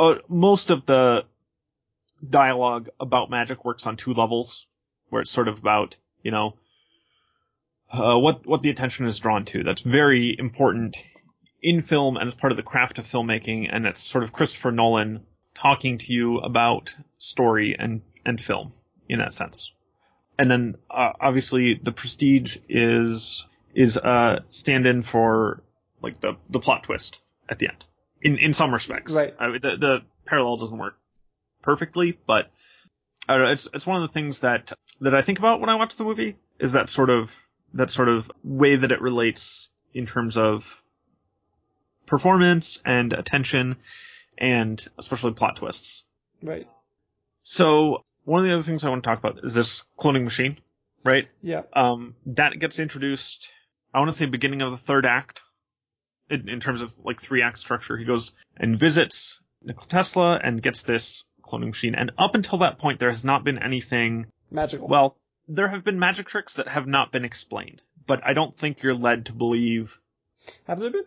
uh, 0.00 0.16
most 0.28 0.70
of 0.70 0.84
the 0.84 1.26
dialogue 2.28 2.88
about 2.98 3.30
magic 3.30 3.64
works 3.64 3.86
on 3.86 3.96
two 3.96 4.14
levels, 4.14 4.66
where 5.10 5.22
it's 5.22 5.30
sort 5.30 5.46
of 5.46 5.58
about 5.58 5.94
you 6.24 6.32
know 6.32 6.54
uh, 7.92 8.18
what 8.18 8.44
what 8.48 8.62
the 8.62 8.70
attention 8.70 9.06
is 9.06 9.20
drawn 9.20 9.44
to. 9.44 9.62
That's 9.62 9.82
very 9.82 10.34
important 10.36 10.96
in 11.62 11.82
film 11.82 12.16
and 12.16 12.28
as 12.28 12.34
part 12.34 12.52
of 12.52 12.56
the 12.56 12.62
craft 12.62 12.98
of 12.98 13.06
filmmaking, 13.06 13.68
and 13.70 13.86
it's 13.86 14.00
sort 14.00 14.24
of 14.24 14.32
Christopher 14.32 14.70
Nolan 14.70 15.24
talking 15.54 15.98
to 15.98 16.12
you 16.12 16.38
about 16.38 16.94
story 17.18 17.76
and 17.78 18.02
and 18.24 18.40
film 18.40 18.72
in 19.08 19.18
that 19.18 19.34
sense. 19.34 19.72
And 20.38 20.50
then 20.50 20.76
uh, 20.90 21.12
obviously 21.20 21.74
the 21.74 21.92
Prestige 21.92 22.56
is 22.68 23.46
is 23.74 23.96
a 23.96 24.44
stand-in 24.50 25.02
for 25.02 25.62
like 26.02 26.20
the 26.20 26.36
the 26.48 26.60
plot 26.60 26.84
twist 26.84 27.20
at 27.48 27.58
the 27.58 27.68
end 27.68 27.84
in 28.22 28.38
in 28.38 28.52
some 28.52 28.72
respects. 28.72 29.12
Right. 29.12 29.34
Uh, 29.38 29.52
the 29.52 29.76
the 29.76 30.02
parallel 30.24 30.56
doesn't 30.56 30.78
work 30.78 30.96
perfectly, 31.62 32.18
but 32.26 32.50
I 33.28 33.36
don't 33.36 33.46
know, 33.46 33.52
it's 33.52 33.68
it's 33.74 33.86
one 33.86 34.02
of 34.02 34.08
the 34.08 34.12
things 34.12 34.40
that 34.40 34.72
that 35.00 35.14
I 35.14 35.22
think 35.22 35.38
about 35.38 35.60
when 35.60 35.68
I 35.68 35.74
watch 35.74 35.96
the 35.96 36.04
movie 36.04 36.36
is 36.58 36.72
that 36.72 36.90
sort 36.90 37.10
of 37.10 37.30
that 37.74 37.90
sort 37.90 38.08
of 38.08 38.30
way 38.42 38.76
that 38.76 38.90
it 38.92 39.00
relates 39.00 39.68
in 39.94 40.06
terms 40.06 40.36
of 40.36 40.79
performance 42.10 42.78
and 42.84 43.12
attention 43.12 43.76
and 44.36 44.86
especially 44.98 45.32
plot 45.32 45.56
twists. 45.56 46.02
Right. 46.42 46.68
So 47.42 48.04
one 48.24 48.40
of 48.40 48.46
the 48.46 48.54
other 48.54 48.62
things 48.62 48.84
I 48.84 48.90
want 48.90 49.02
to 49.02 49.08
talk 49.08 49.18
about 49.18 49.44
is 49.44 49.54
this 49.54 49.84
cloning 49.98 50.24
machine, 50.24 50.58
right? 51.04 51.28
Yeah. 51.42 51.62
Um, 51.72 52.14
that 52.26 52.58
gets 52.58 52.78
introduced. 52.78 53.48
I 53.94 53.98
want 53.98 54.10
to 54.10 54.16
say 54.16 54.26
beginning 54.26 54.60
of 54.60 54.72
the 54.72 54.76
third 54.76 55.06
act, 55.06 55.40
in, 56.30 56.48
in 56.48 56.60
terms 56.60 56.80
of 56.80 56.92
like 57.04 57.20
three 57.20 57.42
act 57.42 57.58
structure. 57.58 57.96
He 57.96 58.04
goes 58.04 58.32
and 58.56 58.78
visits 58.78 59.40
Nikola 59.62 59.86
Tesla 59.86 60.40
and 60.42 60.62
gets 60.62 60.82
this 60.82 61.24
cloning 61.42 61.68
machine. 61.68 61.94
And 61.94 62.12
up 62.18 62.34
until 62.34 62.58
that 62.58 62.78
point, 62.78 63.00
there 63.00 63.10
has 63.10 63.24
not 63.24 63.44
been 63.44 63.58
anything. 63.58 64.26
Magical. 64.50 64.88
Well, 64.88 65.16
there 65.48 65.68
have 65.68 65.84
been 65.84 65.98
magic 65.98 66.28
tricks 66.28 66.54
that 66.54 66.68
have 66.68 66.86
not 66.86 67.12
been 67.12 67.24
explained, 67.24 67.82
but 68.06 68.20
I 68.24 68.32
don't 68.32 68.56
think 68.56 68.82
you're 68.82 68.94
led 68.94 69.26
to 69.26 69.32
believe. 69.32 69.98
have 70.66 70.78
there 70.78 70.90
been? 70.90 71.04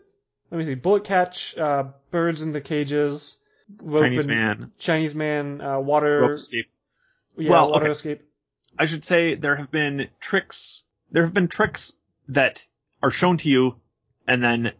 Let 0.53 0.59
me 0.59 0.65
see. 0.65 0.75
Bullet 0.75 1.03
catch, 1.03 1.57
uh, 1.57 1.85
birds 2.11 2.43
in 2.43 2.51
the 2.51 2.61
cages, 2.61 3.39
rope 3.81 4.03
Chinese 4.03 4.19
and- 4.19 4.27
man, 4.27 4.71
Chinese 4.77 5.15
man, 5.15 5.59
uh, 5.61 5.79
water, 5.79 6.21
rope 6.21 6.35
escape. 6.35 6.67
yeah, 7.35 7.49
Well, 7.49 7.71
water 7.71 7.85
okay. 7.85 7.91
escape. 7.91 8.21
I 8.77 8.85
should 8.85 9.03
say 9.03 9.33
there 9.33 9.55
have 9.55 9.71
been 9.71 10.09
tricks. 10.19 10.83
There 11.11 11.23
have 11.23 11.33
been 11.33 11.47
tricks 11.47 11.91
that 12.27 12.63
are 13.01 13.09
shown 13.09 13.37
to 13.37 13.49
you 13.49 13.77
and 14.27 14.43
then 14.43 14.73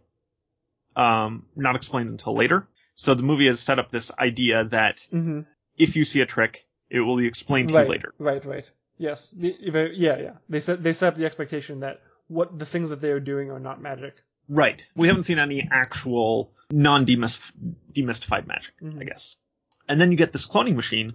um, 0.94 1.46
not 1.56 1.74
explained 1.74 2.08
until 2.10 2.36
later. 2.36 2.68
So 2.94 3.14
the 3.14 3.24
movie 3.24 3.48
has 3.48 3.58
set 3.58 3.80
up 3.80 3.90
this 3.90 4.12
idea 4.16 4.66
that 4.66 4.98
Mm-hmm. 5.12 5.40
if 5.76 5.96
you 5.96 6.04
see 6.04 6.20
a 6.20 6.26
trick, 6.26 6.68
it 6.88 7.00
will 7.00 7.16
be 7.16 7.26
explained 7.26 7.70
to 7.70 7.74
Right. 7.74 7.86
you 7.86 7.90
later. 7.90 8.14
Right. 8.18 8.44
Right. 8.44 8.70
Yes. 8.96 9.34
Yeah. 9.36 9.88
Yeah. 9.96 10.32
They 10.48 10.60
set 10.60 10.84
they 10.84 10.92
set 10.92 11.08
up 11.08 11.16
the 11.16 11.26
expectation 11.26 11.80
that 11.80 12.00
what 12.28 12.56
the 12.60 12.64
things 12.64 12.90
that 12.90 13.00
they 13.00 13.10
are 13.10 13.18
doing 13.18 13.50
are 13.50 13.58
not 13.58 13.82
magic. 13.82 14.14
Right. 14.48 14.84
We 14.94 15.08
haven't 15.08 15.24
seen 15.24 15.38
any 15.38 15.66
actual 15.70 16.52
non-demystified 16.70 18.46
magic, 18.46 18.74
I 18.80 18.84
Mhm. 18.84 19.06
guess. 19.06 19.36
And 19.88 20.00
then 20.00 20.10
you 20.10 20.16
get 20.16 20.32
this 20.32 20.46
cloning 20.46 20.74
machine, 20.74 21.14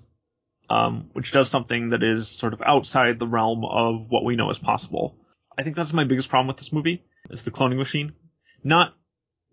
um, 0.70 1.10
which 1.13 1.32
does 1.32 1.50
something 1.50 1.89
that 1.89 2.04
is 2.04 2.28
sort 2.28 2.54
of 2.54 2.62
outside 2.62 3.20
the 3.20 3.28
realm 3.28 3.65
of 3.65 4.10
what 4.10 4.24
we 4.24 4.36
know 4.36 4.50
is 4.50 4.60
possible. 4.60 5.15
I 5.58 5.63
think 5.63 5.76
that's 5.76 5.94
my 5.94 6.04
biggest 6.04 6.30
problem 6.30 6.48
with 6.48 6.58
this 6.58 6.72
movie, 6.72 7.04
is 7.30 7.44
the 7.44 7.52
cloning 7.52 7.78
machine. 7.78 8.13
Not, 8.63 8.94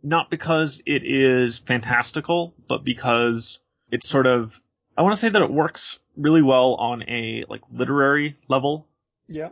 not 0.02 0.30
because 0.30 0.82
it 0.86 1.02
is 1.04 1.58
fantastical, 1.58 2.54
but 2.68 2.84
because 2.84 3.58
it's 3.90 4.08
sort 4.08 4.26
of, 4.26 4.60
I 4.96 5.02
want 5.02 5.14
to 5.14 5.20
say 5.20 5.28
that 5.30 5.42
it 5.42 5.50
works 5.50 5.98
really 6.16 6.42
well 6.42 6.74
on 6.74 7.02
a, 7.08 7.44
like, 7.48 7.62
literary 7.70 8.36
level, 8.48 8.88
Yeah. 9.28 9.50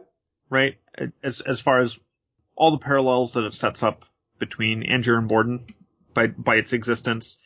right? 0.51 0.77
As 1.23 1.41
as 1.41 1.61
far 1.61 1.81
as 1.81 1.99
all 2.57 2.71
the 2.71 2.79
parallels 2.79 3.33
that 3.33 3.45
it 3.45 3.55
sets 3.55 3.83
up 3.83 4.05
between 4.38 4.83
Angier 4.83 5.16
and 5.16 5.29
Borden 5.29 5.66
by 6.14 6.29
by 6.29 6.57
its 6.57 6.73
existence, 6.73 7.38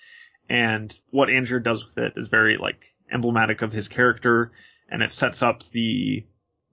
and 0.49 0.95
what 1.11 1.29
Angier 1.29 1.61
does 1.61 1.85
with 1.87 1.99
it 1.99 2.15
is 2.17 2.29
very 2.29 2.57
like 2.57 2.81
emblematic 3.13 3.63
of 3.63 3.73
his 3.73 3.89
character, 3.89 4.53
and 4.89 5.03
it 5.03 5.13
sets 5.13 5.43
up 5.43 5.63
the 5.71 6.27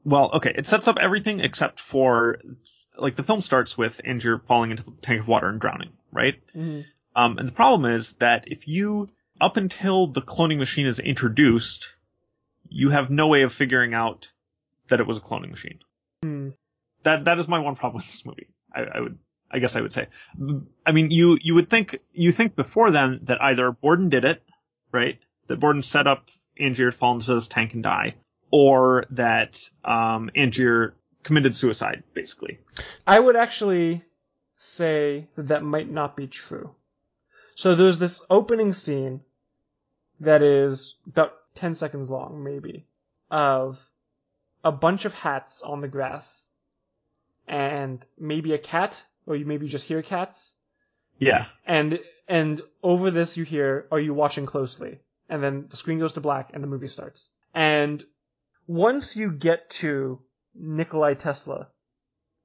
well, 0.03 0.31
okay, 0.35 0.53
it 0.55 0.67
sets 0.67 0.87
up 0.87 0.97
everything 1.01 1.39
except 1.39 1.79
for 1.79 2.37
like 2.97 3.15
the 3.15 3.23
film 3.23 3.41
starts 3.41 3.77
with 3.77 3.99
Angier 4.05 4.39
falling 4.47 4.71
into 4.71 4.83
the 4.83 4.93
tank 5.01 5.21
of 5.21 5.27
water 5.27 5.49
and 5.49 5.59
drowning, 5.59 5.91
right? 6.11 6.35
hmm 6.53 6.81
Um, 7.15 7.37
and 7.37 7.47
the 7.47 7.53
problem 7.53 7.91
is 7.91 8.13
that 8.19 8.45
if 8.47 8.67
you, 8.67 9.09
up 9.41 9.57
until 9.57 10.07
the 10.07 10.21
cloning 10.21 10.59
machine 10.59 10.85
is 10.85 10.99
introduced, 10.99 11.93
you 12.69 12.89
have 12.89 13.09
no 13.09 13.27
way 13.27 13.41
of 13.43 13.53
figuring 13.53 13.93
out 13.93 14.29
that 14.89 14.99
it 14.99 15.07
was 15.07 15.17
a 15.17 15.21
cloning 15.21 15.51
machine. 15.51 15.79
Hmm. 16.23 16.49
That 17.03 17.25
that 17.25 17.39
is 17.39 17.47
my 17.47 17.59
one 17.59 17.75
problem 17.75 17.97
with 17.97 18.11
this 18.11 18.25
movie. 18.25 18.47
I, 18.73 18.81
I 18.83 18.99
would, 19.01 19.17
I 19.55 19.59
guess 19.59 19.77
I 19.77 19.81
would 19.81 19.93
say. 19.93 20.07
I 20.85 20.91
mean, 20.91 21.11
you 21.11 21.37
you 21.41 21.55
would 21.55 21.69
think 21.69 21.99
you 22.11 22.33
think 22.33 22.57
before 22.57 22.91
then 22.91 23.21
that 23.23 23.41
either 23.41 23.71
Borden 23.71 24.09
did 24.09 24.25
it, 24.25 24.43
right? 24.91 25.17
That 25.47 25.61
Borden 25.61 25.81
set 25.81 26.07
up 26.07 26.29
Angier 26.59 26.91
to 26.91 26.97
fall 26.97 27.13
into 27.13 27.33
this 27.33 27.47
tank 27.47 27.73
and 27.73 27.81
die, 27.81 28.15
or 28.51 29.05
that 29.11 29.61
um, 29.85 30.29
Angier 30.35 30.93
committed 31.23 31.55
suicide, 31.55 32.03
basically. 32.13 32.59
I 33.07 33.17
would 33.17 33.37
actually 33.37 34.03
say 34.57 35.27
that 35.35 35.47
that 35.47 35.63
might 35.63 35.89
not 35.89 36.17
be 36.17 36.27
true. 36.27 36.75
So 37.55 37.75
there's 37.75 37.97
this 37.97 38.21
opening 38.29 38.73
scene 38.73 39.21
that 40.19 40.41
is 40.41 40.95
about 41.07 41.33
10 41.55 41.75
seconds 41.75 42.09
long, 42.09 42.43
maybe, 42.43 42.85
of 43.31 43.89
a 44.65 44.71
bunch 44.71 45.05
of 45.05 45.13
hats 45.13 45.61
on 45.61 45.79
the 45.79 45.87
grass 45.87 46.49
and 47.47 48.05
maybe 48.17 48.53
a 48.53 48.57
cat, 48.57 49.03
or 49.25 49.35
you 49.35 49.45
maybe 49.45 49.67
just 49.67 49.87
hear 49.87 50.01
cats. 50.01 50.53
Yeah. 51.19 51.45
And, 51.65 51.99
and 52.27 52.61
over 52.83 53.11
this 53.11 53.37
you 53.37 53.43
hear, 53.43 53.87
are 53.91 53.99
you 53.99 54.13
watching 54.13 54.45
closely? 54.45 54.99
And 55.29 55.43
then 55.43 55.65
the 55.69 55.77
screen 55.77 55.99
goes 55.99 56.13
to 56.13 56.21
black 56.21 56.51
and 56.53 56.63
the 56.63 56.67
movie 56.67 56.87
starts. 56.87 57.31
And 57.53 58.03
once 58.67 59.15
you 59.15 59.31
get 59.31 59.69
to 59.71 60.21
Nikolai 60.53 61.13
Tesla 61.15 61.69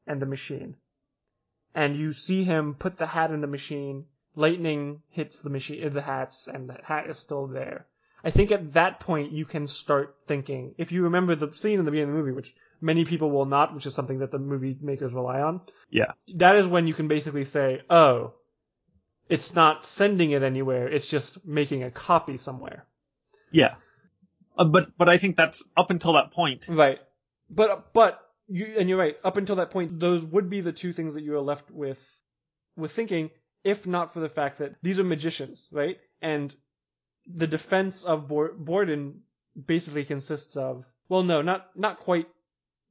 and 0.06 0.20
the 0.20 0.26
machine, 0.26 0.76
and 1.74 1.96
you 1.96 2.12
see 2.12 2.44
him 2.44 2.74
put 2.74 2.96
the 2.96 3.06
hat 3.06 3.30
in 3.30 3.40
the 3.40 3.46
machine, 3.46 4.06
lightning 4.34 5.02
hits 5.10 5.38
the 5.38 5.50
machine, 5.50 5.92
the 5.92 6.02
hats, 6.02 6.48
and 6.48 6.68
the 6.68 6.78
hat 6.84 7.08
is 7.08 7.18
still 7.18 7.46
there. 7.46 7.86
I 8.24 8.30
think 8.30 8.52
at 8.52 8.74
that 8.74 9.00
point 9.00 9.32
you 9.32 9.44
can 9.44 9.66
start 9.66 10.16
thinking, 10.26 10.74
if 10.78 10.92
you 10.92 11.04
remember 11.04 11.34
the 11.34 11.52
scene 11.52 11.78
in 11.78 11.84
the 11.84 11.90
beginning 11.90 12.10
of 12.10 12.16
the 12.16 12.20
movie, 12.22 12.36
which 12.36 12.54
many 12.80 13.04
people 13.04 13.30
will 13.30 13.46
not, 13.46 13.74
which 13.74 13.86
is 13.86 13.94
something 13.94 14.18
that 14.18 14.30
the 14.30 14.38
movie 14.38 14.76
makers 14.80 15.12
rely 15.12 15.40
on. 15.40 15.60
Yeah. 15.90 16.12
That 16.36 16.56
is 16.56 16.66
when 16.66 16.86
you 16.86 16.94
can 16.94 17.08
basically 17.08 17.44
say, 17.44 17.82
oh, 17.88 18.34
it's 19.28 19.54
not 19.54 19.86
sending 19.86 20.32
it 20.32 20.42
anywhere, 20.42 20.88
it's 20.88 21.06
just 21.06 21.44
making 21.46 21.82
a 21.82 21.90
copy 21.90 22.36
somewhere. 22.36 22.84
Yeah. 23.50 23.74
Uh, 24.56 24.64
but 24.64 24.96
but 24.98 25.08
I 25.08 25.18
think 25.18 25.36
that's 25.36 25.62
up 25.76 25.90
until 25.90 26.14
that 26.14 26.32
point. 26.32 26.66
Right. 26.68 26.98
But 27.48 27.92
but 27.92 28.20
you 28.48 28.74
and 28.78 28.88
you're 28.88 28.98
right. 28.98 29.16
Up 29.24 29.36
until 29.36 29.56
that 29.56 29.70
point, 29.70 30.00
those 30.00 30.24
would 30.24 30.50
be 30.50 30.60
the 30.60 30.72
two 30.72 30.92
things 30.92 31.14
that 31.14 31.22
you 31.22 31.34
are 31.34 31.40
left 31.40 31.70
with 31.70 32.00
with 32.76 32.92
thinking, 32.92 33.30
if 33.64 33.86
not 33.86 34.12
for 34.12 34.20
the 34.20 34.28
fact 34.28 34.58
that 34.58 34.74
these 34.82 34.98
are 34.98 35.04
magicians, 35.04 35.68
right? 35.72 35.98
And 36.20 36.54
the 37.34 37.46
defense 37.46 38.04
of 38.04 38.28
Borden 38.28 39.20
basically 39.66 40.04
consists 40.04 40.56
of 40.56 40.84
well, 41.08 41.22
no, 41.22 41.42
not 41.42 41.70
not 41.76 42.00
quite 42.00 42.28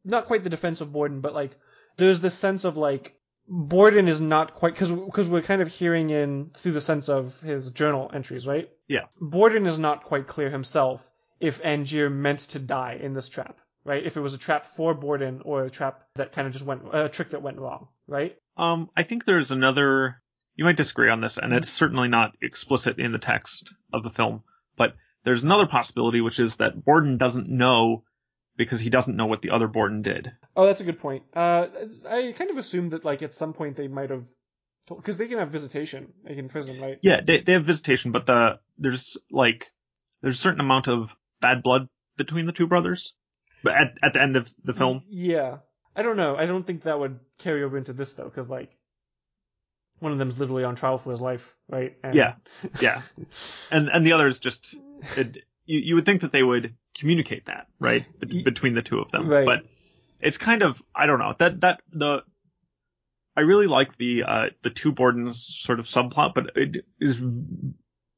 not 0.03 0.27
quite 0.27 0.43
the 0.43 0.49
defense 0.49 0.81
of 0.81 0.91
Borden, 0.91 1.21
but 1.21 1.33
like 1.33 1.51
there's 1.97 2.19
this 2.19 2.35
sense 2.35 2.65
of 2.65 2.77
like 2.77 3.15
Borden 3.47 4.07
is 4.07 4.21
not 4.21 4.53
quite 4.53 4.73
because 4.73 4.91
because 4.91 5.29
we're 5.29 5.41
kind 5.41 5.61
of 5.61 5.67
hearing 5.67 6.09
in 6.09 6.51
through 6.55 6.73
the 6.73 6.81
sense 6.81 7.09
of 7.09 7.39
his 7.41 7.71
journal 7.71 8.11
entries, 8.13 8.47
right? 8.47 8.69
Yeah. 8.87 9.05
Borden 9.19 9.65
is 9.65 9.79
not 9.79 10.03
quite 10.03 10.27
clear 10.27 10.49
himself 10.49 11.09
if 11.39 11.61
Angier 11.63 12.09
meant 12.09 12.39
to 12.49 12.59
die 12.59 12.99
in 13.01 13.13
this 13.13 13.29
trap, 13.29 13.57
right? 13.83 14.05
If 14.05 14.17
it 14.17 14.21
was 14.21 14.33
a 14.33 14.37
trap 14.37 14.65
for 14.65 14.93
Borden 14.93 15.41
or 15.45 15.63
a 15.63 15.69
trap 15.69 16.03
that 16.15 16.33
kind 16.33 16.45
of 16.47 16.53
just 16.53 16.65
went 16.65 16.83
a 16.93 17.09
trick 17.09 17.31
that 17.31 17.41
went 17.41 17.57
wrong, 17.57 17.87
right? 18.07 18.35
Um, 18.57 18.89
I 18.95 19.03
think 19.03 19.25
there's 19.25 19.51
another. 19.51 20.21
You 20.59 20.65
might 20.65 20.75
disagree 20.75 21.09
on 21.09 21.21
this, 21.21 21.37
and 21.37 21.53
it's 21.53 21.69
certainly 21.69 22.09
not 22.09 22.35
explicit 22.41 22.99
in 22.99 23.13
the 23.13 23.17
text 23.17 23.73
of 23.93 24.03
the 24.03 24.09
film. 24.09 24.43
But 24.75 24.93
there's 25.23 25.41
another 25.41 25.67
possibility, 25.67 26.19
which 26.19 26.37
is 26.37 26.57
that 26.57 26.83
Borden 26.83 27.17
doesn't 27.17 27.47
know 27.47 28.03
because 28.57 28.81
he 28.81 28.89
doesn't 28.89 29.15
know 29.15 29.25
what 29.25 29.41
the 29.41 29.51
other 29.51 29.69
Borden 29.69 30.01
did. 30.01 30.33
Oh, 30.57 30.65
that's 30.65 30.81
a 30.81 30.83
good 30.83 30.99
point. 30.99 31.23
Uh, 31.33 31.67
I 32.05 32.33
kind 32.37 32.51
of 32.51 32.57
assumed 32.57 32.91
that 32.91 33.05
like 33.05 33.21
at 33.21 33.33
some 33.33 33.53
point 33.53 33.77
they 33.77 33.87
might 33.87 34.09
have 34.09 34.25
because 34.89 35.15
they 35.15 35.27
can 35.27 35.37
have 35.37 35.49
visitation 35.49 36.11
like 36.25 36.37
in 36.37 36.49
prison, 36.49 36.81
right? 36.81 36.99
Yeah, 37.01 37.21
they 37.25 37.39
they 37.39 37.53
have 37.53 37.63
visitation, 37.63 38.11
but 38.11 38.25
the 38.25 38.59
there's 38.77 39.15
like 39.31 39.71
there's 40.21 40.39
a 40.39 40.41
certain 40.41 40.59
amount 40.59 40.89
of 40.89 41.15
bad 41.39 41.63
blood 41.63 41.87
between 42.17 42.47
the 42.47 42.51
two 42.51 42.67
brothers. 42.67 43.13
But 43.63 43.75
at 43.75 43.87
at 44.03 44.11
the 44.11 44.21
end 44.21 44.35
of 44.35 44.51
the 44.65 44.73
film, 44.73 45.03
Yeah, 45.07 45.59
I 45.95 46.01
don't 46.01 46.17
know. 46.17 46.35
I 46.35 46.47
don't 46.47 46.67
think 46.67 46.83
that 46.83 46.99
would 46.99 47.17
carry 47.37 47.63
over 47.63 47.77
into 47.77 47.93
this 47.93 48.11
though, 48.11 48.25
because 48.25 48.49
like 48.49 48.75
one 49.99 50.11
of 50.11 50.17
them's 50.17 50.37
literally 50.37 50.63
on 50.63 50.75
trial 50.75 50.97
for 50.97 51.11
his 51.11 51.21
life, 51.21 51.55
right? 51.69 51.95
And, 52.03 52.15
Yeah. 52.15 52.35
yeah, 52.81 53.01
and 53.71 53.89
and 53.89 54.05
the 54.05 54.13
other 54.13 54.27
is 54.27 54.39
just 54.39 54.75
it, 55.17 55.37
you 55.65 55.79
you 55.79 55.95
would 55.95 56.05
think 56.05 56.21
that 56.21 56.31
they 56.31 56.43
would 56.43 56.75
communicate 56.97 57.45
that 57.45 57.67
right 57.79 58.05
Ye- 58.27 58.43
between 58.43 58.73
the 58.75 58.81
two 58.81 58.99
of 58.99 59.11
them, 59.11 59.27
Right. 59.29 59.45
but 59.45 59.63
it's 60.19 60.37
kind 60.37 60.63
of 60.63 60.81
I 60.95 61.05
don't 61.05 61.19
know 61.19 61.33
that 61.39 61.61
that 61.61 61.81
the 61.91 62.23
I 63.37 63.41
really 63.41 63.67
like 63.67 63.95
the 63.97 64.23
uh 64.23 64.45
the 64.63 64.69
two 64.69 64.91
Bordens 64.91 65.35
sort 65.35 65.79
of 65.79 65.85
subplot, 65.85 66.33
but 66.33 66.51
it 66.57 66.85
is 66.99 67.21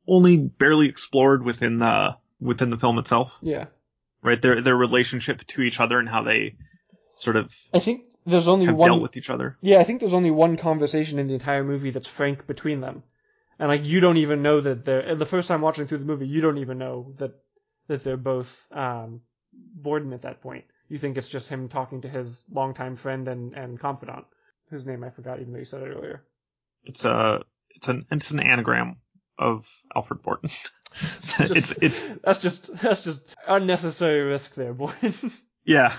only 0.08 0.38
barely 0.38 0.88
explored 0.88 1.44
within 1.44 1.80
the 1.80 2.16
within 2.40 2.70
the 2.72 2.78
film 2.78 2.98
itself. 2.98 3.36
yeah. 3.42 3.66
right? 4.24 4.42
Their 4.42 4.62
their 4.62 4.76
relationship 4.76 5.46
to 5.48 5.62
each 5.62 5.80
other 5.80 6.00
and 6.00 6.10
how 6.10 6.24
they 6.24 6.56
sort 7.18 7.36
of 7.36 7.56
I 7.74 7.80
think 7.80 8.02
there's 8.26 8.48
only 8.48 8.66
have 8.66 8.76
one. 8.76 8.90
dealt 8.90 9.02
with 9.02 9.18
each 9.18 9.30
other. 9.30 9.58
Yeah, 9.62 9.80
I 9.80 9.84
think 9.84 10.00
there's 10.00 10.14
only 10.14 10.32
one 10.32 10.58
conversation 10.58 11.20
in 11.20 11.28
the 11.28 11.34
entire 11.34 11.64
movie 11.64 11.92
that's 11.92 12.08
frank 12.08 12.48
between 12.48 12.82
them, 12.82 13.04
and 13.60 13.70
like 13.70 13.86
you 13.86 14.00
don't 14.00 14.18
even 14.18 14.42
know 14.42 14.60
that 14.60 14.86
they're 14.86 15.16
the 15.16 15.26
first 15.26 15.48
time 15.48 15.62
watching 15.62 15.88
through 15.88 16.00
the 16.00 16.06
movie, 16.06 16.28
you 16.28 16.42
don't 16.42 16.58
even 16.58 16.78
know 16.78 17.14
that 17.18 17.34
that 17.88 18.04
they're 18.04 18.18
both 18.18 18.68
um, 18.72 19.22
Borden 19.54 20.14
at 20.14 20.22
that 20.24 20.42
point. 20.42 20.66
You 20.88 20.98
think 20.98 21.18
it's 21.18 21.30
just 21.30 21.48
him 21.48 21.70
talking 21.70 22.02
to 22.02 22.10
his 22.10 22.46
longtime 22.52 22.96
friend 22.98 23.28
and, 23.28 23.54
and 23.54 23.80
confidant, 23.80 24.26
whose 24.70 24.86
name 24.86 25.04
I 25.04 25.10
forgot, 25.10 25.40
even 25.40 25.54
though 25.54 25.60
you 25.60 25.66
said 25.66 25.84
it 25.84 25.96
earlier. 25.96 26.24
It's 26.84 27.06
a 27.06 27.44
it's 27.70 27.88
an 27.88 28.06
it's 28.12 28.32
an 28.32 28.40
anagram 28.40 28.98
of 29.38 29.66
Alfred 29.96 30.22
Borden. 30.22 30.50
It's 31.40 31.40
it's 31.40 31.72
it's 31.82 32.00
That's 32.22 32.42
just 32.42 32.76
that's 32.82 33.06
just 33.06 33.34
unnecessary 33.48 34.24
risk 34.24 34.56
there, 34.56 34.74
Borden. 34.74 35.14
yeah. 35.64 35.96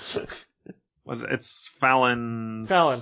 Was 1.05 1.25
it's 1.29 1.69
Fallon 1.81 2.65
Fallon, 2.67 3.01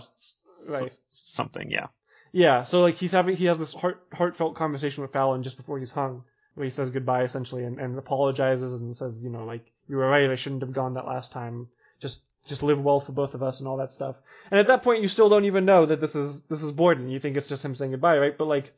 right. 0.70 0.96
Something, 1.08 1.70
yeah. 1.70 1.88
Yeah, 2.32 2.62
so 2.62 2.82
like 2.82 2.96
he's 2.96 3.12
having 3.12 3.36
he 3.36 3.46
has 3.46 3.58
this 3.58 3.74
heart 3.74 4.06
heartfelt 4.12 4.54
conversation 4.54 5.02
with 5.02 5.12
Fallon 5.12 5.42
just 5.42 5.56
before 5.56 5.78
he's 5.78 5.90
hung, 5.90 6.24
where 6.54 6.64
he 6.64 6.70
says 6.70 6.90
goodbye 6.90 7.24
essentially 7.24 7.64
and, 7.64 7.78
and 7.78 7.98
apologizes 7.98 8.72
and 8.74 8.96
says, 8.96 9.22
you 9.22 9.30
know, 9.30 9.44
like 9.44 9.70
you 9.88 9.96
were 9.96 10.08
right, 10.08 10.30
I 10.30 10.36
shouldn't 10.36 10.62
have 10.62 10.72
gone 10.72 10.94
that 10.94 11.06
last 11.06 11.32
time. 11.32 11.68
Just 12.00 12.22
just 12.46 12.62
live 12.62 12.80
well 12.82 13.00
for 13.00 13.12
both 13.12 13.34
of 13.34 13.42
us 13.42 13.60
and 13.60 13.68
all 13.68 13.78
that 13.78 13.92
stuff. 13.92 14.16
And 14.50 14.60
at 14.60 14.68
that 14.68 14.82
point 14.82 15.02
you 15.02 15.08
still 15.08 15.28
don't 15.28 15.44
even 15.44 15.64
know 15.64 15.86
that 15.86 16.00
this 16.00 16.14
is 16.14 16.42
this 16.42 16.62
is 16.62 16.72
Borden. 16.72 17.08
You 17.08 17.20
think 17.20 17.36
it's 17.36 17.48
just 17.48 17.64
him 17.64 17.74
saying 17.74 17.90
goodbye, 17.90 18.18
right? 18.18 18.38
But 18.38 18.46
like 18.46 18.72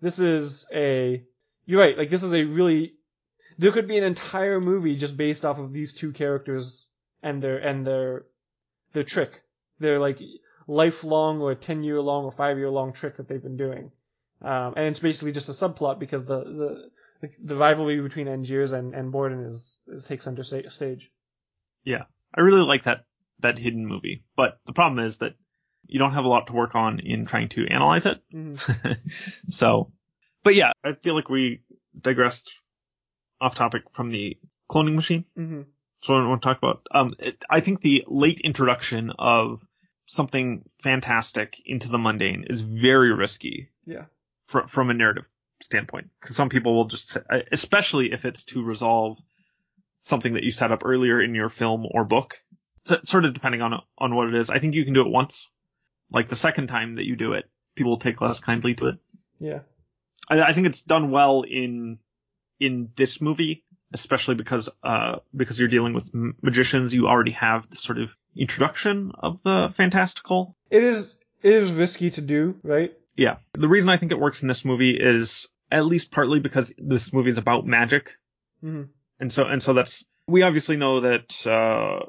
this 0.00 0.18
is 0.18 0.66
a 0.74 1.22
you're 1.64 1.80
right, 1.80 1.96
like 1.96 2.10
this 2.10 2.22
is 2.22 2.34
a 2.34 2.44
really 2.44 2.94
there 3.58 3.72
could 3.72 3.88
be 3.88 3.98
an 3.98 4.04
entire 4.04 4.60
movie 4.60 4.96
just 4.96 5.16
based 5.16 5.44
off 5.44 5.58
of 5.58 5.72
these 5.72 5.94
two 5.94 6.12
characters 6.12 6.88
and 7.22 7.42
their 7.42 7.58
and 7.58 7.86
their 7.86 8.24
their 8.92 9.04
trick. 9.04 9.42
Their 9.78 9.98
like 9.98 10.20
lifelong 10.66 11.40
or 11.40 11.54
10 11.54 11.82
year 11.82 12.00
long 12.00 12.24
or 12.24 12.32
5 12.32 12.58
year 12.58 12.70
long 12.70 12.92
trick 12.92 13.16
that 13.16 13.28
they've 13.28 13.42
been 13.42 13.56
doing. 13.56 13.90
Um, 14.42 14.74
and 14.76 14.86
it's 14.86 15.00
basically 15.00 15.32
just 15.32 15.48
a 15.48 15.52
subplot 15.52 15.98
because 15.98 16.24
the, 16.24 16.90
the, 17.22 17.30
the, 17.42 17.56
rivalry 17.56 18.00
between 18.00 18.26
Angiers 18.26 18.72
and, 18.72 18.94
and 18.94 19.10
Borden 19.10 19.44
is, 19.44 19.78
is 19.88 20.04
takes 20.04 20.24
center 20.24 20.42
sta- 20.42 20.68
stage. 20.68 21.10
Yeah. 21.84 22.04
I 22.34 22.40
really 22.42 22.60
like 22.60 22.84
that 22.84 23.04
that 23.40 23.58
hidden 23.58 23.86
movie, 23.86 24.24
but 24.34 24.60
the 24.66 24.72
problem 24.72 25.04
is 25.04 25.18
that 25.18 25.34
you 25.86 25.98
don't 25.98 26.12
have 26.12 26.24
a 26.24 26.28
lot 26.28 26.46
to 26.48 26.52
work 26.52 26.74
on 26.74 27.00
in 27.00 27.26
trying 27.26 27.48
to 27.50 27.66
analyze 27.66 28.06
it. 28.06 28.20
Mm-hmm. 28.34 28.92
so, 29.48 29.92
but 30.42 30.54
yeah, 30.54 30.72
I 30.84 30.92
feel 30.92 31.14
like 31.14 31.28
we 31.28 31.60
digressed 31.98 32.60
off 33.40 33.54
topic 33.54 33.82
from 33.92 34.10
the 34.10 34.38
cloning 34.70 34.94
machine. 34.94 35.24
Mm-hmm. 35.38 35.62
So 36.06 36.14
I 36.14 36.24
want 36.24 36.40
to 36.40 36.46
talk 36.48 36.58
about. 36.58 36.86
Um, 36.92 37.14
it, 37.18 37.44
I 37.50 37.60
think 37.60 37.80
the 37.80 38.04
late 38.06 38.40
introduction 38.44 39.10
of 39.18 39.60
something 40.06 40.62
fantastic 40.80 41.60
into 41.66 41.88
the 41.88 41.98
mundane 41.98 42.44
is 42.48 42.60
very 42.60 43.12
risky 43.12 43.70
Yeah. 43.84 44.04
fr- 44.44 44.68
from 44.68 44.90
a 44.90 44.94
narrative 44.94 45.28
standpoint. 45.60 46.10
Because 46.20 46.36
some 46.36 46.48
people 46.48 46.76
will 46.76 46.84
just, 46.84 47.08
say, 47.08 47.20
especially 47.50 48.12
if 48.12 48.24
it's 48.24 48.44
to 48.44 48.62
resolve 48.62 49.18
something 50.02 50.34
that 50.34 50.44
you 50.44 50.52
set 50.52 50.70
up 50.70 50.82
earlier 50.84 51.20
in 51.20 51.34
your 51.34 51.48
film 51.48 51.84
or 51.90 52.04
book, 52.04 52.38
so, 52.84 52.98
sort 53.02 53.24
of 53.24 53.34
depending 53.34 53.60
on 53.62 53.82
on 53.98 54.14
what 54.14 54.28
it 54.28 54.34
is. 54.36 54.48
I 54.48 54.60
think 54.60 54.74
you 54.76 54.84
can 54.84 54.94
do 54.94 55.00
it 55.00 55.10
once. 55.10 55.48
Like 56.12 56.28
the 56.28 56.36
second 56.36 56.68
time 56.68 56.94
that 56.94 57.04
you 57.04 57.16
do 57.16 57.32
it, 57.32 57.50
people 57.74 57.90
will 57.90 57.98
take 57.98 58.20
less 58.20 58.38
kindly 58.38 58.74
to 58.76 58.86
it. 58.90 58.98
Yeah. 59.40 59.60
I, 60.30 60.40
I 60.40 60.52
think 60.52 60.68
it's 60.68 60.82
done 60.82 61.10
well 61.10 61.42
in 61.42 61.98
in 62.60 62.90
this 62.96 63.20
movie, 63.20 63.64
especially 64.00 64.34
because 64.36 64.68
uh 64.82 65.16
because 65.34 65.58
you're 65.58 65.68
dealing 65.68 65.94
with 65.94 66.08
magicians. 66.42 66.94
You 66.94 67.08
already 67.08 67.32
have 67.32 67.68
the 67.70 67.76
sort 67.76 67.98
of 67.98 68.10
introduction 68.36 69.12
of 69.18 69.42
the 69.42 69.72
fantastical. 69.76 70.56
It 70.70 70.84
is, 70.84 71.18
it 71.42 71.54
is 71.54 71.72
risky 71.72 72.10
to 72.12 72.20
do, 72.20 72.54
right? 72.62 72.92
Yeah, 73.16 73.36
the 73.54 73.68
reason 73.68 73.88
I 73.88 73.96
think 73.96 74.12
it 74.12 74.18
works 74.20 74.42
in 74.42 74.48
this 74.48 74.64
movie 74.64 74.96
is 74.96 75.48
at 75.70 75.86
least 75.86 76.10
partly 76.10 76.38
because 76.40 76.72
this 76.78 77.12
movie 77.12 77.30
is 77.30 77.38
about 77.38 77.66
magic, 77.66 78.12
Mm-hmm. 78.64 78.84
and 79.20 79.32
so 79.32 79.44
and 79.44 79.62
so 79.62 79.72
that's 79.74 80.04
we 80.26 80.42
obviously 80.42 80.76
know 80.76 81.00
that 81.00 81.46
uh 81.46 82.06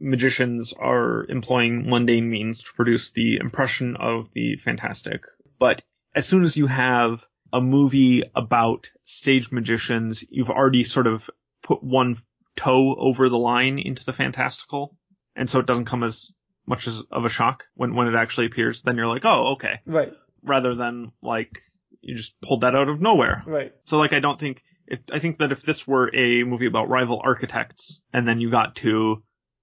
magicians 0.00 0.72
are 0.72 1.26
employing 1.28 1.88
mundane 1.88 2.28
means 2.30 2.60
to 2.60 2.72
produce 2.74 3.12
the 3.12 3.36
impression 3.36 3.96
of 3.96 4.32
the 4.32 4.56
fantastic. 4.56 5.22
But 5.58 5.82
as 6.14 6.26
soon 6.26 6.42
as 6.42 6.56
you 6.56 6.66
have 6.66 7.20
a 7.52 7.60
movie 7.60 8.22
about 8.34 8.90
stage 9.04 9.50
magicians, 9.50 10.24
you've 10.28 10.50
already 10.50 10.84
sort 10.84 11.06
of 11.06 11.28
put 11.62 11.82
one 11.82 12.16
toe 12.56 12.94
over 12.94 13.28
the 13.28 13.38
line 13.38 13.78
into 13.78 14.04
the 14.04 14.12
fantastical. 14.12 14.96
And 15.36 15.48
so 15.48 15.60
it 15.60 15.66
doesn't 15.66 15.86
come 15.86 16.02
as 16.02 16.30
much 16.66 16.86
as 16.86 17.02
of 17.10 17.24
a 17.24 17.28
shock 17.30 17.64
when, 17.74 17.94
when 17.94 18.08
it 18.08 18.14
actually 18.14 18.46
appears. 18.46 18.82
Then 18.82 18.96
you're 18.96 19.06
like, 19.06 19.24
oh, 19.24 19.52
okay. 19.54 19.80
Right. 19.86 20.12
Rather 20.44 20.74
than 20.74 21.12
like, 21.22 21.62
you 22.00 22.16
just 22.16 22.38
pulled 22.40 22.62
that 22.62 22.74
out 22.74 22.88
of 22.88 23.00
nowhere. 23.00 23.42
Right. 23.46 23.72
So 23.84 23.98
like 23.98 24.12
I 24.12 24.20
don't 24.20 24.40
think 24.40 24.62
if 24.86 25.00
I 25.12 25.18
think 25.20 25.38
that 25.38 25.52
if 25.52 25.62
this 25.62 25.86
were 25.86 26.14
a 26.14 26.42
movie 26.42 26.66
about 26.66 26.88
rival 26.88 27.20
architects 27.22 28.00
and 28.12 28.26
then 28.26 28.40
you 28.40 28.50
got 28.50 28.76
to 28.76 29.22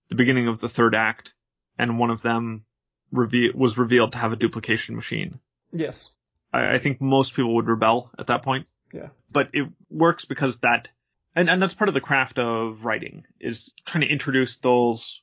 the 0.10 0.16
beginning 0.16 0.48
of 0.48 0.60
the 0.60 0.70
third 0.70 0.96
act 0.96 1.34
and 1.78 2.00
one 2.00 2.10
of 2.10 2.22
them 2.22 2.64
reve- 3.12 3.54
was 3.56 3.78
revealed 3.78 4.14
to 4.14 4.18
have 4.18 4.32
a 4.32 4.38
duplication 4.38 4.96
machine, 4.96 5.40
Yes. 5.72 6.14
I, 6.54 6.76
I 6.76 6.80
think 6.80 7.02
most 7.02 7.34
people 7.34 7.56
would 7.56 7.68
rebel 7.68 8.12
at 8.18 8.28
that 8.28 8.44
point. 8.44 8.68
Yeah. 8.94 9.10
But 9.32 9.50
it 9.54 9.68
works 9.90 10.26
because 10.26 10.60
that 10.60 10.90
and, 11.36 11.50
and 11.50 11.62
that's 11.62 11.74
part 11.74 11.88
of 11.88 11.94
the 11.94 12.02
craft 12.02 12.40
of 12.40 12.84
writing 12.84 13.24
is 13.40 13.72
trying 13.86 14.02
to 14.02 14.08
introduce 14.10 14.58
those 14.58 15.22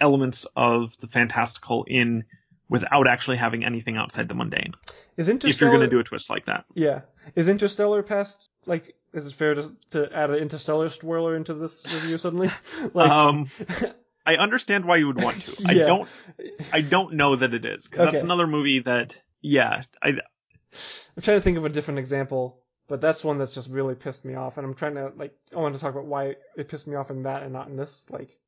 elements 0.00 0.46
of 0.54 0.96
the 0.98 1.06
fantastical 1.06 1.84
in 1.88 2.24
without 2.68 3.08
actually 3.08 3.36
having 3.36 3.64
anything 3.64 3.96
outside 3.96 4.28
the 4.28 4.34
mundane. 4.34 4.74
Is 5.16 5.28
Interstellar? 5.28 5.50
If 5.50 5.60
you're 5.60 5.70
going 5.70 5.88
to 5.88 5.88
do 5.88 6.00
a 6.00 6.04
twist 6.04 6.28
like 6.28 6.46
that. 6.46 6.64
Yeah. 6.74 7.02
Is 7.34 7.48
Interstellar 7.48 8.02
past? 8.02 8.48
Like, 8.66 8.94
is 9.12 9.26
it 9.26 9.34
fair 9.34 9.54
to 9.54 9.72
to 9.90 10.12
add 10.14 10.30
an 10.30 10.36
Interstellar 10.36 10.88
spoiler 10.88 11.36
into 11.36 11.54
this 11.54 11.86
review 11.94 12.18
suddenly? 12.18 12.50
like, 12.92 13.10
um, 13.10 13.48
I 14.26 14.34
understand 14.34 14.84
why 14.84 14.96
you 14.96 15.06
would 15.06 15.22
want 15.22 15.42
to. 15.42 15.64
I 15.66 15.74
don't. 15.74 16.08
I 16.72 16.80
don't 16.80 17.14
know 17.14 17.36
that 17.36 17.54
it 17.54 17.64
is 17.64 17.86
because 17.86 18.06
that's 18.06 18.24
another 18.24 18.46
movie 18.46 18.80
that. 18.80 19.20
Yeah, 19.40 19.84
I. 20.02 20.14
I'm 21.16 21.22
trying 21.22 21.38
to 21.38 21.42
think 21.42 21.56
of 21.56 21.64
a 21.64 21.70
different 21.70 21.98
example, 21.98 22.60
but 22.88 23.00
that's 23.00 23.24
one 23.24 23.38
that's 23.38 23.54
just 23.54 23.70
really 23.70 23.94
pissed 23.94 24.24
me 24.24 24.34
off, 24.34 24.58
and 24.58 24.66
I'm 24.66 24.74
trying 24.74 24.94
to 24.94 25.12
like 25.16 25.34
I 25.54 25.58
want 25.58 25.74
to 25.74 25.80
talk 25.80 25.92
about 25.92 26.06
why 26.06 26.36
it 26.56 26.68
pissed 26.68 26.86
me 26.86 26.96
off 26.96 27.10
in 27.10 27.22
that 27.24 27.42
and 27.42 27.52
not 27.52 27.68
in 27.68 27.76
this. 27.76 28.06
Like, 28.10 28.38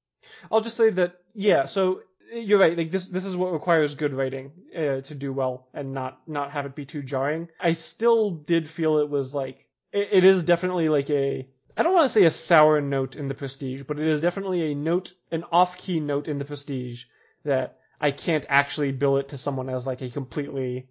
I'll 0.50 0.60
just 0.60 0.76
say 0.76 0.90
that 0.90 1.20
yeah. 1.34 1.66
So 1.66 2.02
you're 2.32 2.58
right. 2.58 2.76
Like 2.76 2.90
this 2.90 3.06
this 3.06 3.24
is 3.24 3.36
what 3.36 3.52
requires 3.52 3.94
good 3.94 4.12
writing 4.12 4.52
uh, 4.76 5.00
to 5.02 5.14
do 5.14 5.32
well 5.32 5.68
and 5.72 5.92
not 5.92 6.20
not 6.26 6.50
have 6.52 6.66
it 6.66 6.74
be 6.74 6.84
too 6.84 7.02
jarring. 7.02 7.48
I 7.60 7.72
still 7.72 8.30
did 8.30 8.68
feel 8.68 8.98
it 8.98 9.08
was 9.08 9.34
like 9.34 9.66
it, 9.92 10.08
it 10.12 10.24
is 10.24 10.42
definitely 10.42 10.88
like 10.88 11.10
a 11.10 11.48
I 11.76 11.84
don't 11.84 11.94
want 11.94 12.06
to 12.06 12.12
say 12.12 12.24
a 12.24 12.30
sour 12.30 12.80
note 12.80 13.14
in 13.14 13.28
the 13.28 13.34
Prestige, 13.34 13.84
but 13.84 14.00
it 14.00 14.08
is 14.08 14.20
definitely 14.20 14.72
a 14.72 14.74
note, 14.74 15.12
an 15.30 15.44
off-key 15.52 16.00
note 16.00 16.26
in 16.26 16.38
the 16.38 16.44
Prestige 16.44 17.04
that 17.44 17.78
I 18.00 18.10
can't 18.10 18.44
actually 18.48 18.90
bill 18.90 19.18
it 19.18 19.28
to 19.28 19.38
someone 19.38 19.68
as 19.68 19.86
like 19.86 20.02
a 20.02 20.10
completely 20.10 20.88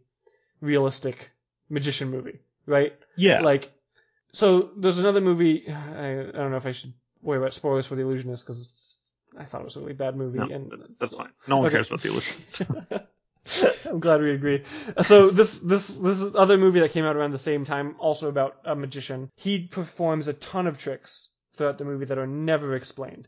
realistic 0.62 1.32
magician 1.70 2.10
movie, 2.10 2.40
right? 2.66 2.94
Yeah. 3.16 3.42
Like, 3.42 3.72
so 4.34 4.72
there's 4.78 5.00
another 5.00 5.22
movie. 5.22 5.68
I, 5.70 6.20
I 6.20 6.24
don't 6.32 6.52
know 6.52 6.58
if 6.58 6.66
I 6.66 6.72
should 6.72 6.94
worry 7.22 7.38
about 7.40 7.54
spoilers 7.54 7.86
for 7.86 7.96
The 7.96 8.02
Illusionist 8.04 8.46
because 8.46 8.98
I 9.38 9.44
thought 9.46 9.62
it 9.62 9.66
was 9.66 9.76
a 9.76 9.80
really 9.82 9.94
bad 9.94 10.16
movie. 10.16 10.40
no, 10.40 10.46
and 10.48 10.72
that's 11.00 11.16
fine. 11.16 11.30
No 11.48 11.58
one 11.58 11.66
Okay. 11.68 11.76
cares 11.76 11.88
about 11.88 12.02
the 12.02 12.10
Illusionist. 12.10 12.62
I'm 13.86 14.00
glad 14.02 14.22
we 14.22 14.32
agree. 14.32 14.64
So 15.04 15.30
this 15.30 15.60
this 15.60 15.98
this 15.98 16.36
other 16.36 16.58
movie 16.58 16.82
that 16.82 16.92
came 16.92 17.06
out 17.06 17.16
around 17.16 17.32
the 17.32 17.38
same 17.38 17.64
time, 17.64 17.96
also 17.98 18.28
about 18.28 18.58
a 18.66 18.76
magician. 18.76 19.30
He 19.38 19.60
performs 19.68 20.28
a 20.28 20.34
ton 20.34 20.68
of 20.68 20.78
tricks 20.78 21.30
throughout 21.56 21.78
the 21.78 21.86
movie 21.86 22.06
that 22.06 22.18
are 22.18 22.28
never 22.28 22.76
explained. 22.76 23.28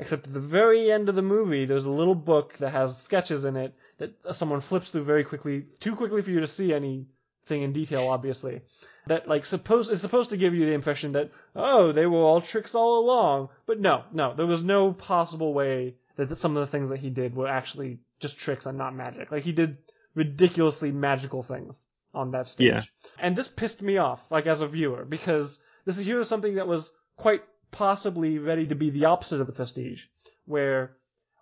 Except 0.00 0.26
at 0.26 0.32
the 0.32 0.40
very 0.40 0.90
end 0.90 1.10
of 1.10 1.14
the 1.14 1.22
movie, 1.22 1.66
there's 1.66 1.84
a 1.84 1.90
little 1.90 2.14
book 2.14 2.56
that 2.56 2.70
has 2.70 3.00
sketches 3.00 3.44
in 3.44 3.54
it 3.56 3.74
that 3.98 4.14
someone 4.34 4.60
flips 4.60 4.88
through 4.88 5.04
very 5.04 5.24
quickly, 5.24 5.66
too 5.78 5.94
quickly 5.94 6.22
for 6.22 6.30
you 6.30 6.40
to 6.40 6.46
see 6.46 6.72
anything 6.72 7.62
in 7.62 7.74
detail, 7.74 8.08
obviously. 8.08 8.62
That 9.08 9.28
like 9.28 9.44
supposed 9.44 9.90
is 9.90 10.00
supposed 10.00 10.30
to 10.30 10.38
give 10.38 10.54
you 10.54 10.64
the 10.64 10.72
impression 10.72 11.12
that 11.12 11.30
oh 11.54 11.92
they 11.92 12.06
were 12.06 12.20
all 12.20 12.40
tricks 12.40 12.74
all 12.74 13.00
along, 13.00 13.50
but 13.66 13.78
no, 13.78 14.04
no, 14.10 14.32
there 14.34 14.46
was 14.46 14.62
no 14.62 14.94
possible 14.94 15.52
way 15.52 15.96
that 16.16 16.34
some 16.36 16.56
of 16.56 16.60
the 16.60 16.70
things 16.70 16.88
that 16.88 17.00
he 17.00 17.10
did 17.10 17.36
were 17.36 17.48
actually 17.48 17.98
just 18.20 18.38
tricks 18.38 18.64
and 18.64 18.78
not 18.78 18.94
magic. 18.94 19.30
Like 19.30 19.44
he 19.44 19.52
did 19.52 19.76
ridiculously 20.14 20.92
magical 20.92 21.42
things 21.42 21.86
on 22.14 22.30
that 22.30 22.48
stage. 22.48 22.68
Yeah. 22.68 22.82
And 23.18 23.36
this 23.36 23.48
pissed 23.48 23.82
me 23.82 23.98
off, 23.98 24.30
like 24.30 24.46
as 24.46 24.62
a 24.62 24.66
viewer, 24.66 25.04
because 25.04 25.62
this 25.84 25.98
is 25.98 26.06
here 26.06 26.20
is 26.20 26.28
something 26.28 26.54
that 26.54 26.66
was 26.66 26.90
quite 27.16 27.42
possibly 27.70 28.38
ready 28.38 28.66
to 28.66 28.74
be 28.74 28.90
the 28.90 29.06
opposite 29.06 29.40
of 29.40 29.46
the 29.46 29.52
prestige, 29.52 30.04
where 30.46 30.96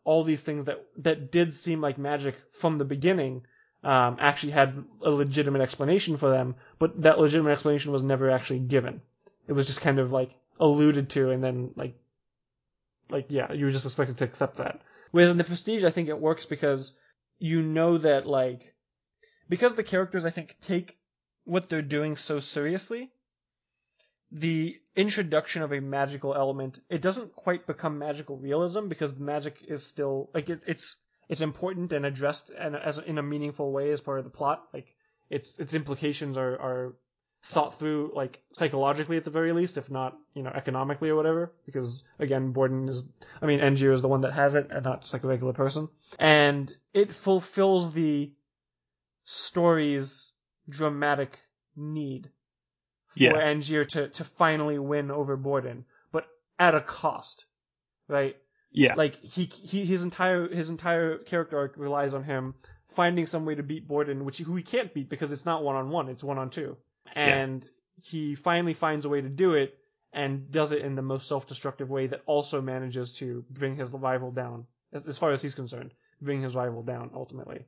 all 0.05 0.25
these 0.25 0.43
things 0.43 0.67
that 0.67 0.85
that 0.97 1.31
did 1.31 1.55
seem 1.55 1.81
like 1.81 1.99
magic 1.99 2.35
from 2.53 2.79
the 2.79 2.85
beginning 2.85 3.43
um, 3.85 4.17
actually 4.19 4.53
had 4.53 4.85
a 5.05 5.11
legitimate 5.11 5.63
explanation 5.63 6.17
for 6.17 6.31
them, 6.31 6.55
but 6.79 7.03
that 7.03 7.19
legitimate 7.19 7.53
explanation 7.53 7.93
was 7.93 8.03
never 8.03 8.31
actually 8.31 8.59
given. 8.59 9.01
It 9.47 9.53
was 9.53 9.67
just 9.67 9.81
kind 9.81 9.99
of 9.99 10.13
like 10.13 10.31
alluded 10.59 11.11
to, 11.11 11.31
and 11.31 11.43
then 11.43 11.71
like, 11.77 11.95
like 13.11 13.27
yeah, 13.29 13.53
you 13.53 13.65
were 13.65 13.71
just 13.71 13.87
expected 13.87 14.19
to 14.19 14.25
accept 14.25 14.57
that. 14.57 14.81
Whereas 15.11 15.31
in 15.31 15.37
the 15.37 15.45
Prestige, 15.45 15.85
I 15.85 15.91
think 15.91 16.09
it 16.09 16.21
works 16.21 16.45
because 16.47 16.95
you 17.39 17.63
know 17.63 17.99
that 17.99 18.27
like, 18.27 18.75
because 19.49 19.75
the 19.75 19.85
characters 19.85 20.25
I 20.25 20.31
think 20.31 20.57
take 20.61 20.99
what 21.45 21.69
they're 21.69 21.83
doing 21.83 22.17
so 22.17 22.41
seriously, 22.41 23.11
the 24.31 24.77
introduction 24.95 25.63
of 25.63 25.73
a 25.73 25.81
magical 25.81 26.35
element, 26.35 26.81
it 26.91 27.01
doesn't 27.01 27.35
quite 27.35 27.67
become 27.67 27.99
magical 27.99 28.37
realism 28.37 28.89
because 28.89 29.17
magic 29.17 29.63
is 29.67 29.87
still 29.87 30.31
like 30.35 30.51
it, 30.51 30.65
it's 30.67 30.99
it's 31.29 31.41
important 31.41 31.93
and 31.93 32.05
addressed 32.05 32.51
and 32.51 32.77
as 32.77 32.99
in 32.99 33.19
a 33.19 33.23
meaningful 33.23 33.73
way 33.73 33.91
as 33.91 34.01
part 34.01 34.19
of 34.19 34.25
the 34.25 34.31
plot. 34.31 34.65
Like 34.73 34.95
its 35.31 35.59
its 35.59 35.75
implications 35.75 36.37
are 36.37 36.59
are 36.61 36.95
thought 37.45 37.79
through 37.79 38.13
like 38.15 38.41
psychologically 38.53 39.17
at 39.17 39.25
the 39.25 39.31
very 39.31 39.53
least, 39.53 39.79
if 39.79 39.91
not 39.91 40.17
you 40.35 40.43
know 40.43 40.51
economically 40.51 41.09
or 41.09 41.17
whatever. 41.17 41.53
Because 41.65 42.05
again, 42.19 42.53
Borden 42.53 42.89
is 42.89 43.05
I 43.41 43.47
mean 43.47 43.61
Angier 43.61 43.93
is 43.93 44.03
the 44.03 44.09
one 44.09 44.23
that 44.23 44.33
has 44.33 44.55
it 44.55 44.69
and 44.71 44.85
not 44.85 45.03
just 45.03 45.13
like 45.13 45.25
a 45.25 45.29
regular 45.29 45.55
person, 45.55 45.89
and 46.19 46.71
it 46.93 47.13
fulfills 47.13 47.95
the 47.95 48.33
story's 49.25 50.33
dramatic 50.69 51.39
need 51.77 52.31
for 53.09 53.23
Yeah. 53.23 53.33
Angier 53.33 53.85
to 53.85 54.09
to 54.09 54.25
finally 54.25 54.79
win 54.79 55.11
over 55.11 55.37
Borden, 55.37 55.85
but 56.13 56.27
at 56.59 56.75
a 56.75 56.81
cost, 56.81 57.47
right? 58.09 58.37
Yeah. 58.71 58.95
Like 58.95 59.17
he 59.17 59.45
he 59.45 59.85
his 59.85 60.05
entire 60.05 60.49
his 60.49 60.69
entire 60.69 61.19
character 61.19 61.59
arc 61.59 61.77
relies 61.77 62.15
on 62.15 62.25
him 62.25 62.55
finding 62.91 63.27
some 63.27 63.45
way 63.45 63.55
to 63.55 63.63
beat 63.63 63.87
Borden, 63.87 64.25
which 64.25 64.39
he, 64.39 64.45
who 64.45 64.57
he 64.57 64.63
can't 64.63 64.93
beat 64.95 65.09
because 65.09 65.33
it's 65.33 65.45
not 65.45 65.63
one 65.63 65.77
on 65.77 65.91
one, 65.91 66.09
it's 66.09 66.25
one 66.25 66.39
on 66.39 66.51
two, 66.51 66.77
and 67.15 67.65
he 68.01 68.35
finally 68.35 68.75
finds 68.75 69.05
a 69.05 69.09
way 69.09 69.21
to 69.21 69.29
do 69.29 69.55
it 69.55 69.79
and 70.13 70.51
does 70.51 70.73
it 70.73 70.83
in 70.83 70.95
the 70.95 71.03
most 71.03 71.29
self-destructive 71.29 71.91
way 71.91 72.07
that 72.07 72.23
also 72.27 72.63
manages 72.63 73.13
to 73.13 73.45
bring 73.51 73.77
his 73.77 73.93
rival 73.93 74.31
down, 74.31 74.67
as, 74.93 75.05
as 75.07 75.19
far 75.19 75.33
as 75.33 75.43
he's 75.43 75.55
concerned, 75.55 75.93
bring 76.21 76.41
his 76.41 76.55
rival 76.55 76.83
down 76.83 77.11
ultimately. 77.15 77.67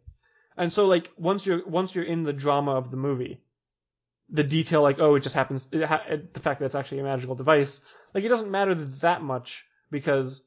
And 0.56 0.72
so 0.72 0.86
like 0.86 1.10
once 1.16 1.46
you're 1.46 1.66
once 1.66 1.94
you're 1.94 2.04
in 2.04 2.24
the 2.24 2.32
drama 2.32 2.72
of 2.72 2.90
the 2.90 2.96
movie, 2.96 3.40
the 4.32 4.44
detail 4.44 4.82
like 4.82 4.98
oh 5.00 5.16
it 5.16 5.22
just 5.22 5.34
happens 5.34 5.66
it 5.72 5.84
ha- 5.84 6.04
the 6.32 6.40
fact 6.40 6.60
that 6.60 6.66
it's 6.66 6.74
actually 6.74 7.00
a 7.00 7.02
magical 7.04 7.34
device 7.34 7.80
like 8.14 8.24
it 8.24 8.28
doesn't 8.28 8.50
matter 8.50 8.74
that 8.74 9.22
much 9.22 9.64
because 9.90 10.44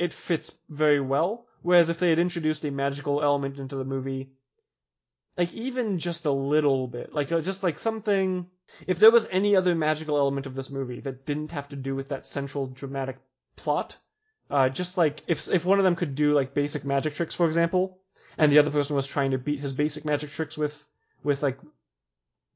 it 0.00 0.14
fits 0.14 0.56
very 0.70 1.00
well. 1.00 1.46
Whereas 1.62 1.90
if 1.90 1.98
they 1.98 2.08
had 2.08 2.18
introduced 2.18 2.64
a 2.64 2.70
magical 2.70 3.22
element 3.22 3.58
into 3.58 3.76
the 3.76 3.84
movie, 3.84 4.30
like 5.36 5.52
even 5.52 5.98
just 5.98 6.24
a 6.24 6.32
little 6.32 6.86
bit, 6.88 7.12
like 7.12 7.30
uh, 7.30 7.42
just 7.42 7.62
like 7.62 7.78
something, 7.78 8.46
if 8.86 8.98
there 8.98 9.10
was 9.10 9.28
any 9.30 9.56
other 9.56 9.74
magical 9.74 10.16
element 10.16 10.46
of 10.46 10.54
this 10.54 10.70
movie 10.70 11.00
that 11.00 11.26
didn't 11.26 11.52
have 11.52 11.68
to 11.68 11.76
do 11.76 11.94
with 11.94 12.08
that 12.08 12.26
central 12.26 12.66
dramatic 12.66 13.18
plot, 13.56 13.96
uh, 14.50 14.70
just 14.70 14.96
like 14.96 15.22
if 15.26 15.48
if 15.48 15.66
one 15.66 15.78
of 15.78 15.84
them 15.84 15.96
could 15.96 16.14
do 16.14 16.32
like 16.32 16.54
basic 16.54 16.82
magic 16.84 17.12
tricks, 17.12 17.34
for 17.34 17.46
example, 17.46 17.98
and 18.38 18.50
the 18.50 18.58
other 18.58 18.70
person 18.70 18.96
was 18.96 19.06
trying 19.06 19.32
to 19.32 19.38
beat 19.38 19.60
his 19.60 19.74
basic 19.74 20.06
magic 20.06 20.30
tricks 20.30 20.56
with 20.56 20.88
with 21.22 21.42
like 21.42 21.58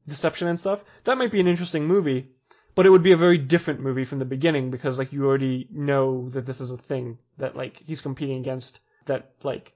deception 0.07 0.49
and 0.49 0.59
stuff, 0.59 0.85
that 1.05 1.19
might 1.19 1.33
be 1.33 1.41
an 1.41 1.49
interesting 1.49 1.87
movie. 1.87 2.31
But 2.75 2.87
it 2.87 2.91
would 2.91 3.05
be 3.05 3.13
a 3.13 3.17
very 3.17 3.39
different 3.39 3.81
movie 3.81 4.05
from 4.05 4.19
the 4.19 4.25
beginning 4.25 4.71
because 4.71 4.99
like 4.99 5.13
you 5.13 5.25
already 5.25 5.69
know 5.71 6.29
that 6.31 6.45
this 6.45 6.61
is 6.61 6.73
a 6.73 6.77
thing 6.77 7.19
that 7.39 7.55
like 7.57 7.77
he's 7.87 8.01
competing 8.01 8.41
against 8.41 8.81
that 9.07 9.31
like 9.45 9.75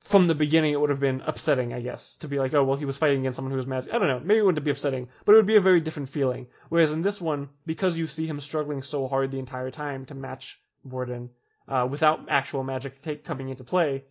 from 0.00 0.26
the 0.26 0.34
beginning 0.36 0.72
it 0.72 0.80
would 0.80 0.90
have 0.90 1.00
been 1.00 1.20
upsetting, 1.26 1.72
I 1.72 1.80
guess, 1.80 2.14
to 2.18 2.28
be 2.28 2.38
like, 2.38 2.54
oh 2.54 2.62
well 2.62 2.76
he 2.76 2.84
was 2.84 2.96
fighting 2.96 3.20
against 3.20 3.36
someone 3.36 3.50
who 3.50 3.56
was 3.56 3.66
magic. 3.66 3.92
I 3.92 3.98
don't 3.98 4.06
know, 4.06 4.20
maybe 4.20 4.38
it 4.38 4.44
wouldn't 4.44 4.64
be 4.64 4.70
upsetting, 4.70 5.08
but 5.24 5.32
it 5.32 5.36
would 5.36 5.46
be 5.46 5.56
a 5.56 5.60
very 5.60 5.80
different 5.80 6.08
feeling. 6.08 6.46
Whereas 6.68 6.92
in 6.92 7.02
this 7.02 7.20
one, 7.20 7.48
because 7.66 7.98
you 7.98 8.06
see 8.06 8.26
him 8.26 8.38
struggling 8.38 8.82
so 8.82 9.08
hard 9.08 9.32
the 9.32 9.40
entire 9.40 9.72
time 9.72 10.06
to 10.06 10.14
match 10.14 10.60
Borden, 10.84 11.30
uh, 11.66 11.88
without 11.90 12.28
actual 12.28 12.62
magic 12.62 13.02
take, 13.02 13.24
coming 13.24 13.48
into 13.48 13.64
play, 13.64 14.04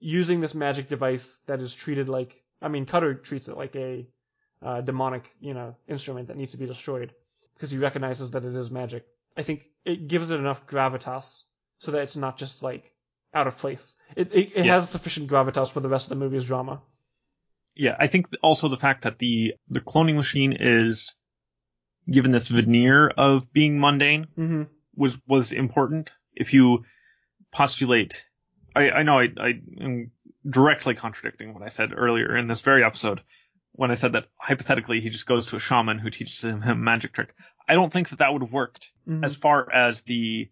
using 0.00 0.40
this 0.40 0.54
magic 0.54 0.88
device 0.88 1.40
that 1.46 1.60
is 1.60 1.74
treated 1.74 2.08
like 2.08 2.42
I 2.62 2.68
mean 2.68 2.86
Cutter 2.86 3.14
treats 3.14 3.48
it 3.48 3.58
like 3.58 3.76
a 3.76 4.06
uh, 4.62 4.80
demonic, 4.80 5.24
you 5.40 5.54
know, 5.54 5.76
instrument 5.88 6.28
that 6.28 6.36
needs 6.36 6.52
to 6.52 6.58
be 6.58 6.66
destroyed 6.66 7.12
because 7.54 7.70
he 7.70 7.78
recognizes 7.78 8.30
that 8.32 8.44
it 8.44 8.54
is 8.54 8.70
magic. 8.70 9.06
I 9.36 9.42
think 9.42 9.66
it 9.84 10.08
gives 10.08 10.30
it 10.30 10.38
enough 10.40 10.66
gravitas 10.66 11.42
so 11.78 11.92
that 11.92 12.02
it's 12.02 12.16
not 12.16 12.38
just 12.38 12.62
like 12.62 12.90
out 13.34 13.46
of 13.46 13.58
place. 13.58 13.96
It 14.16 14.32
it, 14.32 14.52
it 14.54 14.64
Yeah. 14.64 14.74
has 14.74 14.88
sufficient 14.88 15.28
gravitas 15.30 15.70
for 15.70 15.80
the 15.80 15.88
rest 15.88 16.06
of 16.10 16.18
the 16.18 16.24
movie's 16.24 16.44
drama. 16.44 16.80
Yeah, 17.74 17.94
I 17.98 18.06
think 18.06 18.28
also 18.42 18.68
the 18.68 18.78
fact 18.78 19.02
that 19.02 19.18
the 19.18 19.54
the 19.68 19.80
cloning 19.80 20.16
machine 20.16 20.56
is 20.58 21.14
given 22.10 22.30
this 22.30 22.48
veneer 22.48 23.08
of 23.08 23.52
being 23.52 23.78
mundane 23.78 24.28
Mm-hmm. 24.38 24.62
was 24.94 25.18
was 25.26 25.52
important. 25.52 26.10
If 26.34 26.54
you 26.54 26.84
postulate, 27.52 28.24
I, 28.74 28.90
I 28.90 29.02
know 29.02 29.18
I, 29.18 29.28
I 29.38 29.52
am 29.80 30.10
directly 30.48 30.94
contradicting 30.94 31.52
what 31.54 31.62
I 31.62 31.68
said 31.68 31.92
earlier 31.96 32.36
in 32.36 32.46
this 32.48 32.60
very 32.60 32.84
episode 32.84 33.20
when 33.76 33.90
I 33.90 33.94
said 33.94 34.12
that 34.12 34.26
hypothetically 34.36 35.00
he 35.00 35.10
just 35.10 35.26
goes 35.26 35.46
to 35.46 35.56
a 35.56 35.60
shaman 35.60 35.98
who 35.98 36.10
teaches 36.10 36.42
him 36.42 36.62
a 36.62 36.74
magic 36.74 37.12
trick. 37.12 37.34
I 37.68 37.74
don't 37.74 37.92
think 37.92 38.08
that 38.10 38.18
that 38.18 38.32
would 38.32 38.42
have 38.42 38.52
worked 38.52 38.90
Mm-hmm. 39.08 39.22
as 39.22 39.36
far 39.36 39.72
as 39.72 40.02
the 40.02 40.50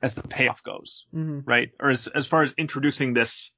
as 0.00 0.14
the 0.14 0.22
payoff 0.22 0.62
goes, 0.62 1.06
mm-hmm. 1.12 1.40
right? 1.44 1.70
Or 1.80 1.90
as 1.90 2.06
as 2.06 2.28
far 2.28 2.44
as 2.44 2.54
introducing 2.56 3.12
this 3.12 3.50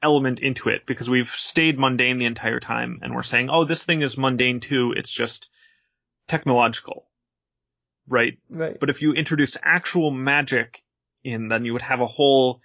element 0.00 0.38
into 0.38 0.68
it 0.68 0.86
because 0.86 1.10
we've 1.10 1.30
stayed 1.30 1.76
mundane 1.76 2.18
the 2.18 2.26
entire 2.26 2.60
time 2.60 3.00
and 3.02 3.14
we're 3.14 3.24
saying, 3.24 3.50
oh, 3.50 3.64
this 3.64 3.82
thing 3.82 4.02
is 4.02 4.16
mundane 4.16 4.60
too. 4.60 4.94
It's 4.96 5.10
just 5.10 5.50
technological, 6.28 7.08
right? 8.06 8.38
Right. 8.48 8.78
But 8.78 8.90
if 8.90 9.02
you 9.02 9.12
introduced 9.12 9.56
actual 9.60 10.12
magic 10.12 10.84
in, 11.24 11.48
then 11.48 11.64
you 11.64 11.72
would 11.72 11.82
have 11.82 12.00
a 12.00 12.06
whole 12.06 12.60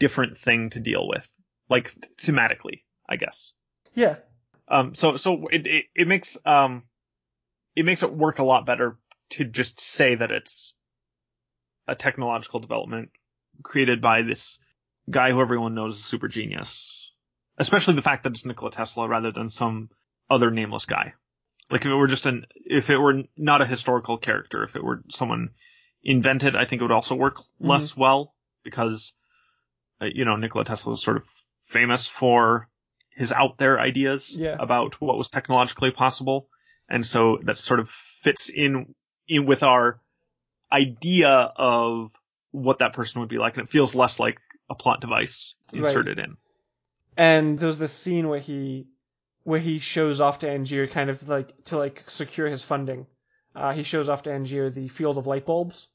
different 0.00 0.36
thing 0.36 0.70
to 0.70 0.80
deal 0.80 1.06
with, 1.06 1.28
like 1.68 1.94
thematically, 2.20 2.82
I 3.08 3.16
guess. 3.16 3.52
Yeah. 3.94 4.16
Um, 4.72 4.94
so 4.94 5.16
so 5.18 5.48
it, 5.48 5.66
it 5.66 5.84
it 5.94 6.08
makes 6.08 6.38
um 6.46 6.84
it 7.76 7.84
makes 7.84 8.02
it 8.02 8.12
work 8.12 8.38
a 8.38 8.42
lot 8.44 8.64
better 8.64 8.96
to 9.32 9.44
just 9.44 9.78
say 9.80 10.14
that 10.14 10.30
it's 10.30 10.72
a 11.86 11.94
technological 11.94 12.58
development 12.58 13.10
created 13.62 14.00
by 14.00 14.22
this 14.22 14.58
guy 15.10 15.30
who 15.30 15.42
everyone 15.42 15.74
knows 15.74 15.96
is 15.96 16.00
a 16.00 16.04
super 16.04 16.26
genius. 16.26 17.12
Especially 17.58 17.94
the 17.94 18.02
fact 18.02 18.24
that 18.24 18.32
it's 18.32 18.46
Nikola 18.46 18.70
Tesla 18.70 19.06
rather 19.06 19.30
than 19.30 19.50
some 19.50 19.90
other 20.30 20.50
nameless 20.50 20.86
guy. 20.86 21.12
Like 21.70 21.82
if 21.82 21.88
it 21.88 21.94
were 21.94 22.06
just 22.06 22.24
an 22.24 22.46
if 22.54 22.88
it 22.88 22.96
were 22.96 23.24
not 23.36 23.60
a 23.60 23.66
historical 23.66 24.16
character, 24.16 24.64
if 24.64 24.74
it 24.74 24.82
were 24.82 25.02
someone 25.10 25.50
invented, 26.02 26.56
I 26.56 26.64
think 26.64 26.80
it 26.80 26.84
would 26.84 26.92
also 26.92 27.14
work 27.14 27.42
less 27.60 27.94
well 27.94 28.34
because 28.64 29.12
uh, 30.00 30.06
you 30.06 30.24
know 30.24 30.36
Nikola 30.36 30.64
Tesla 30.64 30.92
was 30.92 31.02
sort 31.02 31.18
of 31.18 31.24
famous 31.62 32.06
for 32.06 32.68
his 33.16 33.32
out 33.32 33.58
there 33.58 33.78
ideas 33.80 34.34
Yeah. 34.36 34.56
about 34.58 35.00
what 35.00 35.16
was 35.18 35.28
technologically 35.28 35.90
possible, 35.90 36.48
and 36.88 37.04
so 37.06 37.38
that 37.44 37.58
sort 37.58 37.80
of 37.80 37.90
fits 38.22 38.48
in 38.48 38.94
in 39.28 39.46
with 39.46 39.62
our 39.62 40.00
idea 40.72 41.28
of 41.30 42.12
what 42.50 42.78
that 42.80 42.92
person 42.92 43.20
would 43.20 43.28
be 43.28 43.38
like, 43.38 43.56
and 43.56 43.64
it 43.66 43.70
feels 43.70 43.94
less 43.94 44.18
like 44.18 44.38
a 44.70 44.74
plot 44.74 45.00
device 45.00 45.54
Right. 45.72 45.80
inserted 45.88 46.18
in. 46.18 46.36
And 47.16 47.58
there's 47.58 47.78
this 47.78 47.92
scene 47.92 48.28
where 48.28 48.40
he 48.40 48.86
where 49.44 49.60
he 49.60 49.78
shows 49.80 50.20
off 50.20 50.38
to 50.40 50.46
Angier 50.48 50.86
kind 50.86 51.10
of 51.10 51.28
like 51.28 51.64
to 51.64 51.76
like 51.76 52.04
secure 52.08 52.46
his 52.48 52.62
funding. 52.62 53.06
Uh, 53.54 53.72
he 53.72 53.82
shows 53.82 54.08
off 54.08 54.22
to 54.22 54.30
Angier 54.30 54.70
the 54.70 54.88
field 54.88 55.18
of 55.18 55.26
light 55.26 55.44
bulbs. 55.44 55.88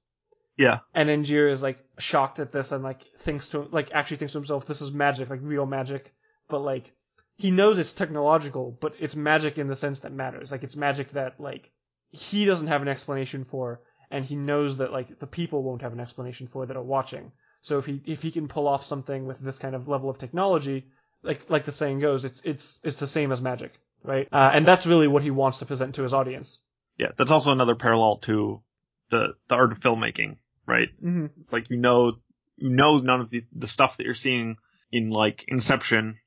Yeah, 0.57 0.79
And 0.95 1.07
Angier 1.09 1.47
is 1.49 1.61
like 1.61 1.77
shocked 1.99 2.39
at 2.39 2.51
this 2.51 2.71
and 2.71 2.83
like 2.83 3.01
thinks 3.19 3.49
to 3.49 3.61
like 3.71 3.91
actually 3.93 4.17
thinks 4.17 4.33
to 4.33 4.39
himself, 4.39 4.65
this 4.65 4.81
is 4.81 4.91
magic, 4.91 5.29
like 5.29 5.39
real 5.43 5.65
magic. 5.67 6.13
But 6.49 6.59
like 6.59 6.91
he 7.37 7.51
knows 7.51 7.77
it's 7.77 7.93
technological, 7.93 8.75
but 8.79 8.93
it's 8.99 9.15
magic 9.15 9.57
in 9.57 9.67
the 9.67 9.75
sense 9.75 10.01
that 10.01 10.11
matters. 10.11 10.51
Like 10.51 10.63
it's 10.63 10.75
magic 10.75 11.11
that 11.11 11.39
like 11.39 11.71
he 12.09 12.45
doesn't 12.45 12.67
have 12.67 12.81
an 12.81 12.87
explanation 12.87 13.45
for, 13.45 13.81
and 14.09 14.25
he 14.25 14.35
knows 14.35 14.77
that 14.77 14.91
like 14.91 15.19
the 15.19 15.27
people 15.27 15.63
won't 15.63 15.83
have 15.83 15.93
an 15.93 15.99
explanation 15.99 16.47
for 16.47 16.65
that 16.65 16.77
are 16.77 16.83
watching. 16.83 17.31
So 17.61 17.77
if 17.77 17.85
he 17.85 18.01
if 18.05 18.21
he 18.23 18.31
can 18.31 18.47
pull 18.47 18.67
off 18.67 18.83
something 18.83 19.25
with 19.25 19.39
this 19.39 19.59
kind 19.59 19.75
of 19.75 19.87
level 19.87 20.09
of 20.09 20.17
technology, 20.17 20.87
like 21.21 21.47
like 21.49 21.65
the 21.65 21.71
saying 21.71 21.99
goes, 21.99 22.25
it's 22.25 22.41
it's 22.43 22.79
it's 22.83 22.97
the 22.97 23.07
same 23.07 23.31
as 23.31 23.41
magic, 23.41 23.73
right? 24.03 24.27
Uh, 24.31 24.49
and 24.53 24.65
that's 24.65 24.87
really 24.87 25.07
what 25.07 25.23
he 25.23 25.31
wants 25.31 25.59
to 25.59 25.65
present 25.65 25.95
to 25.95 26.03
his 26.03 26.13
audience. 26.13 26.59
Yeah, 26.97 27.11
that's 27.17 27.31
also 27.31 27.51
another 27.51 27.75
parallel 27.75 28.17
to 28.23 28.61
the 29.09 29.35
the 29.47 29.55
art 29.55 29.71
of 29.71 29.79
filmmaking, 29.79 30.37
right? 30.65 30.89
Mm-hmm. 31.03 31.27
It's 31.41 31.53
like 31.53 31.69
you 31.69 31.77
know 31.77 32.13
you 32.55 32.71
know 32.71 32.97
none 32.97 33.21
of 33.21 33.29
the 33.29 33.43
the 33.55 33.67
stuff 33.67 33.97
that 33.97 34.05
you're 34.05 34.15
seeing 34.15 34.57
in 34.91 35.11
like 35.11 35.45
Inception 35.47 36.17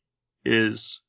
is 0.45 1.01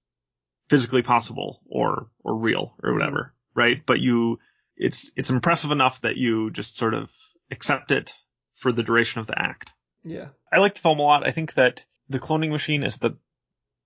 physically 0.70 1.02
possible 1.02 1.62
or 1.70 2.08
or 2.24 2.36
real 2.38 2.76
or 2.84 2.94
whatever, 2.94 3.34
right? 3.54 3.86
But 3.86 4.00
you 4.00 4.40
it's 4.78 5.12
it's 5.16 5.30
impressive 5.30 5.72
enough 5.72 6.02
that 6.02 6.18
you 6.18 6.50
just 6.52 6.76
sort 6.78 6.94
of 6.94 7.10
accept 7.52 7.92
it 7.92 8.14
for 8.60 8.72
the 8.72 8.84
duration 8.84 9.20
of 9.20 9.28
the 9.28 9.40
act. 9.40 9.70
Yeah. 10.04 10.30
I 10.52 10.60
like 10.60 10.76
the 10.76 10.82
film 10.82 11.00
a 11.00 11.04
lot. 11.04 11.28
I 11.28 11.32
think 11.32 11.54
that 11.56 11.84
the 12.10 12.20
cloning 12.20 12.50
machine 12.52 12.84
is 12.84 12.98
the 12.98 13.18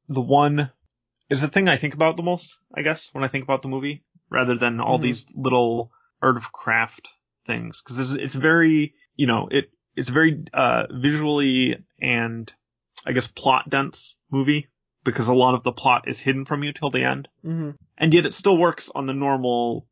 the 0.08 0.22
one 0.22 0.72
is 1.30 1.42
the 1.42 1.48
thing 1.48 1.68
I 1.68 1.78
think 1.78 1.96
about 1.96 2.18
the 2.18 2.24
most, 2.24 2.58
I 2.74 2.84
guess, 2.84 3.10
when 3.12 3.24
I 3.24 3.28
think 3.28 3.44
about 3.44 3.64
the 3.64 3.68
movie, 3.68 4.04
rather 4.30 4.56
than 4.56 4.80
all 4.80 5.00
Mhm. 5.00 5.04
these 5.04 5.26
little 5.34 5.92
art 6.22 6.38
of 6.38 6.52
craft 6.52 7.10
things. 7.46 7.82
Because 7.82 8.12
it's, 8.12 8.22
it's 8.22 8.36
very, 8.36 8.94
you 9.16 9.26
know, 9.28 9.48
it 9.50 9.72
it's 9.96 10.10
very 10.10 10.44
uh, 10.54 10.84
visually 10.92 11.84
and 12.00 12.52
I 13.06 13.14
guess 13.14 13.28
plot 13.28 13.70
dense 13.70 14.16
movie 14.30 14.68
because 15.06 15.30
a 15.30 15.34
lot 15.34 15.54
of 15.56 15.64
the 15.64 15.72
plot 15.72 16.10
is 16.10 16.20
hidden 16.20 16.44
from 16.44 16.64
you 16.64 16.74
till 16.74 16.90
the 16.90 17.04
end, 17.04 17.30
Mm-hmm. 17.46 17.70
and 17.98 18.14
yet 18.14 18.26
it 18.26 18.34
still 18.36 18.58
works 18.58 18.90
on 18.94 19.06
the 19.06 19.14
normal, 19.14 19.88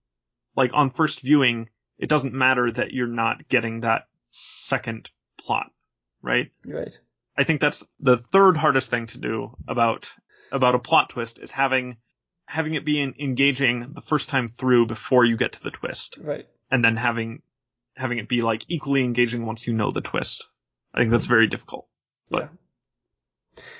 like 0.57 0.71
on 0.73 0.89
first 0.91 1.21
viewing. 1.21 1.69
It 1.97 2.09
doesn't 2.09 2.33
matter 2.33 2.69
that 2.71 2.91
you're 2.91 3.07
not 3.07 3.47
getting 3.47 3.81
that 3.81 4.07
second 4.31 5.09
plot, 5.39 5.67
right? 6.21 6.51
Right. 6.67 6.97
I 7.37 7.43
think 7.45 7.61
that's 7.61 7.83
the 7.99 8.17
third 8.17 8.57
hardest 8.57 8.89
thing 8.89 9.07
to 9.07 9.17
do 9.19 9.55
about 9.67 10.11
about 10.51 10.75
a 10.75 10.79
plot 10.79 11.09
twist 11.11 11.39
is 11.39 11.49
having 11.51 11.97
having 12.45 12.73
it 12.73 12.83
be 12.85 13.01
engaging 13.01 13.93
the 13.93 14.01
first 14.01 14.29
time 14.29 14.47
through 14.49 14.85
before 14.87 15.23
you 15.25 15.37
get 15.37 15.53
to 15.53 15.63
the 15.63 15.71
twist, 15.71 16.17
Right. 16.21 16.45
and 16.69 16.83
then 16.83 16.97
having 16.97 17.41
having 17.95 18.17
it 18.17 18.27
be 18.27 18.41
like 18.41 18.65
equally 18.67 19.03
engaging 19.03 19.45
once 19.45 19.65
you 19.67 19.73
know 19.73 19.91
the 19.91 20.01
twist. 20.01 20.47
I 20.93 20.99
think 20.99 21.11
that's 21.11 21.27
very 21.27 21.47
difficult. 21.47 21.87
But- 22.29 22.49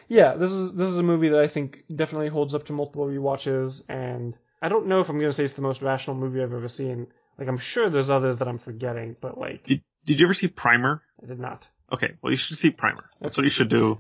Yeah, 0.08 0.36
this 0.36 0.52
is 0.52 0.74
this 0.74 0.90
is 0.90 0.98
a 0.98 1.04
movie 1.04 1.30
that 1.30 1.42
I 1.42 1.48
think 1.48 1.84
definitely 1.94 2.30
holds 2.30 2.56
up 2.56 2.66
to 2.66 2.74
multiple 2.74 3.06
rewatches, 3.06 3.84
and 3.90 4.38
I 4.62 4.70
don't 4.70 4.88
know 4.88 5.00
if 5.00 5.10
I'm 5.10 5.20
gonna 5.20 5.34
say 5.34 5.44
it's 5.44 5.54
the 5.54 5.62
most 5.62 5.82
rational 5.82 6.16
movie 6.16 6.42
I've 6.42 6.54
ever 6.54 6.68
seen. 6.68 7.08
Like 7.38 7.48
I'm 7.48 7.58
sure 7.58 7.90
there's 7.90 8.10
others 8.10 8.38
that 8.38 8.48
I'm 8.48 8.58
forgetting, 8.58 9.16
but 9.20 9.38
like 9.38 9.66
Did 9.66 9.82
Did 10.06 10.20
you 10.20 10.26
ever 10.28 10.34
see 10.34 10.48
Primer? 10.48 11.02
I 11.22 11.26
did 11.26 11.40
not. 11.40 11.68
Okay, 11.92 12.14
well 12.22 12.32
you 12.32 12.38
should 12.38 12.58
see 12.58 12.72
Primer. 12.72 13.10
That's 13.20 13.38
what 13.38 13.44
you 13.44 13.50
should 13.50 13.70
do 13.70 14.00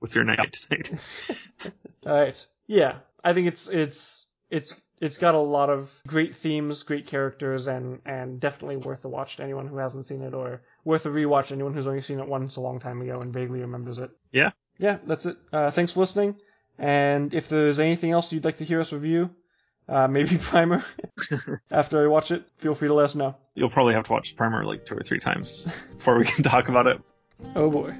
with 0.00 0.14
your 0.14 0.24
night 0.24 0.52
tonight. 0.68 0.92
All 2.06 2.12
right. 2.12 2.46
Yeah, 2.66 2.98
I 3.22 3.32
think 3.32 3.48
it's 3.48 3.68
it's 3.68 4.26
it's 4.50 4.80
it's 5.00 5.18
got 5.18 5.34
a 5.34 5.40
lot 5.40 5.68
of 5.68 6.00
great 6.06 6.34
themes, 6.34 6.84
great 6.84 7.06
characters, 7.06 7.66
and 7.66 8.00
and 8.06 8.38
definitely 8.38 8.76
worth 8.76 9.04
a 9.04 9.08
watch 9.08 9.36
to 9.36 9.42
anyone 9.42 9.66
who 9.66 9.78
hasn't 9.78 10.06
seen 10.06 10.22
it, 10.22 10.34
or 10.34 10.62
worth 10.84 11.06
a 11.06 11.08
rewatch 11.08 11.48
to 11.48 11.54
anyone 11.54 11.74
who's 11.74 11.86
only 11.86 12.00
seen 12.00 12.20
it 12.20 12.28
once 12.28 12.56
a 12.56 12.60
long 12.60 12.78
time 12.78 13.00
ago 13.02 13.20
and 13.20 13.32
vaguely 13.32 13.60
remembers 13.60 13.98
it. 13.98 14.10
Yeah. 14.30 14.50
Yeah, 14.82 14.98
that's 15.06 15.26
it. 15.26 15.36
Uh, 15.52 15.70
thanks 15.70 15.92
for 15.92 16.00
listening. 16.00 16.34
And 16.76 17.32
if 17.32 17.48
there's 17.48 17.78
anything 17.78 18.10
else 18.10 18.32
you'd 18.32 18.44
like 18.44 18.56
to 18.56 18.64
hear 18.64 18.80
us 18.80 18.92
review, 18.92 19.30
uh, 19.88 20.08
maybe 20.10 20.36
Primer, 20.36 20.82
after 21.70 22.02
I 22.02 22.08
watch 22.08 22.32
it, 22.32 22.44
feel 22.56 22.74
free 22.74 22.88
to 22.88 22.94
let 22.94 23.04
us 23.04 23.14
know. 23.14 23.36
You'll 23.54 23.70
probably 23.70 23.94
have 23.94 24.04
to 24.06 24.12
watch 24.12 24.34
Primer 24.34 24.64
like 24.64 24.84
two 24.84 24.96
or 24.96 25.02
three 25.02 25.20
times 25.20 25.68
before 25.96 26.18
we 26.18 26.24
can 26.24 26.42
talk 26.54 26.68
about 26.68 26.88
it. 26.88 27.00
Oh 27.54 27.70
boy. 27.70 27.94